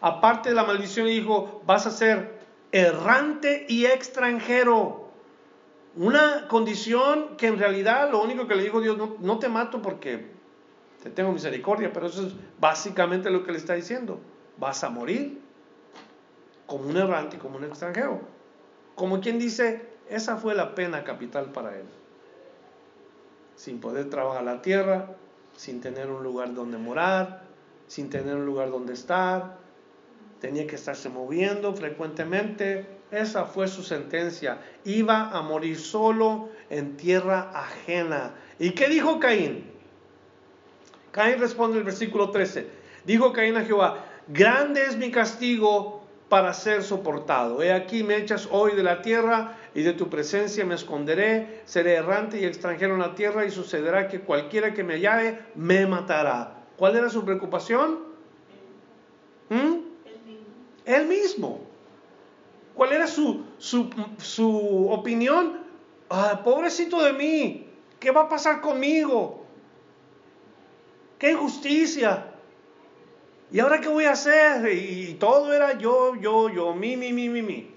Aparte 0.00 0.48
de 0.48 0.54
la 0.54 0.64
maldición, 0.64 1.08
dijo, 1.08 1.60
vas 1.66 1.86
a 1.86 1.90
ser 1.90 2.38
errante 2.72 3.66
y 3.68 3.84
extranjero. 3.84 5.10
Una 5.94 6.48
condición 6.48 7.36
que 7.36 7.48
en 7.48 7.58
realidad 7.58 8.10
lo 8.10 8.22
único 8.22 8.48
que 8.48 8.54
le 8.54 8.62
dijo 8.62 8.80
Dios, 8.80 8.96
no, 8.96 9.16
no 9.20 9.38
te 9.38 9.50
mato 9.50 9.82
porque 9.82 10.32
te 11.02 11.10
tengo 11.10 11.32
misericordia, 11.32 11.92
pero 11.92 12.06
eso 12.06 12.26
es 12.28 12.32
básicamente 12.58 13.28
lo 13.28 13.44
que 13.44 13.52
le 13.52 13.58
está 13.58 13.74
diciendo. 13.74 14.20
Vas 14.56 14.82
a 14.84 14.88
morir 14.88 15.41
como 16.72 16.88
un 16.88 16.96
errante 16.96 17.36
y 17.36 17.38
como 17.38 17.58
un 17.58 17.64
extranjero. 17.64 18.22
Como 18.94 19.20
quien 19.20 19.38
dice, 19.38 19.82
esa 20.08 20.38
fue 20.38 20.54
la 20.54 20.74
pena 20.74 21.04
capital 21.04 21.52
para 21.52 21.76
él. 21.76 21.84
Sin 23.56 23.78
poder 23.78 24.08
trabajar 24.08 24.42
la 24.42 24.62
tierra, 24.62 25.10
sin 25.54 25.82
tener 25.82 26.10
un 26.10 26.22
lugar 26.22 26.54
donde 26.54 26.78
morar, 26.78 27.42
sin 27.88 28.08
tener 28.08 28.36
un 28.36 28.46
lugar 28.46 28.70
donde 28.70 28.94
estar, 28.94 29.58
tenía 30.40 30.66
que 30.66 30.76
estarse 30.76 31.10
moviendo 31.10 31.74
frecuentemente. 31.74 32.86
Esa 33.10 33.44
fue 33.44 33.68
su 33.68 33.82
sentencia. 33.82 34.58
Iba 34.86 35.28
a 35.28 35.42
morir 35.42 35.78
solo 35.78 36.48
en 36.70 36.96
tierra 36.96 37.50
ajena. 37.54 38.32
¿Y 38.58 38.70
qué 38.70 38.88
dijo 38.88 39.20
Caín? 39.20 39.70
Caín 41.10 41.38
responde 41.38 41.74
en 41.74 41.80
el 41.80 41.84
versículo 41.84 42.30
13. 42.30 42.66
Dijo 43.04 43.30
Caín 43.34 43.58
a 43.58 43.64
Jehová, 43.66 44.06
grande 44.28 44.86
es 44.86 44.96
mi 44.96 45.10
castigo 45.10 46.01
para 46.32 46.54
ser 46.54 46.82
soportado. 46.82 47.62
He 47.62 47.70
aquí 47.70 48.02
me 48.02 48.16
echas 48.16 48.48
hoy 48.50 48.74
de 48.74 48.82
la 48.82 49.02
tierra 49.02 49.58
y 49.74 49.82
de 49.82 49.92
tu 49.92 50.08
presencia 50.08 50.64
me 50.64 50.76
esconderé, 50.76 51.60
seré 51.66 51.92
errante 51.92 52.40
y 52.40 52.46
extranjero 52.46 52.94
en 52.94 53.00
la 53.00 53.14
tierra 53.14 53.44
y 53.44 53.50
sucederá 53.50 54.08
que 54.08 54.20
cualquiera 54.20 54.72
que 54.72 54.82
me 54.82 54.94
hallare 54.94 55.40
me 55.54 55.86
matará. 55.86 56.54
¿Cuál 56.78 56.96
era 56.96 57.10
su 57.10 57.22
preocupación? 57.22 57.98
¿Mm? 59.50 59.74
Él 60.86 61.06
mismo. 61.06 61.60
¿Cuál 62.74 62.94
era 62.94 63.06
su, 63.06 63.44
su, 63.58 64.88
opinión? 64.88 65.58
Ah, 66.08 66.40
pobrecito 66.42 67.02
de 67.02 67.12
mí, 67.12 67.66
¿qué 68.00 68.10
va 68.10 68.22
a 68.22 68.28
pasar 68.30 68.62
conmigo? 68.62 69.44
¡Qué 71.18 71.32
injusticia! 71.32 72.31
¿Y 73.52 73.60
ahora 73.60 73.80
qué 73.82 73.88
voy 73.88 74.06
a 74.06 74.12
hacer? 74.12 74.66
Y 74.72 75.14
todo 75.20 75.52
era 75.52 75.76
yo, 75.76 76.16
yo, 76.16 76.48
yo, 76.48 76.74
mi, 76.74 76.96
mi, 76.96 77.12
mi, 77.12 77.28
mi, 77.28 77.42
mi. 77.42 77.70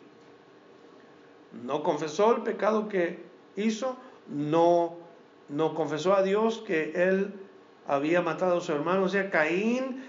No 1.63 1.83
confesó 1.83 2.33
el 2.37 2.43
pecado 2.43 2.87
que 2.87 3.19
hizo, 3.57 3.97
no, 4.29 4.95
no 5.49 5.75
confesó 5.75 6.15
a 6.15 6.23
Dios 6.23 6.63
que 6.65 6.93
él 6.95 7.33
había 7.87 8.21
matado 8.21 8.59
a 8.59 8.61
su 8.61 8.71
hermano. 8.71 9.03
O 9.03 9.09
sea, 9.09 9.29
Caín, 9.29 10.01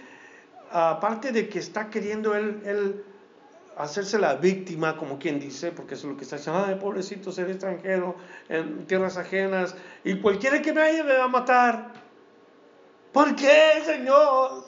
aparte 0.70 1.32
de 1.32 1.48
que 1.48 1.58
está 1.58 1.90
queriendo 1.90 2.36
él, 2.36 3.04
hacerse 3.76 4.20
la 4.20 4.36
víctima, 4.36 4.96
como 4.96 5.18
quien 5.18 5.40
dice, 5.40 5.72
porque 5.72 5.94
es 5.94 6.04
lo 6.04 6.16
que 6.16 6.22
está 6.22 6.36
diciendo, 6.36 6.64
ay, 6.64 6.76
pobrecito, 6.76 7.32
ser 7.32 7.50
extranjero 7.50 8.14
en 8.48 8.86
tierras 8.86 9.16
ajenas, 9.16 9.74
y 10.04 10.20
cualquiera 10.20 10.62
que 10.62 10.72
me 10.72 10.80
haya 10.80 11.02
me 11.02 11.16
va 11.16 11.24
a 11.24 11.28
matar. 11.28 11.92
¿Por 13.12 13.34
qué, 13.34 13.82
Señor? 13.84 14.64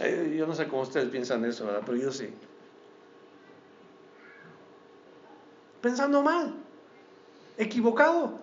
Yo 0.00 0.46
no 0.46 0.54
sé 0.54 0.66
cómo 0.66 0.82
ustedes 0.82 1.10
piensan 1.10 1.44
eso, 1.44 1.66
¿verdad? 1.66 1.82
Pero 1.84 1.98
yo 1.98 2.10
sí. 2.10 2.30
Pensando 5.82 6.22
mal, 6.22 6.54
equivocado. 7.58 8.38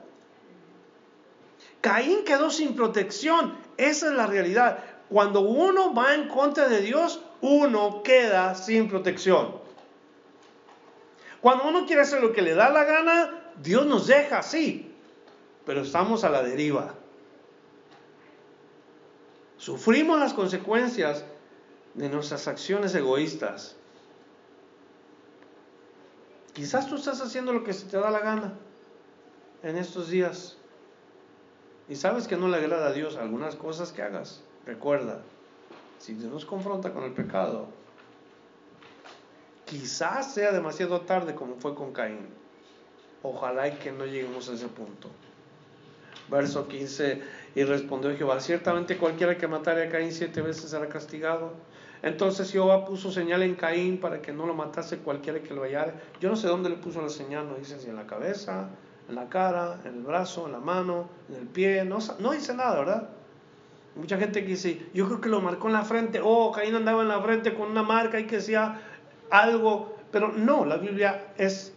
Caín 1.82 2.24
quedó 2.26 2.52
sin 2.52 2.76
protección. 2.76 3.56
Esa 3.78 4.08
es 4.08 4.14
la 4.14 4.28
realidad. 4.28 4.84
Cuando 5.10 5.42
uno 5.42 5.94
va 5.94 6.14
en 6.14 6.28
contra 6.28 6.68
de 6.68 6.82
Dios, 6.82 7.22
uno 7.42 8.04
queda 8.04 8.54
sin 8.56 8.88
protección. 8.88 9.56
Cuando 11.42 11.68
uno 11.68 11.86
quiere 11.86 12.02
hacer 12.02 12.22
lo 12.22 12.34
que 12.34 12.42
le 12.42 12.54
da 12.56 12.70
la 12.70 12.84
gana, 12.84 13.52
Dios 13.62 13.86
nos 13.86 14.08
deja 14.08 14.40
así, 14.40 14.92
pero 15.66 15.82
estamos 15.82 16.24
a 16.24 16.30
la 16.30 16.44
deriva. 16.44 16.94
Sufrimos 19.58 20.20
las 20.20 20.34
consecuencias 20.34 21.24
de 21.98 22.10
nuestras 22.10 22.48
acciones 22.48 22.96
egoístas. 22.96 23.76
Quizás 26.54 26.88
tú 26.88 26.96
estás 26.96 27.22
haciendo 27.22 27.52
lo 27.54 27.64
que 27.64 27.74
se 27.74 27.88
te 27.88 27.98
da 27.98 28.10
la 28.10 28.20
gana 28.20 28.54
en 29.64 29.78
estos 29.78 30.10
días 30.10 30.58
y 31.90 31.96
sabes 31.96 32.28
que 32.28 32.38
no 32.38 32.48
le 32.48 32.58
agrada 32.58 32.88
a 32.88 32.94
Dios 32.94 33.18
algunas 33.18 33.56
cosas 33.56 33.92
que 33.92 34.04
hagas. 34.04 34.42
Recuerda, 34.66 35.22
si 35.98 36.14
Dios 36.14 36.32
nos 36.32 36.46
confronta 36.46 36.94
con 36.94 37.04
el 37.04 37.14
pecado, 37.14 37.68
quizás 39.66 40.34
sea 40.34 40.52
demasiado 40.52 41.02
tarde 41.02 41.34
como 41.34 41.56
fue 41.56 41.74
con 41.74 41.94
Caín. 41.94 42.28
Ojalá 43.24 43.68
y 43.70 43.72
que 43.78 43.92
no 43.92 44.06
lleguemos 44.06 44.50
a 44.50 44.54
ese 44.54 44.68
punto. 44.68 45.10
Verso 46.30 46.68
15, 46.68 47.24
y 47.56 47.64
respondió 47.64 48.16
Jehová, 48.16 48.40
ciertamente 48.40 48.98
cualquiera 48.98 49.38
que 49.38 49.48
matare 49.48 49.88
a 49.88 49.90
Caín 49.90 50.12
siete 50.12 50.42
veces 50.42 50.70
será 50.70 50.88
castigado. 50.90 51.54
Entonces 52.04 52.52
Jehová 52.52 52.86
puso 52.86 53.12
señal 53.12 53.44
en 53.44 53.56
Caín 53.56 54.00
para 54.00 54.22
que 54.22 54.32
no 54.32 54.46
lo 54.46 54.54
matase 54.54 55.00
cualquiera 55.00 55.40
que 55.40 55.54
lo 55.54 55.64
hallara. 55.64 55.94
Yo 56.20 56.30
no 56.30 56.36
sé 56.36 56.48
dónde 56.48 56.70
le 56.70 56.78
puso 56.78 57.02
la 57.02 57.10
señal, 57.10 57.48
no 57.50 57.56
dice 57.56 57.80
si 57.80 57.90
en 57.90 57.96
la 57.96 58.06
cabeza, 58.06 58.70
en 59.10 59.16
la 59.16 59.30
cara, 59.30 59.80
en 59.86 59.96
el 59.96 60.04
brazo, 60.04 60.46
en 60.46 60.52
la 60.52 60.60
mano, 60.60 61.10
en 61.30 61.36
el 61.36 61.48
pie, 61.48 61.84
no, 61.86 62.00
dice 62.32 62.54
nada, 62.54 62.80
¿verdad? 62.80 63.10
Mucha 63.96 64.18
gente 64.18 64.42
que 64.42 64.50
dice, 64.50 64.90
yo 64.94 65.08
creo 65.08 65.22
que 65.22 65.30
lo 65.30 65.42
marcó 65.42 65.68
en 65.68 65.74
la 65.74 65.84
frente, 65.84 66.20
oh, 66.24 66.52
Caín 66.52 66.76
andaba 66.76 67.02
en 67.02 67.08
la 67.08 67.20
frente 67.22 67.56
con 67.56 67.72
una 67.72 67.84
marca 67.84 68.20
y 68.20 68.28
que 68.28 68.42
sea 68.42 68.80
algo, 69.32 69.96
pero 70.12 70.32
no, 70.32 70.66
la 70.66 70.78
Biblia 70.78 71.34
es, 71.38 71.74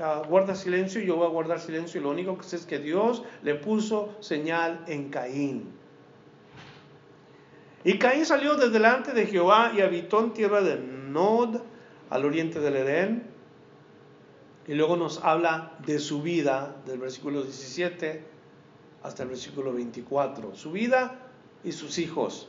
ah, 0.00 0.22
guarda 0.26 0.54
silencio 0.54 1.02
y 1.02 1.06
yo 1.06 1.16
voy 1.16 1.26
a 1.26 1.30
guardar 1.30 1.60
silencio 1.60 2.00
y 2.00 2.04
lo 2.04 2.10
único 2.10 2.38
que 2.38 2.44
sé 2.44 2.56
es 2.56 2.64
que 2.64 2.78
Dios 2.78 3.24
le 3.42 3.56
puso 3.56 4.14
señal 4.20 4.84
en 4.86 5.10
Caín. 5.10 5.83
Y 7.84 7.98
Caín 7.98 8.24
salió 8.24 8.56
de 8.56 8.70
delante 8.70 9.12
de 9.12 9.26
Jehová 9.26 9.72
y 9.76 9.82
habitó 9.82 10.20
en 10.20 10.32
tierra 10.32 10.62
de 10.62 10.76
Nod, 10.78 11.60
al 12.10 12.24
oriente 12.24 12.60
del 12.60 12.76
Edén. 12.76 13.24
Y 14.66 14.74
luego 14.74 14.96
nos 14.96 15.22
habla 15.22 15.72
de 15.86 15.98
su 15.98 16.22
vida, 16.22 16.76
del 16.86 16.98
versículo 16.98 17.42
17 17.42 18.34
hasta 19.04 19.22
el 19.22 19.28
versículo 19.28 19.72
24. 19.72 20.56
Su 20.56 20.72
vida 20.72 21.14
y 21.62 21.72
sus 21.72 21.98
hijos. 21.98 22.48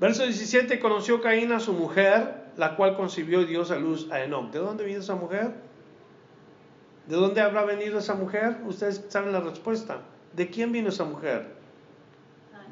Verso 0.00 0.24
17, 0.24 0.80
conoció 0.80 1.20
Caín 1.20 1.52
a 1.52 1.60
su 1.60 1.74
mujer, 1.74 2.46
la 2.56 2.74
cual 2.74 2.96
concibió 2.96 3.44
Dios 3.44 3.70
a 3.70 3.76
luz 3.76 4.10
a 4.10 4.22
Enoch. 4.22 4.50
¿De 4.50 4.58
dónde 4.58 4.84
vino 4.84 5.00
esa 5.00 5.14
mujer? 5.14 5.52
¿De 7.06 7.16
dónde 7.16 7.42
habrá 7.42 7.64
venido 7.64 7.98
esa 7.98 8.14
mujer? 8.14 8.56
Ustedes 8.66 9.04
saben 9.08 9.32
la 9.32 9.40
respuesta. 9.40 10.00
¿De 10.32 10.48
quién 10.48 10.72
vino 10.72 10.88
esa 10.88 11.04
mujer? 11.04 11.54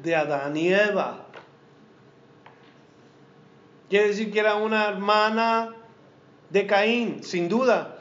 De 0.01 0.15
Adán 0.15 0.57
y 0.57 0.73
Eva. 0.73 1.27
Quiere 3.89 4.09
decir 4.09 4.31
que 4.31 4.39
era 4.39 4.55
una 4.55 4.87
hermana 4.87 5.75
de 6.49 6.67
Caín, 6.67 7.23
sin 7.23 7.49
duda. 7.49 7.99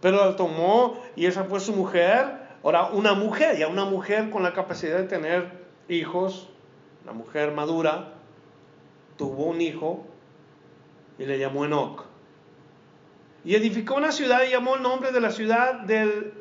Pero 0.00 0.24
la 0.24 0.36
tomó 0.36 1.00
y 1.16 1.26
esa 1.26 1.44
fue 1.44 1.60
su 1.60 1.72
mujer. 1.72 2.40
Ahora, 2.62 2.86
una 2.86 3.14
mujer, 3.14 3.56
ya 3.58 3.68
una 3.68 3.86
mujer 3.86 4.30
con 4.30 4.42
la 4.42 4.52
capacidad 4.52 4.98
de 4.98 5.04
tener 5.04 5.50
hijos, 5.88 6.48
la 7.06 7.12
mujer 7.12 7.52
madura, 7.52 8.12
tuvo 9.16 9.44
un 9.44 9.60
hijo 9.60 10.06
y 11.18 11.24
le 11.24 11.38
llamó 11.38 11.64
Enoch. 11.64 12.04
Y 13.44 13.54
edificó 13.54 13.94
una 13.94 14.12
ciudad 14.12 14.42
y 14.46 14.50
llamó 14.50 14.76
el 14.76 14.82
nombre 14.82 15.12
de 15.12 15.20
la 15.20 15.30
ciudad 15.30 15.80
del, 15.80 16.34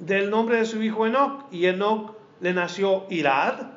del 0.00 0.30
nombre 0.30 0.56
de 0.58 0.64
su 0.64 0.82
hijo 0.82 1.06
Enoch. 1.06 1.44
Y 1.52 1.66
Enoch 1.66 2.16
le 2.40 2.52
nació 2.52 3.06
Irad. 3.08 3.68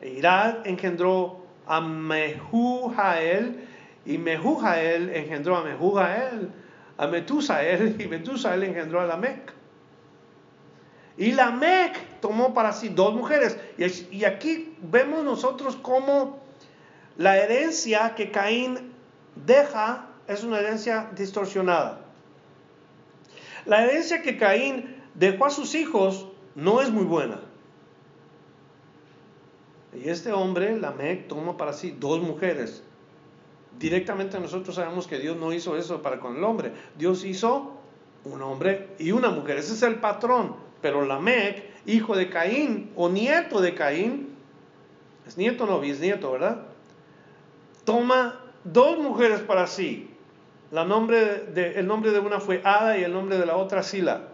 E 0.00 0.10
Irad 0.10 0.66
engendró 0.66 1.43
a 1.66 1.80
Mehujael 1.80 3.66
y 4.06 4.18
Mehujael 4.18 5.10
engendró 5.10 5.56
a 5.56 5.64
Mehujael, 5.64 6.50
a 6.96 7.06
Metusael 7.06 7.96
y 8.00 8.06
Metusael 8.06 8.62
engendró 8.64 9.00
a 9.00 9.06
Lamec. 9.06 9.52
Y 11.16 11.32
Lamec 11.32 12.20
tomó 12.20 12.54
para 12.54 12.72
sí 12.72 12.88
dos 12.88 13.14
mujeres. 13.14 13.58
Y 14.10 14.24
aquí 14.24 14.76
vemos 14.82 15.24
nosotros 15.24 15.76
cómo 15.80 16.40
la 17.16 17.38
herencia 17.38 18.14
que 18.16 18.32
Caín 18.32 18.92
deja 19.46 20.06
es 20.26 20.42
una 20.42 20.58
herencia 20.58 21.10
distorsionada. 21.14 22.00
La 23.64 23.84
herencia 23.84 24.22
que 24.22 24.36
Caín 24.36 25.02
dejó 25.14 25.46
a 25.46 25.50
sus 25.50 25.74
hijos 25.74 26.26
no 26.54 26.82
es 26.82 26.90
muy 26.90 27.04
buena. 27.04 27.40
Y 29.94 30.08
este 30.08 30.32
hombre, 30.32 30.78
Lamec, 30.78 31.28
toma 31.28 31.56
para 31.56 31.72
sí 31.72 31.96
dos 31.98 32.20
mujeres. 32.20 32.82
Directamente 33.78 34.38
nosotros 34.40 34.76
sabemos 34.76 35.06
que 35.06 35.18
Dios 35.18 35.36
no 35.36 35.52
hizo 35.52 35.76
eso 35.76 36.02
para 36.02 36.20
con 36.20 36.36
el 36.36 36.44
hombre. 36.44 36.72
Dios 36.96 37.24
hizo 37.24 37.74
un 38.24 38.42
hombre 38.42 38.88
y 38.98 39.12
una 39.12 39.30
mujer. 39.30 39.58
Ese 39.58 39.74
es 39.74 39.82
el 39.82 39.96
patrón. 39.96 40.56
Pero 40.80 41.04
Lamec, 41.04 41.64
hijo 41.86 42.16
de 42.16 42.28
Caín 42.28 42.90
o 42.96 43.08
nieto 43.08 43.60
de 43.60 43.74
Caín, 43.74 44.34
es 45.26 45.38
nieto 45.38 45.66
no, 45.66 45.80
bisnieto, 45.80 46.32
¿verdad? 46.32 46.62
Toma 47.84 48.40
dos 48.64 48.98
mujeres 48.98 49.40
para 49.40 49.66
sí. 49.66 50.10
La 50.70 50.84
nombre 50.84 51.44
de, 51.54 51.78
el 51.78 51.86
nombre 51.86 52.10
de 52.10 52.18
una 52.18 52.40
fue 52.40 52.60
Ada 52.64 52.98
y 52.98 53.04
el 53.04 53.12
nombre 53.12 53.38
de 53.38 53.46
la 53.46 53.56
otra 53.56 53.82
Sila. 53.82 54.28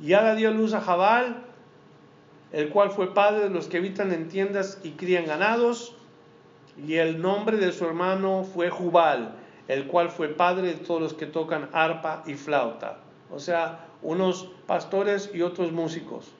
Y 0.00 0.12
Ada 0.12 0.34
dio 0.34 0.50
luz 0.50 0.74
a 0.74 0.80
Jabal 0.80 1.46
el 2.52 2.68
cual 2.70 2.90
fue 2.90 3.12
padre 3.12 3.44
de 3.44 3.50
los 3.50 3.68
que 3.68 3.78
habitan 3.78 4.12
en 4.12 4.28
tiendas 4.28 4.78
y 4.82 4.92
crían 4.92 5.26
ganados, 5.26 5.94
y 6.86 6.94
el 6.94 7.20
nombre 7.20 7.56
de 7.56 7.72
su 7.72 7.84
hermano 7.84 8.44
fue 8.44 8.70
Jubal, 8.70 9.34
el 9.68 9.86
cual 9.86 10.10
fue 10.10 10.28
padre 10.28 10.68
de 10.68 10.74
todos 10.74 11.00
los 11.00 11.14
que 11.14 11.26
tocan 11.26 11.68
arpa 11.72 12.22
y 12.26 12.34
flauta. 12.34 12.98
o 13.30 13.40
sea, 13.40 13.86
unos 14.02 14.48
pastores 14.66 15.30
y 15.34 15.42
otros 15.42 15.72
músicos. 15.72 16.30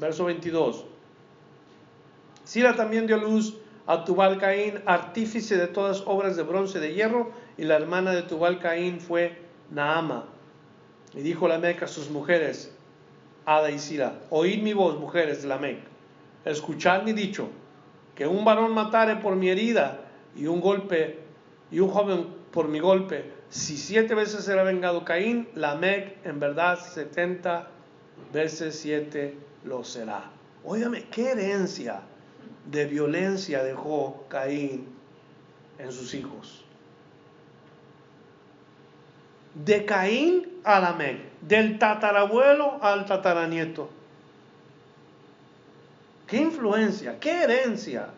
Verso 0.00 0.24
22. 0.24 0.84
Sila 2.44 2.74
también 2.74 3.06
dio 3.06 3.18
luz 3.18 3.56
a 3.86 4.04
Tubal 4.04 4.38
Caín, 4.38 4.80
artífice 4.86 5.56
de 5.56 5.68
todas 5.68 6.02
obras 6.06 6.36
de 6.36 6.42
bronce 6.42 6.80
de 6.80 6.94
hierro, 6.94 7.30
y 7.56 7.64
la 7.64 7.76
hermana 7.76 8.12
de 8.12 8.22
Tubal 8.22 8.58
Caín 8.58 9.00
fue 9.00 9.38
Naama. 9.70 10.24
Y 11.14 11.20
dijo 11.20 11.46
la 11.46 11.58
Meca 11.58 11.84
a 11.84 11.88
sus 11.88 12.10
mujeres, 12.10 12.74
Ada 13.44 13.70
y 13.70 13.78
Sila, 13.78 14.20
oíd 14.30 14.62
mi 14.62 14.72
voz, 14.72 14.98
mujeres 14.98 15.42
de 15.42 15.48
la 15.48 15.58
Mec, 15.58 15.78
escuchad 16.44 17.02
mi 17.02 17.12
dicho, 17.12 17.48
que 18.14 18.26
un 18.26 18.44
varón 18.44 18.74
matare 18.74 19.16
por 19.16 19.36
mi 19.36 19.48
herida 19.48 20.00
y 20.36 20.46
un 20.46 20.60
golpe, 20.60 21.18
y 21.70 21.80
un 21.80 21.88
joven 21.88 22.26
por 22.52 22.68
mi 22.68 22.78
golpe, 22.78 23.32
si 23.48 23.76
siete 23.76 24.14
veces 24.14 24.44
será 24.44 24.62
vengado 24.62 25.04
Caín, 25.04 25.48
la 25.54 25.74
Mec 25.74 26.24
en 26.24 26.40
verdad 26.40 26.78
setenta 26.78 27.68
veces 28.32 28.78
siete 28.78 29.36
lo 29.64 29.84
será. 29.84 30.30
Óigame, 30.64 31.04
qué 31.10 31.32
herencia 31.32 32.02
de 32.70 32.86
violencia 32.86 33.62
dejó 33.64 34.24
Caín 34.28 34.86
en 35.78 35.92
sus 35.92 36.14
hijos. 36.14 36.64
De 39.54 39.84
Caín 39.84 40.48
a 40.64 40.80
Lamec, 40.80 41.31
del 41.42 41.78
tatarabuelo 41.78 42.78
al 42.82 43.04
tataranieto. 43.04 43.90
¿Qué 46.26 46.38
influencia? 46.38 47.18
¿Qué 47.20 47.42
herencia? 47.42 48.08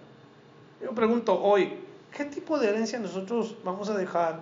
Yo 0.80 0.92
pregunto 0.92 1.42
hoy, 1.42 1.78
¿qué 2.16 2.24
tipo 2.24 2.58
de 2.58 2.68
herencia 2.68 2.98
nosotros 2.98 3.56
vamos 3.64 3.88
a 3.88 3.96
dejar 3.96 4.40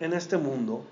en 0.00 0.12
este 0.12 0.36
mundo? 0.36 0.84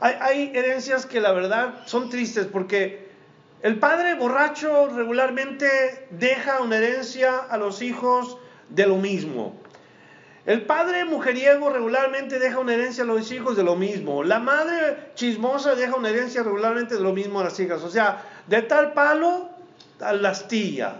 Hay, 0.00 0.16
hay 0.20 0.52
herencias 0.54 1.06
que 1.06 1.20
la 1.20 1.32
verdad 1.32 1.86
son 1.86 2.10
tristes 2.10 2.46
porque 2.46 3.10
el 3.62 3.78
padre 3.78 4.14
borracho 4.14 4.88
regularmente 4.88 6.08
deja 6.10 6.60
una 6.60 6.76
herencia 6.78 7.38
a 7.38 7.56
los 7.56 7.80
hijos 7.80 8.36
de 8.68 8.86
lo 8.86 8.96
mismo. 8.96 9.61
El 10.44 10.62
padre 10.62 11.04
mujeriego 11.04 11.70
regularmente 11.70 12.40
deja 12.40 12.58
una 12.58 12.74
herencia 12.74 13.04
a 13.04 13.06
los 13.06 13.30
hijos 13.30 13.56
de 13.56 13.62
lo 13.62 13.76
mismo. 13.76 14.24
La 14.24 14.40
madre 14.40 15.12
chismosa 15.14 15.76
deja 15.76 15.94
una 15.94 16.08
herencia 16.08 16.42
regularmente 16.42 16.96
de 16.96 17.00
lo 17.00 17.12
mismo 17.12 17.40
a 17.40 17.44
las 17.44 17.60
hijas. 17.60 17.82
O 17.82 17.90
sea, 17.90 18.24
de 18.48 18.62
tal 18.62 18.92
palo, 18.92 19.48
tal 19.98 20.20
la 20.20 20.30
astilla. 20.30 20.96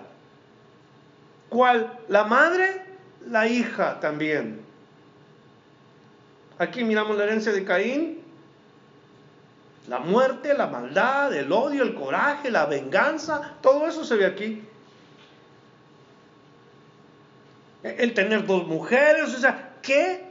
¿Cuál? 1.48 1.98
La 2.08 2.24
madre, 2.24 2.82
la 3.28 3.48
hija 3.48 3.98
también. 3.98 4.60
Aquí 6.58 6.84
miramos 6.84 7.16
la 7.16 7.24
herencia 7.24 7.50
de 7.50 7.64
Caín. 7.64 8.22
La 9.88 9.98
muerte, 9.98 10.54
la 10.54 10.68
maldad, 10.68 11.34
el 11.34 11.50
odio, 11.50 11.82
el 11.82 11.94
coraje, 11.94 12.52
la 12.52 12.66
venganza, 12.66 13.54
todo 13.60 13.88
eso 13.88 14.04
se 14.04 14.14
ve 14.14 14.26
aquí. 14.26 14.62
El 17.82 18.14
tener 18.14 18.46
dos 18.46 18.66
mujeres, 18.66 19.34
o 19.34 19.38
sea, 19.38 19.72
¿qué 19.82 20.24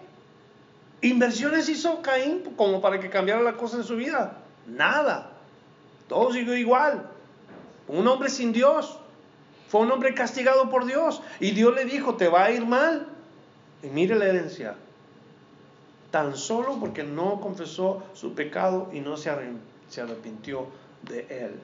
inversiones 1.02 1.68
hizo 1.68 2.02
Caín 2.02 2.44
como 2.56 2.82
para 2.82 3.00
que 3.00 3.10
cambiara 3.10 3.42
la 3.42 3.54
cosa 3.54 3.78
en 3.78 3.84
su 3.84 3.96
vida? 3.96 4.38
Nada. 4.68 5.32
Todo 6.08 6.32
siguió 6.32 6.56
igual. 6.56 7.10
Un 7.88 8.08
hombre 8.08 8.30
sin 8.30 8.54
Dios. 8.54 8.98
Fue 9.68 9.82
un 9.82 9.92
hombre 9.92 10.14
castigado 10.14 10.70
por 10.70 10.86
Dios. 10.86 11.22
Y 11.40 11.52
Dios 11.52 11.76
le 11.76 11.86
dijo, 11.86 12.16
te 12.16 12.30
va 12.30 12.46
a 12.46 12.52
ir 12.52 12.66
mal. 12.66 13.08
Y 13.84 13.88
mire 13.88 14.16
la 14.16 14.26
herencia 14.26 14.76
tan 16.12 16.36
solo 16.36 16.78
porque 16.80 17.04
no 17.04 17.40
confesó 17.40 18.04
su 18.14 18.34
pecado 18.36 18.90
y 18.94 19.00
no 19.00 19.18
se 19.18 19.30
arrepintió 19.30 20.68
de 21.04 21.26
él. 21.30 21.60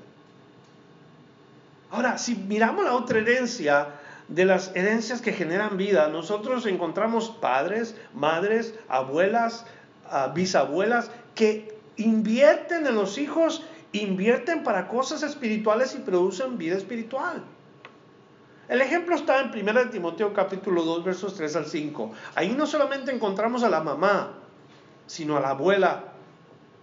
Ahora, 1.92 2.18
si 2.18 2.36
miramos 2.36 2.84
la 2.84 2.96
otra 2.96 3.20
herencia, 3.20 3.97
de 4.28 4.46
las 4.46 4.76
herencias 4.76 5.22
que 5.22 5.34
generan 5.34 5.78
vida, 5.78 6.10
nosotros 6.10 6.66
encontramos 6.66 7.30
padres, 7.30 7.96
madres, 8.14 8.74
abuelas, 8.90 9.66
ah, 10.10 10.32
bisabuelas 10.34 11.12
que 11.36 11.78
invierten 11.96 12.86
en 12.86 12.96
los 12.96 13.18
hijos, 13.18 13.64
invierten 13.94 14.64
para 14.64 14.88
cosas 14.88 15.24
espirituales 15.24 15.96
y 15.96 16.00
producen 16.00 16.58
vida 16.58 16.76
espiritual. 16.76 17.44
El 18.68 18.82
ejemplo 18.82 19.16
está 19.16 19.40
en 19.40 19.50
1 19.50 19.90
Timoteo 19.92 20.34
capítulo 20.34 20.84
2 20.84 21.06
versos 21.06 21.36
3 21.36 21.56
al 21.56 21.66
5. 21.66 22.12
Ahí 22.36 22.50
no 22.50 22.68
solamente 22.68 23.14
encontramos 23.14 23.64
a 23.64 23.70
la 23.70 23.80
mamá, 23.80 24.34
sino 25.06 25.38
a 25.38 25.40
la 25.40 25.52
abuela 25.52 26.04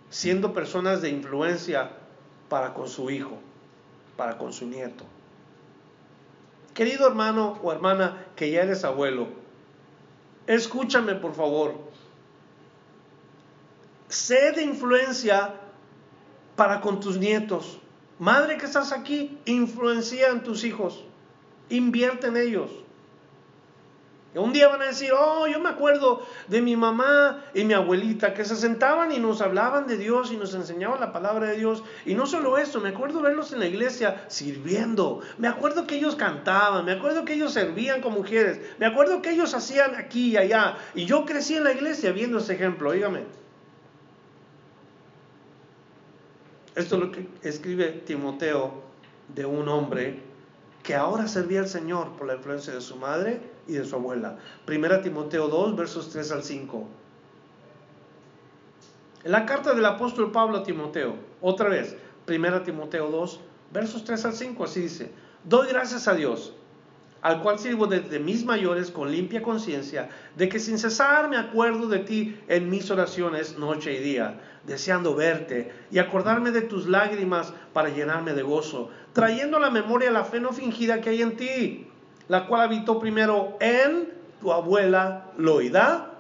siendo 0.09 0.55
personas 0.55 1.03
de 1.03 1.11
influencia 1.11 1.91
para 2.49 2.73
con 2.73 2.89
su 2.89 3.11
hijo, 3.11 3.37
para 4.17 4.39
con 4.39 4.53
su 4.53 4.67
nieto. 4.67 5.05
Querido 6.75 7.07
hermano 7.07 7.59
o 7.63 7.73
hermana 7.73 8.27
que 8.35 8.51
ya 8.51 8.63
eres 8.63 8.85
abuelo, 8.85 9.29
escúchame 10.47 11.15
por 11.15 11.35
favor. 11.35 11.75
Sé 14.09 14.53
de 14.53 14.63
influencia 14.63 15.55
para 16.57 16.81
con 16.81 17.01
tus 17.01 17.17
nietos. 17.17 17.79
Madre 18.19 18.59
que 18.59 18.67
estás 18.67 18.93
aquí, 18.93 19.39
influencia 19.45 20.29
en 20.29 20.43
tus 20.43 20.65
hijos. 20.65 21.05
Invierte 21.69 22.27
en 22.27 22.37
ellos. 22.37 22.71
Un 24.35 24.53
día 24.53 24.67
van 24.67 24.83
a 24.83 24.87
decir, 24.87 25.13
oh, 25.17 25.47
yo 25.47 25.61
me 25.61 25.69
acuerdo 25.69 26.27
de 26.49 26.61
mi 26.61 26.77
mamá 26.77 27.45
y 27.55 27.63
mi 27.63 27.73
abuelita 27.73 28.35
que 28.35 28.45
se 28.45 28.57
sentaban 28.57 29.13
y 29.13 29.21
nos 29.21 29.41
hablaban 29.41 29.87
de 29.87 29.97
Dios 29.97 30.33
y 30.33 30.37
nos 30.37 30.55
enseñaban 30.55 30.99
la 30.99 31.13
palabra 31.13 31.47
de 31.47 31.57
Dios. 31.57 31.85
Y 32.05 32.15
no 32.15 32.27
solo 32.27 32.59
eso, 32.59 32.81
me 32.81 32.89
acuerdo 32.89 33.23
verlos 33.23 33.53
en 33.53 33.61
la 33.61 33.67
iglesia 33.67 34.25
sirviendo. 34.27 35.21
Me 35.39 35.47
acuerdo 35.47 35.87
que 35.87 35.95
ellos 35.95 36.17
cantaban, 36.17 36.85
me 36.85 36.93
acuerdo 36.93 37.25
que 37.25 37.35
ellos 37.35 37.53
servían 37.53 38.01
con 38.01 38.13
mujeres, 38.13 38.61
me 38.81 38.87
acuerdo 38.87 39.23
que 39.23 39.31
ellos 39.31 39.55
hacían 39.55 39.95
aquí 39.95 40.33
y 40.33 40.37
allá. 40.37 40.79
Y 40.97 41.05
yo 41.05 41.25
crecí 41.25 41.55
en 41.55 41.63
la 41.63 41.73
iglesia 41.73 42.11
viendo 42.11 42.39
ese 42.39 42.55
ejemplo, 42.55 42.91
dígame. 42.91 43.21
Esto 46.75 46.97
es 46.97 47.01
lo 47.01 47.13
que 47.13 47.29
escribe 47.43 48.03
Timoteo 48.05 48.83
de 49.29 49.47
un 49.47 49.69
hombre 49.69 50.19
que 50.83 50.97
ahora 50.97 51.29
servía 51.29 51.61
al 51.61 51.69
Señor 51.69 52.17
por 52.17 52.27
la 52.27 52.35
influencia 52.35 52.75
de 52.75 52.81
su 52.81 52.97
madre 52.97 53.54
y 53.67 53.75
de 53.75 53.85
su 53.85 53.97
abuela. 53.97 54.37
Primera 54.65 55.03
Timoteo 55.03 55.49
2, 55.49 55.77
versos 55.77 56.11
3 56.11 56.33
al 56.33 56.43
5. 56.43 56.89
En 59.25 59.33
la 59.33 59.47
carta 59.47 59.75
del 59.75 59.87
apóstol 59.87 60.33
Pablo 60.33 60.59
a 60.59 60.63
Timoteo, 60.63 61.17
otra 61.41 61.69
vez, 61.69 61.97
Primera 62.27 62.63
Timoteo 62.63 63.11
2, 63.11 63.41
versos 63.73 64.05
3 64.05 64.25
al 64.27 64.33
5, 64.35 64.65
así 64.65 64.81
dice, 64.81 65.13
doy 65.45 65.69
gracias 65.69 66.09
a 66.09 66.15
Dios, 66.15 66.55
al 67.23 67.41
cual 67.41 67.59
sirvo 67.59 67.87
desde 67.87 68.19
mis 68.19 68.45
mayores 68.45 68.91
con 68.91 69.11
limpia 69.11 69.43
conciencia, 69.43 70.11
de 70.37 70.49
que 70.49 70.59
sin 70.59 70.79
cesar 70.79 71.31
me 71.31 71.39
acuerdo 71.39 71.89
de 71.89 72.01
ti 72.01 72.39
en 72.49 72.69
mis 72.69 72.91
oraciones 72.91 73.57
noche 73.57 73.95
y 73.95 74.03
día, 74.03 74.41
deseando 74.67 75.15
verte 75.15 75.73
y 75.91 75.99
acordarme 75.99 76.51
de 76.51 76.61
tus 76.61 76.87
lágrimas 76.87 77.55
para 77.73 77.89
llenarme 77.89 78.35
de 78.35 78.43
gozo 78.43 78.91
trayendo 79.15 79.57
a 79.57 79.61
la 79.61 79.71
memoria 79.71 80.11
la 80.11 80.25
fe 80.25 80.41
no 80.41 80.53
fingida 80.53 81.01
que 81.01 81.11
hay 81.11 81.23
en 81.23 81.37
ti, 81.37 81.87
la 82.29 82.47
cual 82.47 82.63
habitó 82.63 82.99
primero 82.99 83.57
en 83.61 84.13
tu 84.41 84.53
abuela 84.53 85.31
Loida 85.37 86.11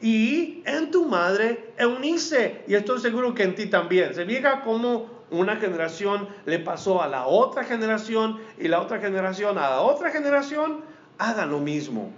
y 0.00 0.62
en 0.66 0.90
tu 0.90 1.06
madre 1.06 1.72
Eunice. 1.78 2.64
Y 2.66 2.74
estoy 2.74 3.00
seguro 3.00 3.34
que 3.34 3.44
en 3.44 3.54
ti 3.54 3.66
también. 3.66 4.14
Se 4.14 4.24
fija 4.24 4.62
cómo 4.62 5.16
una 5.30 5.56
generación 5.56 6.28
le 6.44 6.58
pasó 6.58 7.02
a 7.02 7.08
la 7.08 7.26
otra 7.26 7.64
generación 7.64 8.38
y 8.58 8.68
la 8.68 8.80
otra 8.80 9.00
generación 9.00 9.58
a 9.58 9.70
la 9.70 9.80
otra 9.80 10.10
generación. 10.10 10.82
Hagan 11.18 11.50
lo 11.50 11.58
mismo. 11.58 12.10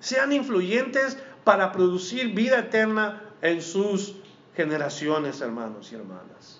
Sean 0.00 0.32
influyentes 0.32 1.18
para 1.44 1.72
producir 1.72 2.34
vida 2.34 2.58
eterna 2.58 3.22
en 3.40 3.62
sus 3.62 4.16
generaciones, 4.54 5.40
hermanos 5.40 5.90
y 5.92 5.94
hermanas. 5.94 6.55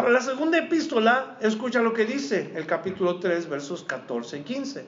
Para 0.00 0.12
la 0.12 0.22
segunda 0.22 0.56
epístola, 0.56 1.36
escucha 1.42 1.82
lo 1.82 1.92
que 1.92 2.06
dice 2.06 2.52
el 2.54 2.64
capítulo 2.64 3.20
3, 3.20 3.50
versos 3.50 3.84
14 3.84 4.38
y 4.38 4.42
15. 4.44 4.86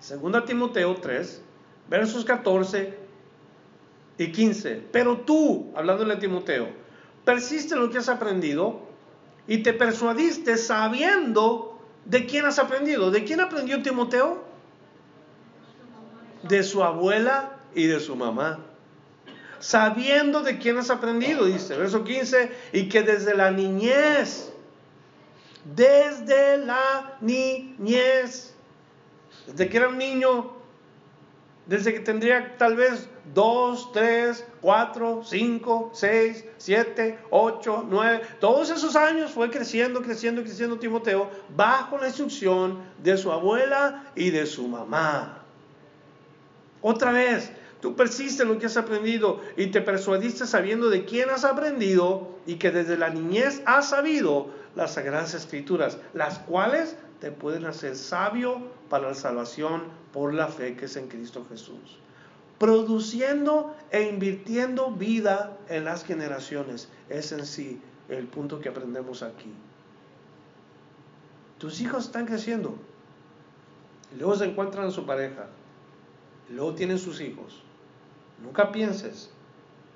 Segunda 0.00 0.46
Timoteo 0.46 0.94
3, 0.94 1.42
versos 1.90 2.24
14 2.24 2.98
y 4.16 4.32
15. 4.32 4.82
Pero 4.90 5.18
tú, 5.18 5.74
hablándole 5.76 6.14
a 6.14 6.18
Timoteo, 6.18 6.70
persiste 7.26 7.74
en 7.74 7.80
lo 7.80 7.90
que 7.90 7.98
has 7.98 8.08
aprendido 8.08 8.80
y 9.46 9.58
te 9.58 9.74
persuadiste 9.74 10.56
sabiendo 10.56 11.78
de 12.06 12.24
quién 12.24 12.46
has 12.46 12.58
aprendido. 12.58 13.10
¿De 13.10 13.24
quién 13.24 13.42
aprendió 13.42 13.82
Timoteo? 13.82 14.42
De 16.44 16.62
su 16.62 16.82
abuela 16.82 17.58
y 17.74 17.84
de 17.88 18.00
su 18.00 18.16
mamá 18.16 18.58
sabiendo 19.58 20.42
de 20.42 20.58
quién 20.58 20.78
has 20.78 20.90
aprendido, 20.90 21.46
dice, 21.46 21.76
verso 21.76 22.04
15, 22.04 22.50
y 22.72 22.88
que 22.88 23.02
desde 23.02 23.34
la 23.34 23.50
niñez, 23.50 24.52
desde 25.64 26.58
la 26.58 27.16
niñez, 27.20 28.54
desde 29.46 29.68
que 29.68 29.76
era 29.76 29.88
un 29.88 29.98
niño, 29.98 30.52
desde 31.66 31.92
que 31.92 32.00
tendría 32.00 32.56
tal 32.58 32.76
vez 32.76 33.08
2, 33.34 33.92
3, 33.92 34.44
4, 34.60 35.22
5, 35.24 35.90
6, 35.92 36.44
7, 36.58 37.18
8, 37.30 37.86
9, 37.88 38.20
todos 38.40 38.70
esos 38.70 38.94
años 38.94 39.32
fue 39.32 39.50
creciendo, 39.50 40.00
creciendo, 40.02 40.42
creciendo 40.42 40.78
Timoteo 40.78 41.28
bajo 41.56 41.98
la 41.98 42.06
instrucción 42.06 42.78
de 43.02 43.16
su 43.16 43.32
abuela 43.32 44.04
y 44.14 44.30
de 44.30 44.46
su 44.46 44.68
mamá. 44.68 45.42
Otra 46.82 47.10
vez, 47.10 47.50
tú 47.86 47.94
persistes 47.94 48.40
en 48.40 48.48
lo 48.48 48.58
que 48.58 48.66
has 48.66 48.76
aprendido 48.76 49.40
y 49.56 49.68
te 49.68 49.80
persuadiste 49.80 50.44
sabiendo 50.44 50.90
de 50.90 51.04
quién 51.04 51.30
has 51.30 51.44
aprendido 51.44 52.34
y 52.44 52.56
que 52.56 52.72
desde 52.72 52.98
la 52.98 53.10
niñez 53.10 53.62
has 53.64 53.90
sabido 53.90 54.48
las 54.74 54.94
sagradas 54.94 55.34
escrituras, 55.34 55.96
las 56.12 56.40
cuales 56.40 56.96
te 57.20 57.30
pueden 57.30 57.64
hacer 57.64 57.94
sabio 57.94 58.60
para 58.90 59.06
la 59.06 59.14
salvación 59.14 59.84
por 60.12 60.34
la 60.34 60.48
fe 60.48 60.74
que 60.74 60.86
es 60.86 60.96
en 60.96 61.06
Cristo 61.06 61.46
Jesús. 61.48 62.00
Produciendo 62.58 63.76
e 63.92 64.02
invirtiendo 64.02 64.90
vida 64.90 65.56
en 65.68 65.84
las 65.84 66.04
generaciones 66.04 66.88
es 67.08 67.30
en 67.30 67.46
sí 67.46 67.80
el 68.08 68.26
punto 68.26 68.58
que 68.58 68.68
aprendemos 68.68 69.22
aquí. 69.22 69.52
Tus 71.58 71.80
hijos 71.80 72.06
están 72.06 72.26
creciendo. 72.26 72.74
luego 74.18 74.34
se 74.34 74.46
encuentran 74.46 74.88
a 74.88 74.90
su 74.90 75.06
pareja. 75.06 75.46
luego 76.50 76.74
tienen 76.74 76.98
sus 76.98 77.20
hijos. 77.20 77.62
Nunca 78.42 78.72
pienses 78.72 79.30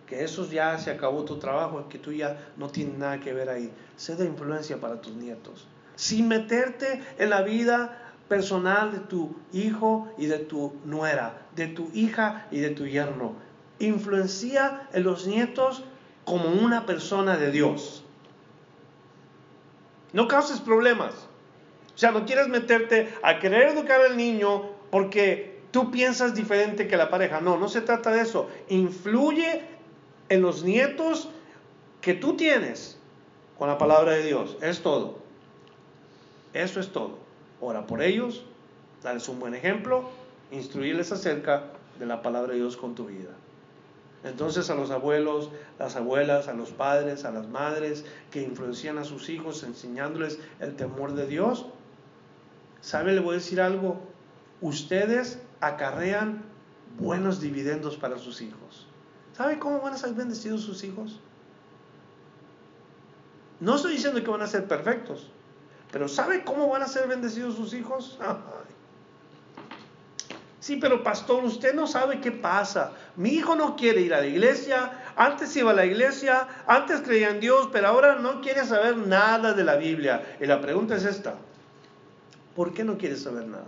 que 0.07 0.24
eso 0.24 0.49
ya 0.51 0.78
se 0.78 0.91
acabó 0.91 1.24
tu 1.24 1.38
trabajo, 1.38 1.88
que 1.88 1.99
tú 1.99 2.12
ya 2.12 2.53
no 2.57 2.68
tienes 2.68 2.99
nada 2.99 3.20
que 3.20 3.32
ver 3.32 3.49
ahí. 3.49 3.72
Sé 3.97 4.16
de 4.16 4.24
influencia 4.24 4.80
para 4.80 5.01
tus 5.01 5.14
nietos 5.14 5.66
sin 6.01 6.28
meterte 6.28 7.03
en 7.18 7.28
la 7.28 7.43
vida 7.43 8.14
personal 8.26 8.91
de 8.91 9.01
tu 9.01 9.36
hijo 9.53 10.09
y 10.16 10.26
de 10.26 10.38
tu 10.38 10.72
nuera, 10.86 11.43
de 11.55 11.66
tu 11.66 11.91
hija 11.93 12.47
y 12.51 12.61
de 12.61 12.70
tu 12.70 12.86
yerno. 12.86 13.34
Influencia 13.78 14.88
en 14.95 15.05
los 15.05 15.26
nietos 15.26 15.84
como 16.24 16.49
una 16.49 16.86
persona 16.86 17.36
de 17.36 17.51
Dios. 17.51 18.03
No 20.14 20.26
causes 20.26 20.61
problemas. 20.61 21.12
O 21.95 21.99
sea, 21.99 22.12
no 22.12 22.24
quieres 22.24 22.49
meterte 22.49 23.12
a 23.22 23.38
querer 23.38 23.76
educar 23.76 24.01
al 24.01 24.16
niño 24.16 24.70
porque 24.91 25.49
tú 25.70 25.90
piensas 25.90 26.34
diferente 26.34 26.88
que 26.88 26.96
la 26.96 27.10
pareja. 27.10 27.40
No, 27.40 27.58
no 27.58 27.68
se 27.68 27.80
trata 27.80 28.10
de 28.10 28.22
eso. 28.22 28.48
Influye 28.68 29.62
en 30.28 30.42
los 30.42 30.64
nietos 30.64 31.28
que 32.00 32.14
tú 32.14 32.36
tienes 32.36 32.98
con 33.58 33.68
la 33.68 33.78
palabra 33.78 34.12
de 34.12 34.24
Dios. 34.24 34.56
Es 34.62 34.82
todo. 34.82 35.18
Eso 36.52 36.80
es 36.80 36.92
todo. 36.92 37.18
Ora 37.60 37.86
por 37.86 38.02
ellos, 38.02 38.44
darles 39.02 39.28
un 39.28 39.38
buen 39.38 39.54
ejemplo, 39.54 40.08
instruirles 40.50 41.12
acerca 41.12 41.64
de 41.98 42.06
la 42.06 42.22
palabra 42.22 42.52
de 42.52 42.58
Dios 42.58 42.76
con 42.76 42.94
tu 42.94 43.06
vida. 43.06 43.30
Entonces 44.24 44.68
a 44.68 44.74
los 44.74 44.90
abuelos, 44.90 45.50
las 45.78 45.96
abuelas, 45.96 46.48
a 46.48 46.54
los 46.54 46.70
padres, 46.70 47.24
a 47.24 47.30
las 47.30 47.48
madres 47.48 48.04
que 48.30 48.42
influencian 48.42 48.98
a 48.98 49.04
sus 49.04 49.28
hijos 49.28 49.62
enseñándoles 49.62 50.38
el 50.58 50.74
temor 50.76 51.14
de 51.14 51.26
Dios, 51.26 51.66
¿sabe? 52.80 53.12
Le 53.12 53.20
voy 53.20 53.32
a 53.32 53.38
decir 53.38 53.60
algo. 53.60 54.00
Ustedes 54.60 55.38
acarrean 55.61 56.42
buenos 56.98 57.40
dividendos 57.40 57.96
para 57.96 58.18
sus 58.18 58.40
hijos. 58.40 58.86
¿Sabe 59.36 59.58
cómo 59.58 59.80
van 59.80 59.94
a 59.94 59.96
ser 59.96 60.12
bendecidos 60.14 60.62
sus 60.62 60.84
hijos? 60.84 61.20
No 63.61 63.76
estoy 63.76 63.92
diciendo 63.92 64.22
que 64.22 64.30
van 64.30 64.42
a 64.42 64.46
ser 64.46 64.66
perfectos, 64.66 65.30
pero 65.92 66.08
¿sabe 66.08 66.44
cómo 66.44 66.68
van 66.68 66.82
a 66.82 66.88
ser 66.88 67.08
bendecidos 67.08 67.56
sus 67.56 67.74
hijos? 67.74 68.18
Sí, 70.61 70.76
pero 70.76 71.02
pastor, 71.02 71.42
usted 71.42 71.74
no 71.74 71.86
sabe 71.86 72.20
qué 72.20 72.30
pasa. 72.30 72.92
Mi 73.16 73.30
hijo 73.30 73.56
no 73.56 73.76
quiere 73.76 74.02
ir 74.02 74.12
a 74.12 74.20
la 74.20 74.26
iglesia. 74.26 74.92
Antes 75.16 75.56
iba 75.56 75.70
a 75.70 75.74
la 75.74 75.86
iglesia, 75.86 76.46
antes 76.66 77.00
creía 77.00 77.30
en 77.30 77.40
Dios, 77.40 77.70
pero 77.72 77.88
ahora 77.88 78.16
no 78.16 78.42
quiere 78.42 78.66
saber 78.66 78.98
nada 78.98 79.54
de 79.54 79.64
la 79.64 79.76
Biblia. 79.76 80.36
Y 80.38 80.44
la 80.44 80.61
pregunta 80.61 80.96
es 80.96 81.04
esta. 81.04 81.34
¿Por 82.54 82.74
qué 82.74 82.84
no 82.84 82.98
quiere 82.98 83.16
saber 83.16 83.46
nada? 83.46 83.64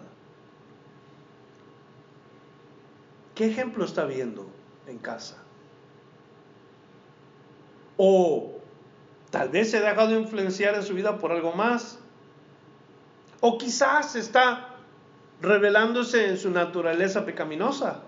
¿Qué 3.42 3.48
ejemplo 3.48 3.84
está 3.84 4.04
viendo 4.04 4.48
en 4.86 4.98
casa? 4.98 5.36
O 7.96 8.60
tal 9.32 9.48
vez 9.48 9.68
se 9.68 9.78
ha 9.78 9.80
dejado 9.80 10.16
influenciar 10.16 10.76
en 10.76 10.84
su 10.84 10.94
vida 10.94 11.18
por 11.18 11.32
algo 11.32 11.52
más. 11.52 11.98
O 13.40 13.58
quizás 13.58 14.14
está 14.14 14.76
revelándose 15.40 16.28
en 16.28 16.38
su 16.38 16.50
naturaleza 16.50 17.24
pecaminosa. 17.24 18.02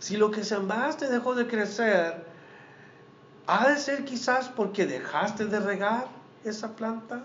Si 0.00 0.18
lo 0.18 0.30
que 0.30 0.44
sembraste 0.44 1.08
dejó 1.08 1.34
de 1.34 1.46
crecer, 1.46 2.26
ha 3.46 3.68
de 3.70 3.78
ser 3.78 4.04
quizás 4.04 4.50
porque 4.50 4.84
dejaste 4.84 5.46
de 5.46 5.60
regar 5.60 6.08
esa 6.44 6.76
planta. 6.76 7.22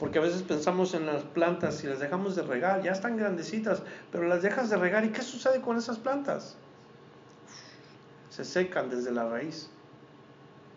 Porque 0.00 0.18
a 0.18 0.22
veces 0.22 0.42
pensamos 0.42 0.94
en 0.94 1.04
las 1.04 1.22
plantas, 1.24 1.74
si 1.74 1.86
las 1.86 2.00
dejamos 2.00 2.34
de 2.34 2.40
regar, 2.40 2.82
ya 2.82 2.90
están 2.90 3.18
grandecitas, 3.18 3.82
pero 4.10 4.26
las 4.26 4.40
dejas 4.40 4.70
de 4.70 4.78
regar, 4.78 5.04
¿y 5.04 5.10
qué 5.10 5.20
sucede 5.20 5.60
con 5.60 5.76
esas 5.76 5.98
plantas? 5.98 6.56
Se 8.30 8.46
secan 8.46 8.88
desde 8.88 9.12
la 9.12 9.28
raíz. 9.28 9.68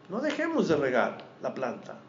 No 0.09 0.19
dejemos 0.19 0.67
de 0.67 0.75
regar 0.75 1.19
la 1.41 1.53
planta. 1.53 1.99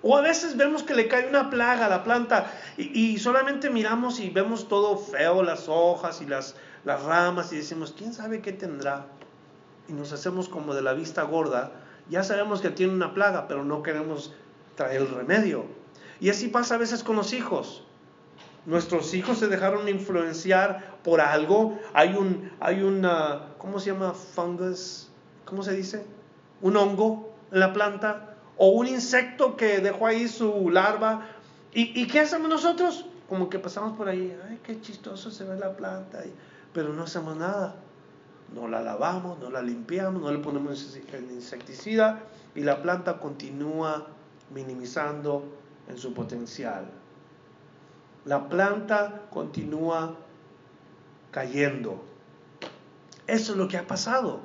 O 0.00 0.16
a 0.16 0.20
veces 0.20 0.56
vemos 0.56 0.84
que 0.84 0.94
le 0.94 1.08
cae 1.08 1.28
una 1.28 1.50
plaga 1.50 1.86
a 1.86 1.88
la 1.88 2.04
planta 2.04 2.52
y, 2.76 3.18
solamente 3.18 3.68
miramos 3.68 4.20
y 4.20 4.30
vemos 4.30 4.68
todo 4.68 4.96
feo, 4.96 5.42
las 5.42 5.68
hojas 5.68 6.22
y 6.22 6.26
las, 6.26 6.54
las 6.84 7.02
ramas 7.02 7.52
y 7.52 7.56
decimos, 7.56 7.92
¿quién 7.98 8.12
sabe 8.12 8.42
qué 8.42 8.52
tendrá? 8.52 9.06
Y 9.88 9.92
nos 9.92 10.12
hacemos 10.12 10.48
como 10.48 10.72
de 10.72 10.82
la 10.82 10.92
vista 10.92 11.24
gorda. 11.24 11.72
Ya 12.08 12.22
sabemos 12.22 12.60
que 12.60 12.70
tiene 12.70 12.92
una 12.92 13.12
plaga, 13.12 13.48
pero 13.48 13.64
no 13.64 13.82
queremos 13.82 14.32
traer 14.78 15.02
el 15.02 15.08
remedio. 15.10 15.66
Y 16.20 16.30
así 16.30 16.48
pasa 16.48 16.76
a 16.76 16.78
veces 16.78 17.02
con 17.02 17.16
los 17.16 17.32
hijos. 17.34 17.84
Nuestros 18.64 19.12
hijos 19.12 19.38
se 19.38 19.48
dejaron 19.48 19.88
influenciar 19.88 20.98
por 21.02 21.20
algo. 21.20 21.78
Hay 21.92 22.14
un, 22.14 22.50
hay 22.60 22.82
una, 22.82 23.54
¿cómo 23.58 23.80
se 23.80 23.92
llama? 23.92 24.14
Fungus, 24.14 25.08
¿cómo 25.44 25.62
se 25.62 25.74
dice? 25.74 26.04
Un 26.62 26.76
hongo 26.76 27.34
en 27.52 27.60
la 27.60 27.72
planta 27.72 28.36
o 28.56 28.68
un 28.68 28.86
insecto 28.86 29.56
que 29.56 29.80
dejó 29.80 30.06
ahí 30.06 30.28
su 30.28 30.70
larva. 30.70 31.26
¿Y, 31.72 32.06
qué 32.06 32.20
hacemos 32.20 32.48
nosotros? 32.48 33.04
Como 33.28 33.50
que 33.50 33.58
pasamos 33.58 33.96
por 33.96 34.08
ahí, 34.08 34.36
ay, 34.48 34.58
qué 34.64 34.80
chistoso 34.80 35.30
se 35.30 35.44
ve 35.44 35.56
la 35.56 35.76
planta, 35.76 36.24
pero 36.72 36.92
no 36.92 37.02
hacemos 37.02 37.36
nada. 37.36 37.76
No 38.54 38.66
la 38.66 38.80
lavamos, 38.80 39.38
no 39.38 39.50
la 39.50 39.60
limpiamos, 39.60 40.22
no 40.22 40.32
le 40.32 40.38
ponemos 40.38 40.96
el 41.12 41.30
insecticida 41.30 42.20
y 42.54 42.60
la 42.60 42.82
planta 42.82 43.18
continúa 43.18 44.08
minimizando 44.50 45.44
en 45.88 45.98
su 45.98 46.14
potencial. 46.14 46.90
La 48.24 48.48
planta 48.48 49.22
continúa 49.30 50.16
cayendo. 51.30 52.02
Eso 53.26 53.52
es 53.52 53.58
lo 53.58 53.68
que 53.68 53.78
ha 53.78 53.86
pasado. 53.86 54.40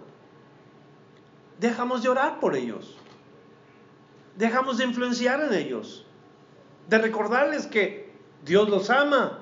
Dejamos 1.59 2.03
de 2.03 2.09
orar 2.09 2.39
por 2.39 2.55
ellos 2.55 2.97
dejamos 4.35 4.77
de 4.77 4.85
influenciar 4.85 5.41
en 5.41 5.53
ellos, 5.53 6.05
de 6.87 6.97
recordarles 6.97 7.67
que 7.67 8.11
Dios 8.45 8.69
los 8.69 8.89
ama. 8.89 9.39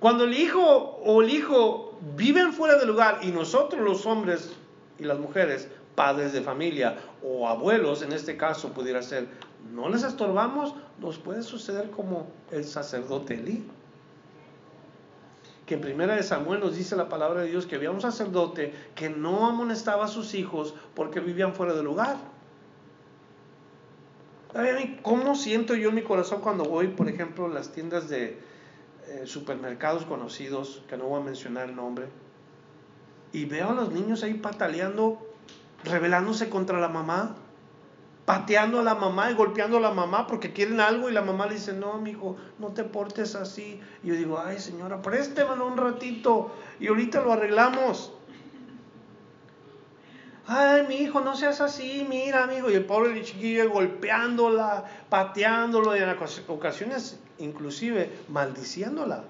Cuando 0.00 0.24
el 0.24 0.34
hijo 0.34 0.62
o 0.62 1.22
el 1.22 1.30
hijo 1.30 1.98
viven 2.16 2.52
fuera 2.52 2.76
del 2.76 2.88
lugar 2.88 3.20
y 3.22 3.28
nosotros 3.28 3.82
los 3.82 4.06
hombres 4.06 4.52
y 4.98 5.04
las 5.04 5.18
mujeres, 5.18 5.68
padres 5.96 6.32
de 6.32 6.42
familia 6.42 6.96
o 7.24 7.48
abuelos 7.48 8.02
en 8.02 8.12
este 8.12 8.36
caso 8.36 8.72
pudiera 8.72 9.02
ser, 9.02 9.26
no 9.74 9.88
les 9.88 10.04
estorbamos, 10.04 10.74
nos 11.00 11.18
puede 11.18 11.42
suceder 11.42 11.90
como 11.90 12.28
el 12.52 12.64
sacerdote 12.64 13.34
Elí. 13.34 13.64
Que 15.66 15.74
en 15.74 15.80
primera 15.80 16.14
de 16.14 16.22
Samuel 16.22 16.60
nos 16.60 16.76
dice 16.76 16.94
la 16.94 17.08
palabra 17.08 17.40
de 17.40 17.48
Dios 17.48 17.66
que 17.66 17.74
había 17.74 17.90
un 17.90 18.00
sacerdote 18.00 18.72
que 18.94 19.10
no 19.10 19.46
amonestaba 19.46 20.04
a 20.04 20.08
sus 20.08 20.34
hijos 20.34 20.74
porque 20.94 21.18
vivían 21.18 21.54
fuera 21.54 21.74
del 21.74 21.84
lugar. 21.84 22.18
¿Cómo 25.02 25.34
siento 25.34 25.74
yo 25.74 25.90
en 25.90 25.96
mi 25.96 26.02
corazón 26.02 26.40
cuando 26.40 26.64
voy, 26.64 26.88
por 26.88 27.08
ejemplo, 27.08 27.46
a 27.46 27.48
las 27.48 27.72
tiendas 27.72 28.08
de 28.08 28.38
eh, 29.08 29.22
supermercados 29.24 30.06
conocidos, 30.06 30.82
que 30.88 30.96
no 30.96 31.06
voy 31.06 31.20
a 31.20 31.24
mencionar 31.24 31.68
el 31.68 31.76
nombre, 31.76 32.06
y 33.32 33.44
veo 33.44 33.70
a 33.70 33.74
los 33.74 33.92
niños 33.92 34.22
ahí 34.22 34.34
pataleando, 34.34 35.25
rebelándose 35.86 36.48
contra 36.50 36.78
la 36.78 36.88
mamá, 36.88 37.36
pateando 38.24 38.80
a 38.80 38.82
la 38.82 38.94
mamá 38.94 39.30
y 39.30 39.34
golpeando 39.34 39.78
a 39.78 39.80
la 39.80 39.92
mamá 39.92 40.26
porque 40.26 40.52
quieren 40.52 40.80
algo 40.80 41.08
y 41.08 41.12
la 41.12 41.22
mamá 41.22 41.46
le 41.46 41.54
dice, 41.54 41.72
no, 41.72 41.98
mi 41.98 42.10
hijo, 42.10 42.36
no 42.58 42.68
te 42.68 42.84
portes 42.84 43.34
así. 43.34 43.80
Y 44.02 44.08
yo 44.08 44.14
digo, 44.14 44.38
ay 44.38 44.58
señora, 44.58 45.00
préstemelo 45.00 45.66
un 45.66 45.76
ratito 45.76 46.52
y 46.80 46.88
ahorita 46.88 47.22
lo 47.22 47.32
arreglamos. 47.32 48.12
Ay, 50.48 50.86
mi 50.86 50.96
hijo, 50.98 51.20
no 51.20 51.34
seas 51.34 51.60
así, 51.60 52.06
mira, 52.08 52.44
amigo. 52.44 52.70
Y 52.70 52.74
el 52.74 52.84
pobre 52.84 53.20
chiquillo 53.22 53.68
golpeándola, 53.68 54.84
pateándolo 55.08 55.96
y 55.96 56.00
en 56.00 56.16
ocasiones 56.48 57.18
inclusive 57.38 58.10
maldiciéndola. 58.28 59.24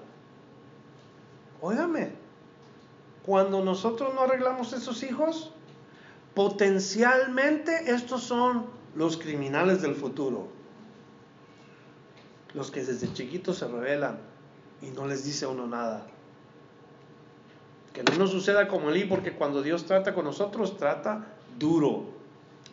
Óigame, 1.61 2.11
cuando 3.25 3.63
nosotros 3.63 4.13
no 4.13 4.21
arreglamos 4.21 4.73
esos 4.73 5.01
hijos, 5.03 5.51
potencialmente 6.37 7.91
estos 7.91 8.21
son 8.21 8.67
los 8.93 9.17
criminales 9.17 9.81
del 9.81 9.95
futuro. 9.95 10.49
Los 12.53 12.69
que 12.69 12.83
desde 12.83 13.11
chiquitos 13.11 13.57
se 13.57 13.67
rebelan 13.67 14.19
y 14.83 14.91
no 14.91 15.07
les 15.07 15.25
dice 15.25 15.47
uno 15.47 15.65
nada. 15.65 16.05
Que 17.91 18.03
no 18.03 18.15
nos 18.19 18.29
suceda 18.29 18.67
como 18.67 18.91
Elí, 18.91 19.05
porque 19.05 19.33
cuando 19.33 19.63
Dios 19.63 19.87
trata 19.87 20.13
con 20.13 20.25
nosotros, 20.25 20.77
trata 20.77 21.25
duro. 21.57 22.05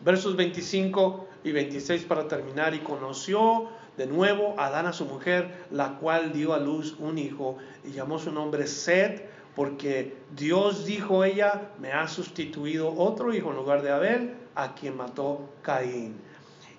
Versos 0.03 0.35
25 0.35 1.27
y 1.43 1.51
26 1.51 2.03
para 2.03 2.27
terminar. 2.27 2.75
Y 2.75 2.81
conoció 2.81 3.69
de 3.97 4.05
nuevo 4.05 4.53
a 4.59 4.67
Adán 4.67 4.85
a 4.85 4.93
su 4.93 5.05
mujer, 5.05 5.65
la 5.71 5.97
cual 5.97 6.33
dio 6.33 6.53
a 6.53 6.59
luz 6.59 6.97
un 6.99 7.17
hijo 7.17 7.57
y 7.83 7.93
llamó 7.93 8.19
su 8.19 8.31
nombre 8.31 8.67
Sed, 8.67 9.23
porque 9.55 10.17
Dios 10.35 10.85
dijo 10.85 11.23
ella, 11.23 11.71
me 11.79 11.93
ha 11.93 12.07
sustituido 12.07 12.93
otro 12.93 13.33
hijo 13.33 13.51
en 13.51 13.55
lugar 13.55 13.81
de 13.81 13.91
Abel, 13.91 14.35
a 14.53 14.75
quien 14.75 14.97
mató 14.97 15.49
Caín. 15.61 16.15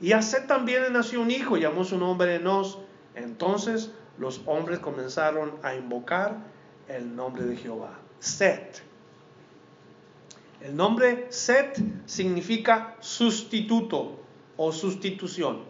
Y 0.01 0.13
a 0.13 0.21
Sed 0.21 0.47
también 0.47 0.83
le 0.83 0.91
nació 0.91 1.23
un 1.23 1.31
hijo, 1.31 1.57
llamó 1.57 1.85
su 1.85 1.97
nombre 1.99 2.35
Enos. 2.35 2.79
Entonces 3.15 3.91
los 4.19 4.43
hombres 4.45 4.79
comenzaron 4.79 5.53
a 5.63 5.75
invocar 5.75 6.37
el 6.89 7.17
nombre 7.17 7.45
de 7.45 7.57
Jehová. 7.57 7.99
Set. 8.19 8.83
El 10.61 10.77
nombre 10.77 11.27
Set 11.31 11.83
significa 12.05 12.97
sustituto 13.01 14.21
o 14.57 14.73
sustitución. 14.73 15.65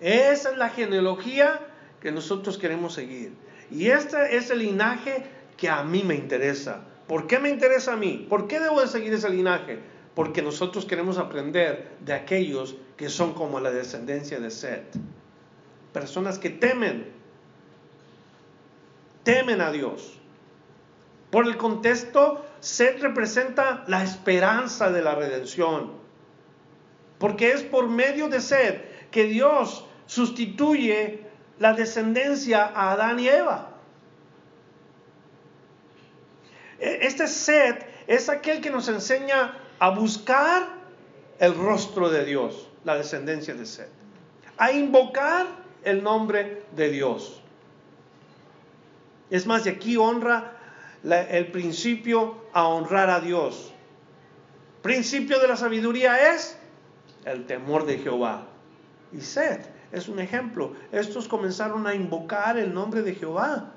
Esa 0.00 0.50
es 0.50 0.56
la 0.58 0.70
genealogía 0.70 1.60
que 2.00 2.12
nosotros 2.12 2.58
queremos 2.58 2.94
seguir. 2.94 3.34
Y 3.70 3.88
este 3.88 4.36
es 4.36 4.50
el 4.50 4.58
linaje 4.58 5.24
que 5.56 5.68
a 5.68 5.82
mí 5.82 6.02
me 6.02 6.14
interesa. 6.14 6.80
¿Por 7.06 7.26
qué 7.26 7.38
me 7.38 7.50
interesa 7.50 7.94
a 7.94 7.96
mí? 7.96 8.26
¿Por 8.28 8.48
qué 8.48 8.60
debo 8.60 8.80
de 8.80 8.88
seguir 8.88 9.12
ese 9.12 9.30
linaje? 9.30 9.78
Porque 10.14 10.42
nosotros 10.42 10.84
queremos 10.84 11.18
aprender 11.18 11.92
de 12.00 12.12
aquellos 12.12 12.76
que 12.96 13.08
son 13.08 13.34
como 13.34 13.60
la 13.60 13.70
descendencia 13.70 14.38
de 14.40 14.50
Set. 14.50 14.84
Personas 15.92 16.38
que 16.38 16.50
temen, 16.50 17.10
temen 19.24 19.60
a 19.60 19.70
Dios. 19.70 20.18
Por 21.30 21.46
el 21.46 21.56
contexto, 21.56 22.44
Seth 22.60 23.00
representa 23.00 23.84
la 23.88 24.04
esperanza 24.04 24.90
de 24.90 25.02
la 25.02 25.14
redención. 25.14 25.92
Porque 27.18 27.52
es 27.52 27.62
por 27.62 27.88
medio 27.88 28.28
de 28.28 28.40
Seth 28.40 29.10
que 29.10 29.24
Dios 29.24 29.86
sustituye 30.06 31.24
la 31.58 31.72
descendencia 31.72 32.64
a 32.64 32.92
Adán 32.92 33.18
y 33.18 33.28
Eva. 33.28 33.70
E, 36.71 36.71
este 36.82 37.28
Seth 37.28 37.86
es 38.08 38.28
aquel 38.28 38.60
que 38.60 38.70
nos 38.70 38.88
enseña 38.88 39.56
a 39.78 39.90
buscar 39.90 40.68
el 41.38 41.54
rostro 41.54 42.10
de 42.10 42.24
Dios, 42.24 42.68
la 42.84 42.96
descendencia 42.96 43.54
de 43.54 43.66
Seth. 43.66 43.90
A 44.58 44.72
invocar 44.72 45.46
el 45.84 46.02
nombre 46.02 46.64
de 46.74 46.90
Dios. 46.90 47.40
Es 49.30 49.46
más, 49.46 49.64
de 49.64 49.70
aquí 49.70 49.96
honra 49.96 50.58
el 51.04 51.50
principio 51.52 52.36
a 52.52 52.66
honrar 52.66 53.10
a 53.10 53.20
Dios. 53.20 53.72
Principio 54.82 55.38
de 55.38 55.48
la 55.48 55.56
sabiduría 55.56 56.34
es 56.34 56.58
el 57.24 57.46
temor 57.46 57.86
de 57.86 57.98
Jehová. 57.98 58.46
Y 59.12 59.20
Seth 59.20 59.68
es 59.92 60.08
un 60.08 60.18
ejemplo. 60.18 60.74
Estos 60.90 61.28
comenzaron 61.28 61.86
a 61.86 61.94
invocar 61.94 62.58
el 62.58 62.74
nombre 62.74 63.02
de 63.02 63.14
Jehová. 63.14 63.72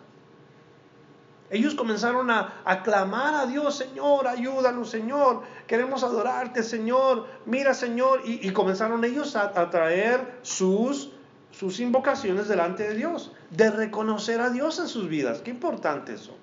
Ellos 1.49 1.75
comenzaron 1.75 2.31
a 2.31 2.61
aclamar 2.65 3.35
a 3.35 3.45
Dios, 3.45 3.75
Señor, 3.75 4.27
ayúdanos, 4.27 4.89
Señor, 4.89 5.43
queremos 5.67 6.03
adorarte, 6.03 6.63
Señor, 6.63 7.27
mira, 7.45 7.75
Señor, 7.75 8.21
y, 8.25 8.49
comenzaron 8.51 9.03
ellos 9.03 9.35
a, 9.35 9.59
a 9.59 9.69
traer 9.69 10.39
sus, 10.41 11.11
sus 11.51 11.79
invocaciones 11.79 12.47
delante 12.47 12.87
de 12.89 12.95
Dios, 12.95 13.31
de 13.51 13.69
reconocer 13.69 14.41
a 14.41 14.49
Dios 14.49 14.79
en 14.79 14.87
sus 14.87 15.07
vidas. 15.07 15.41
Qué 15.41 15.51
importante 15.51 16.13
eso. 16.13 16.35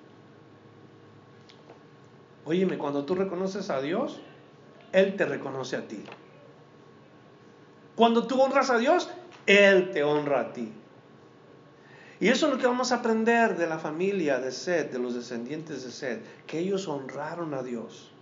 Óyeme, 2.45 2.77
cuando 2.77 3.03
tú 3.03 3.15
reconoces 3.15 3.69
a 3.69 3.81
Dios, 3.81 4.19
Él 4.93 5.17
te 5.17 5.25
reconoce 5.25 5.75
a 5.75 5.87
ti. 5.87 6.03
Cuando 7.95 8.25
tú 8.25 8.41
honras 8.41 8.69
a 8.69 8.77
Dios, 8.77 9.09
Él 9.45 9.91
te 9.91 10.03
honra 10.03 10.39
a 10.39 10.53
ti. 10.53 10.71
Y 12.23 12.29
eso 12.29 12.45
es 12.45 12.53
lo 12.53 12.57
que 12.57 12.67
vamos 12.67 12.93
a 12.93 12.99
aprender 12.99 13.57
de 13.57 13.67
la 13.67 13.77
familia 13.77 14.39
de 14.39 14.53
Sed, 14.53 14.91
de 14.91 14.97
los 14.97 15.13
descendientes 15.13 15.83
de 15.83 15.91
Sed, 15.91 16.19
que 16.47 16.57
ellos 16.57 16.87
honraron 16.87 17.53
a 17.53 17.61
Dios. 17.63 18.13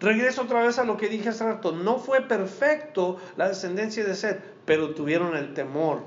Regreso 0.00 0.42
otra 0.42 0.64
vez 0.64 0.80
a 0.80 0.84
lo 0.84 0.96
que 0.96 1.08
dije 1.08 1.28
hace 1.28 1.44
rato. 1.44 1.70
No 1.70 2.00
fue 2.00 2.22
perfecto 2.22 3.18
la 3.36 3.46
descendencia 3.46 4.04
de 4.04 4.16
Sed, 4.16 4.40
pero 4.64 4.96
tuvieron 4.96 5.36
el 5.36 5.54
temor 5.54 6.02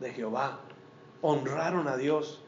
de 0.00 0.12
Jehová. 0.12 0.60
Honraron 1.22 1.88
a 1.88 1.96
Dios. 1.96 2.42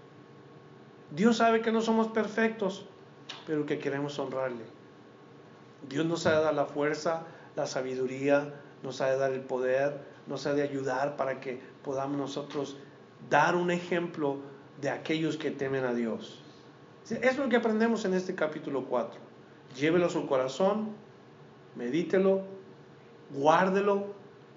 Dios 1.10 1.38
sabe 1.38 1.62
que 1.62 1.72
no 1.72 1.80
somos 1.80 2.08
perfectos, 2.08 2.84
pero 3.46 3.64
que 3.64 3.78
queremos 3.78 4.18
honrarle. 4.18 4.64
Dios 5.88 6.04
nos 6.04 6.26
ha 6.26 6.36
de 6.36 6.44
dar 6.44 6.52
la 6.52 6.66
fuerza, 6.66 7.22
la 7.56 7.64
sabiduría, 7.64 8.52
nos 8.82 9.00
ha 9.00 9.08
de 9.08 9.16
dar 9.16 9.32
el 9.32 9.40
poder, 9.40 10.12
nos 10.26 10.46
ha 10.46 10.52
de 10.52 10.60
ayudar 10.60 11.16
para 11.16 11.40
que 11.40 11.71
podamos 11.84 12.16
nosotros 12.16 12.76
dar 13.28 13.56
un 13.56 13.70
ejemplo 13.70 14.38
de 14.80 14.90
aquellos 14.90 15.36
que 15.36 15.50
temen 15.50 15.84
a 15.84 15.94
Dios. 15.94 16.40
Es 17.10 17.36
lo 17.36 17.48
que 17.48 17.56
aprendemos 17.56 18.04
en 18.04 18.14
este 18.14 18.34
capítulo 18.34 18.84
4. 18.84 19.20
Llévelo 19.76 20.06
a 20.06 20.10
su 20.10 20.26
corazón, 20.26 20.90
medítelo, 21.76 22.42
guárdelo 23.30 24.06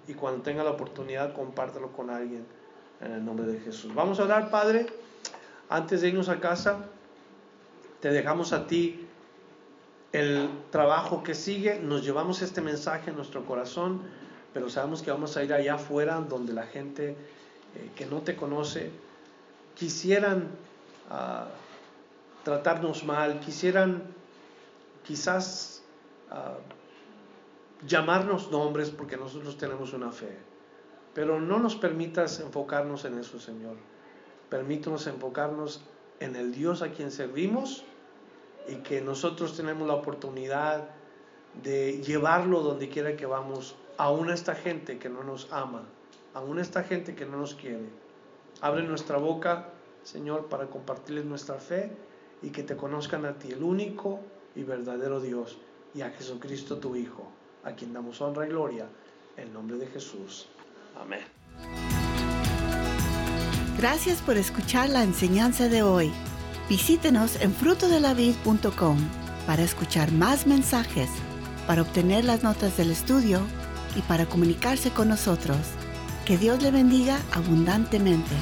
y 0.06 0.14
cuando 0.14 0.42
tenga 0.42 0.62
la 0.62 0.70
oportunidad 0.70 1.34
compártelo 1.34 1.92
con 1.92 2.10
alguien 2.10 2.44
en 3.00 3.12
el 3.12 3.24
nombre 3.24 3.46
de 3.46 3.58
Jesús. 3.60 3.94
Vamos 3.94 4.20
a 4.20 4.24
orar, 4.24 4.50
Padre. 4.50 4.86
Antes 5.68 6.00
de 6.00 6.08
irnos 6.08 6.28
a 6.28 6.38
casa, 6.38 6.86
te 8.00 8.10
dejamos 8.10 8.52
a 8.52 8.66
ti 8.66 9.06
el 10.12 10.48
trabajo 10.70 11.22
que 11.22 11.34
sigue, 11.34 11.80
nos 11.80 12.04
llevamos 12.04 12.40
este 12.40 12.60
mensaje 12.60 13.10
en 13.10 13.16
nuestro 13.16 13.44
corazón, 13.44 14.02
pero 14.56 14.70
sabemos 14.70 15.02
que 15.02 15.10
vamos 15.10 15.36
a 15.36 15.44
ir 15.44 15.52
allá 15.52 15.74
afuera 15.74 16.18
donde 16.18 16.54
la 16.54 16.62
gente 16.62 17.10
eh, 17.10 17.90
que 17.94 18.06
no 18.06 18.22
te 18.22 18.36
conoce 18.36 18.90
quisieran 19.74 20.48
ah, 21.10 21.48
tratarnos 22.42 23.04
mal, 23.04 23.38
quisieran 23.40 24.02
quizás 25.04 25.82
ah, 26.30 26.56
llamarnos 27.86 28.50
nombres 28.50 28.88
porque 28.88 29.18
nosotros 29.18 29.58
tenemos 29.58 29.92
una 29.92 30.10
fe. 30.10 30.38
Pero 31.12 31.38
no 31.38 31.58
nos 31.58 31.76
permitas 31.76 32.40
enfocarnos 32.40 33.04
en 33.04 33.18
eso, 33.18 33.38
Señor. 33.38 33.76
Permítanos 34.48 35.06
enfocarnos 35.06 35.82
en 36.18 36.34
el 36.34 36.54
Dios 36.54 36.80
a 36.80 36.92
quien 36.92 37.10
servimos 37.10 37.84
y 38.66 38.76
que 38.76 39.02
nosotros 39.02 39.54
tenemos 39.54 39.86
la 39.86 39.92
oportunidad 39.92 40.88
de 41.62 42.00
llevarlo 42.00 42.62
donde 42.62 42.88
quiera 42.88 43.16
que 43.16 43.26
vamos, 43.26 43.76
aún 43.98 44.30
esta 44.30 44.54
gente 44.54 44.98
que 44.98 45.08
no 45.08 45.22
nos 45.22 45.52
ama, 45.52 45.82
aún 46.34 46.58
esta 46.58 46.82
gente 46.82 47.14
que 47.14 47.26
no 47.26 47.38
nos 47.38 47.54
quiere. 47.54 47.88
Abre 48.60 48.82
nuestra 48.82 49.18
boca, 49.18 49.68
Señor, 50.02 50.46
para 50.46 50.66
compartirles 50.66 51.24
nuestra 51.24 51.56
fe 51.56 51.90
y 52.42 52.50
que 52.50 52.62
te 52.62 52.76
conozcan 52.76 53.24
a 53.24 53.34
ti, 53.34 53.52
el 53.52 53.62
único 53.62 54.20
y 54.54 54.62
verdadero 54.62 55.20
Dios, 55.20 55.58
y 55.94 56.02
a 56.02 56.10
Jesucristo 56.10 56.78
tu 56.78 56.96
Hijo, 56.96 57.30
a 57.64 57.72
quien 57.72 57.92
damos 57.92 58.20
honra 58.20 58.46
y 58.46 58.50
gloria, 58.50 58.86
en 59.36 59.52
nombre 59.52 59.76
de 59.76 59.86
Jesús. 59.86 60.48
Amén. 61.00 61.20
Gracias 63.78 64.22
por 64.22 64.36
escuchar 64.38 64.88
la 64.88 65.02
enseñanza 65.02 65.68
de 65.68 65.82
hoy. 65.82 66.10
Visítenos 66.68 67.40
en 67.42 67.52
frutodelavid.com 67.52 68.98
para 69.46 69.62
escuchar 69.62 70.10
más 70.12 70.46
mensajes, 70.46 71.10
para 71.66 71.82
obtener 71.82 72.24
las 72.24 72.42
notas 72.42 72.76
del 72.76 72.90
estudio 72.90 73.40
y 73.96 74.02
para 74.02 74.26
comunicarse 74.26 74.90
con 74.90 75.08
nosotros. 75.08 75.58
Que 76.24 76.38
Dios 76.38 76.62
le 76.62 76.70
bendiga 76.70 77.18
abundantemente. 77.32 78.34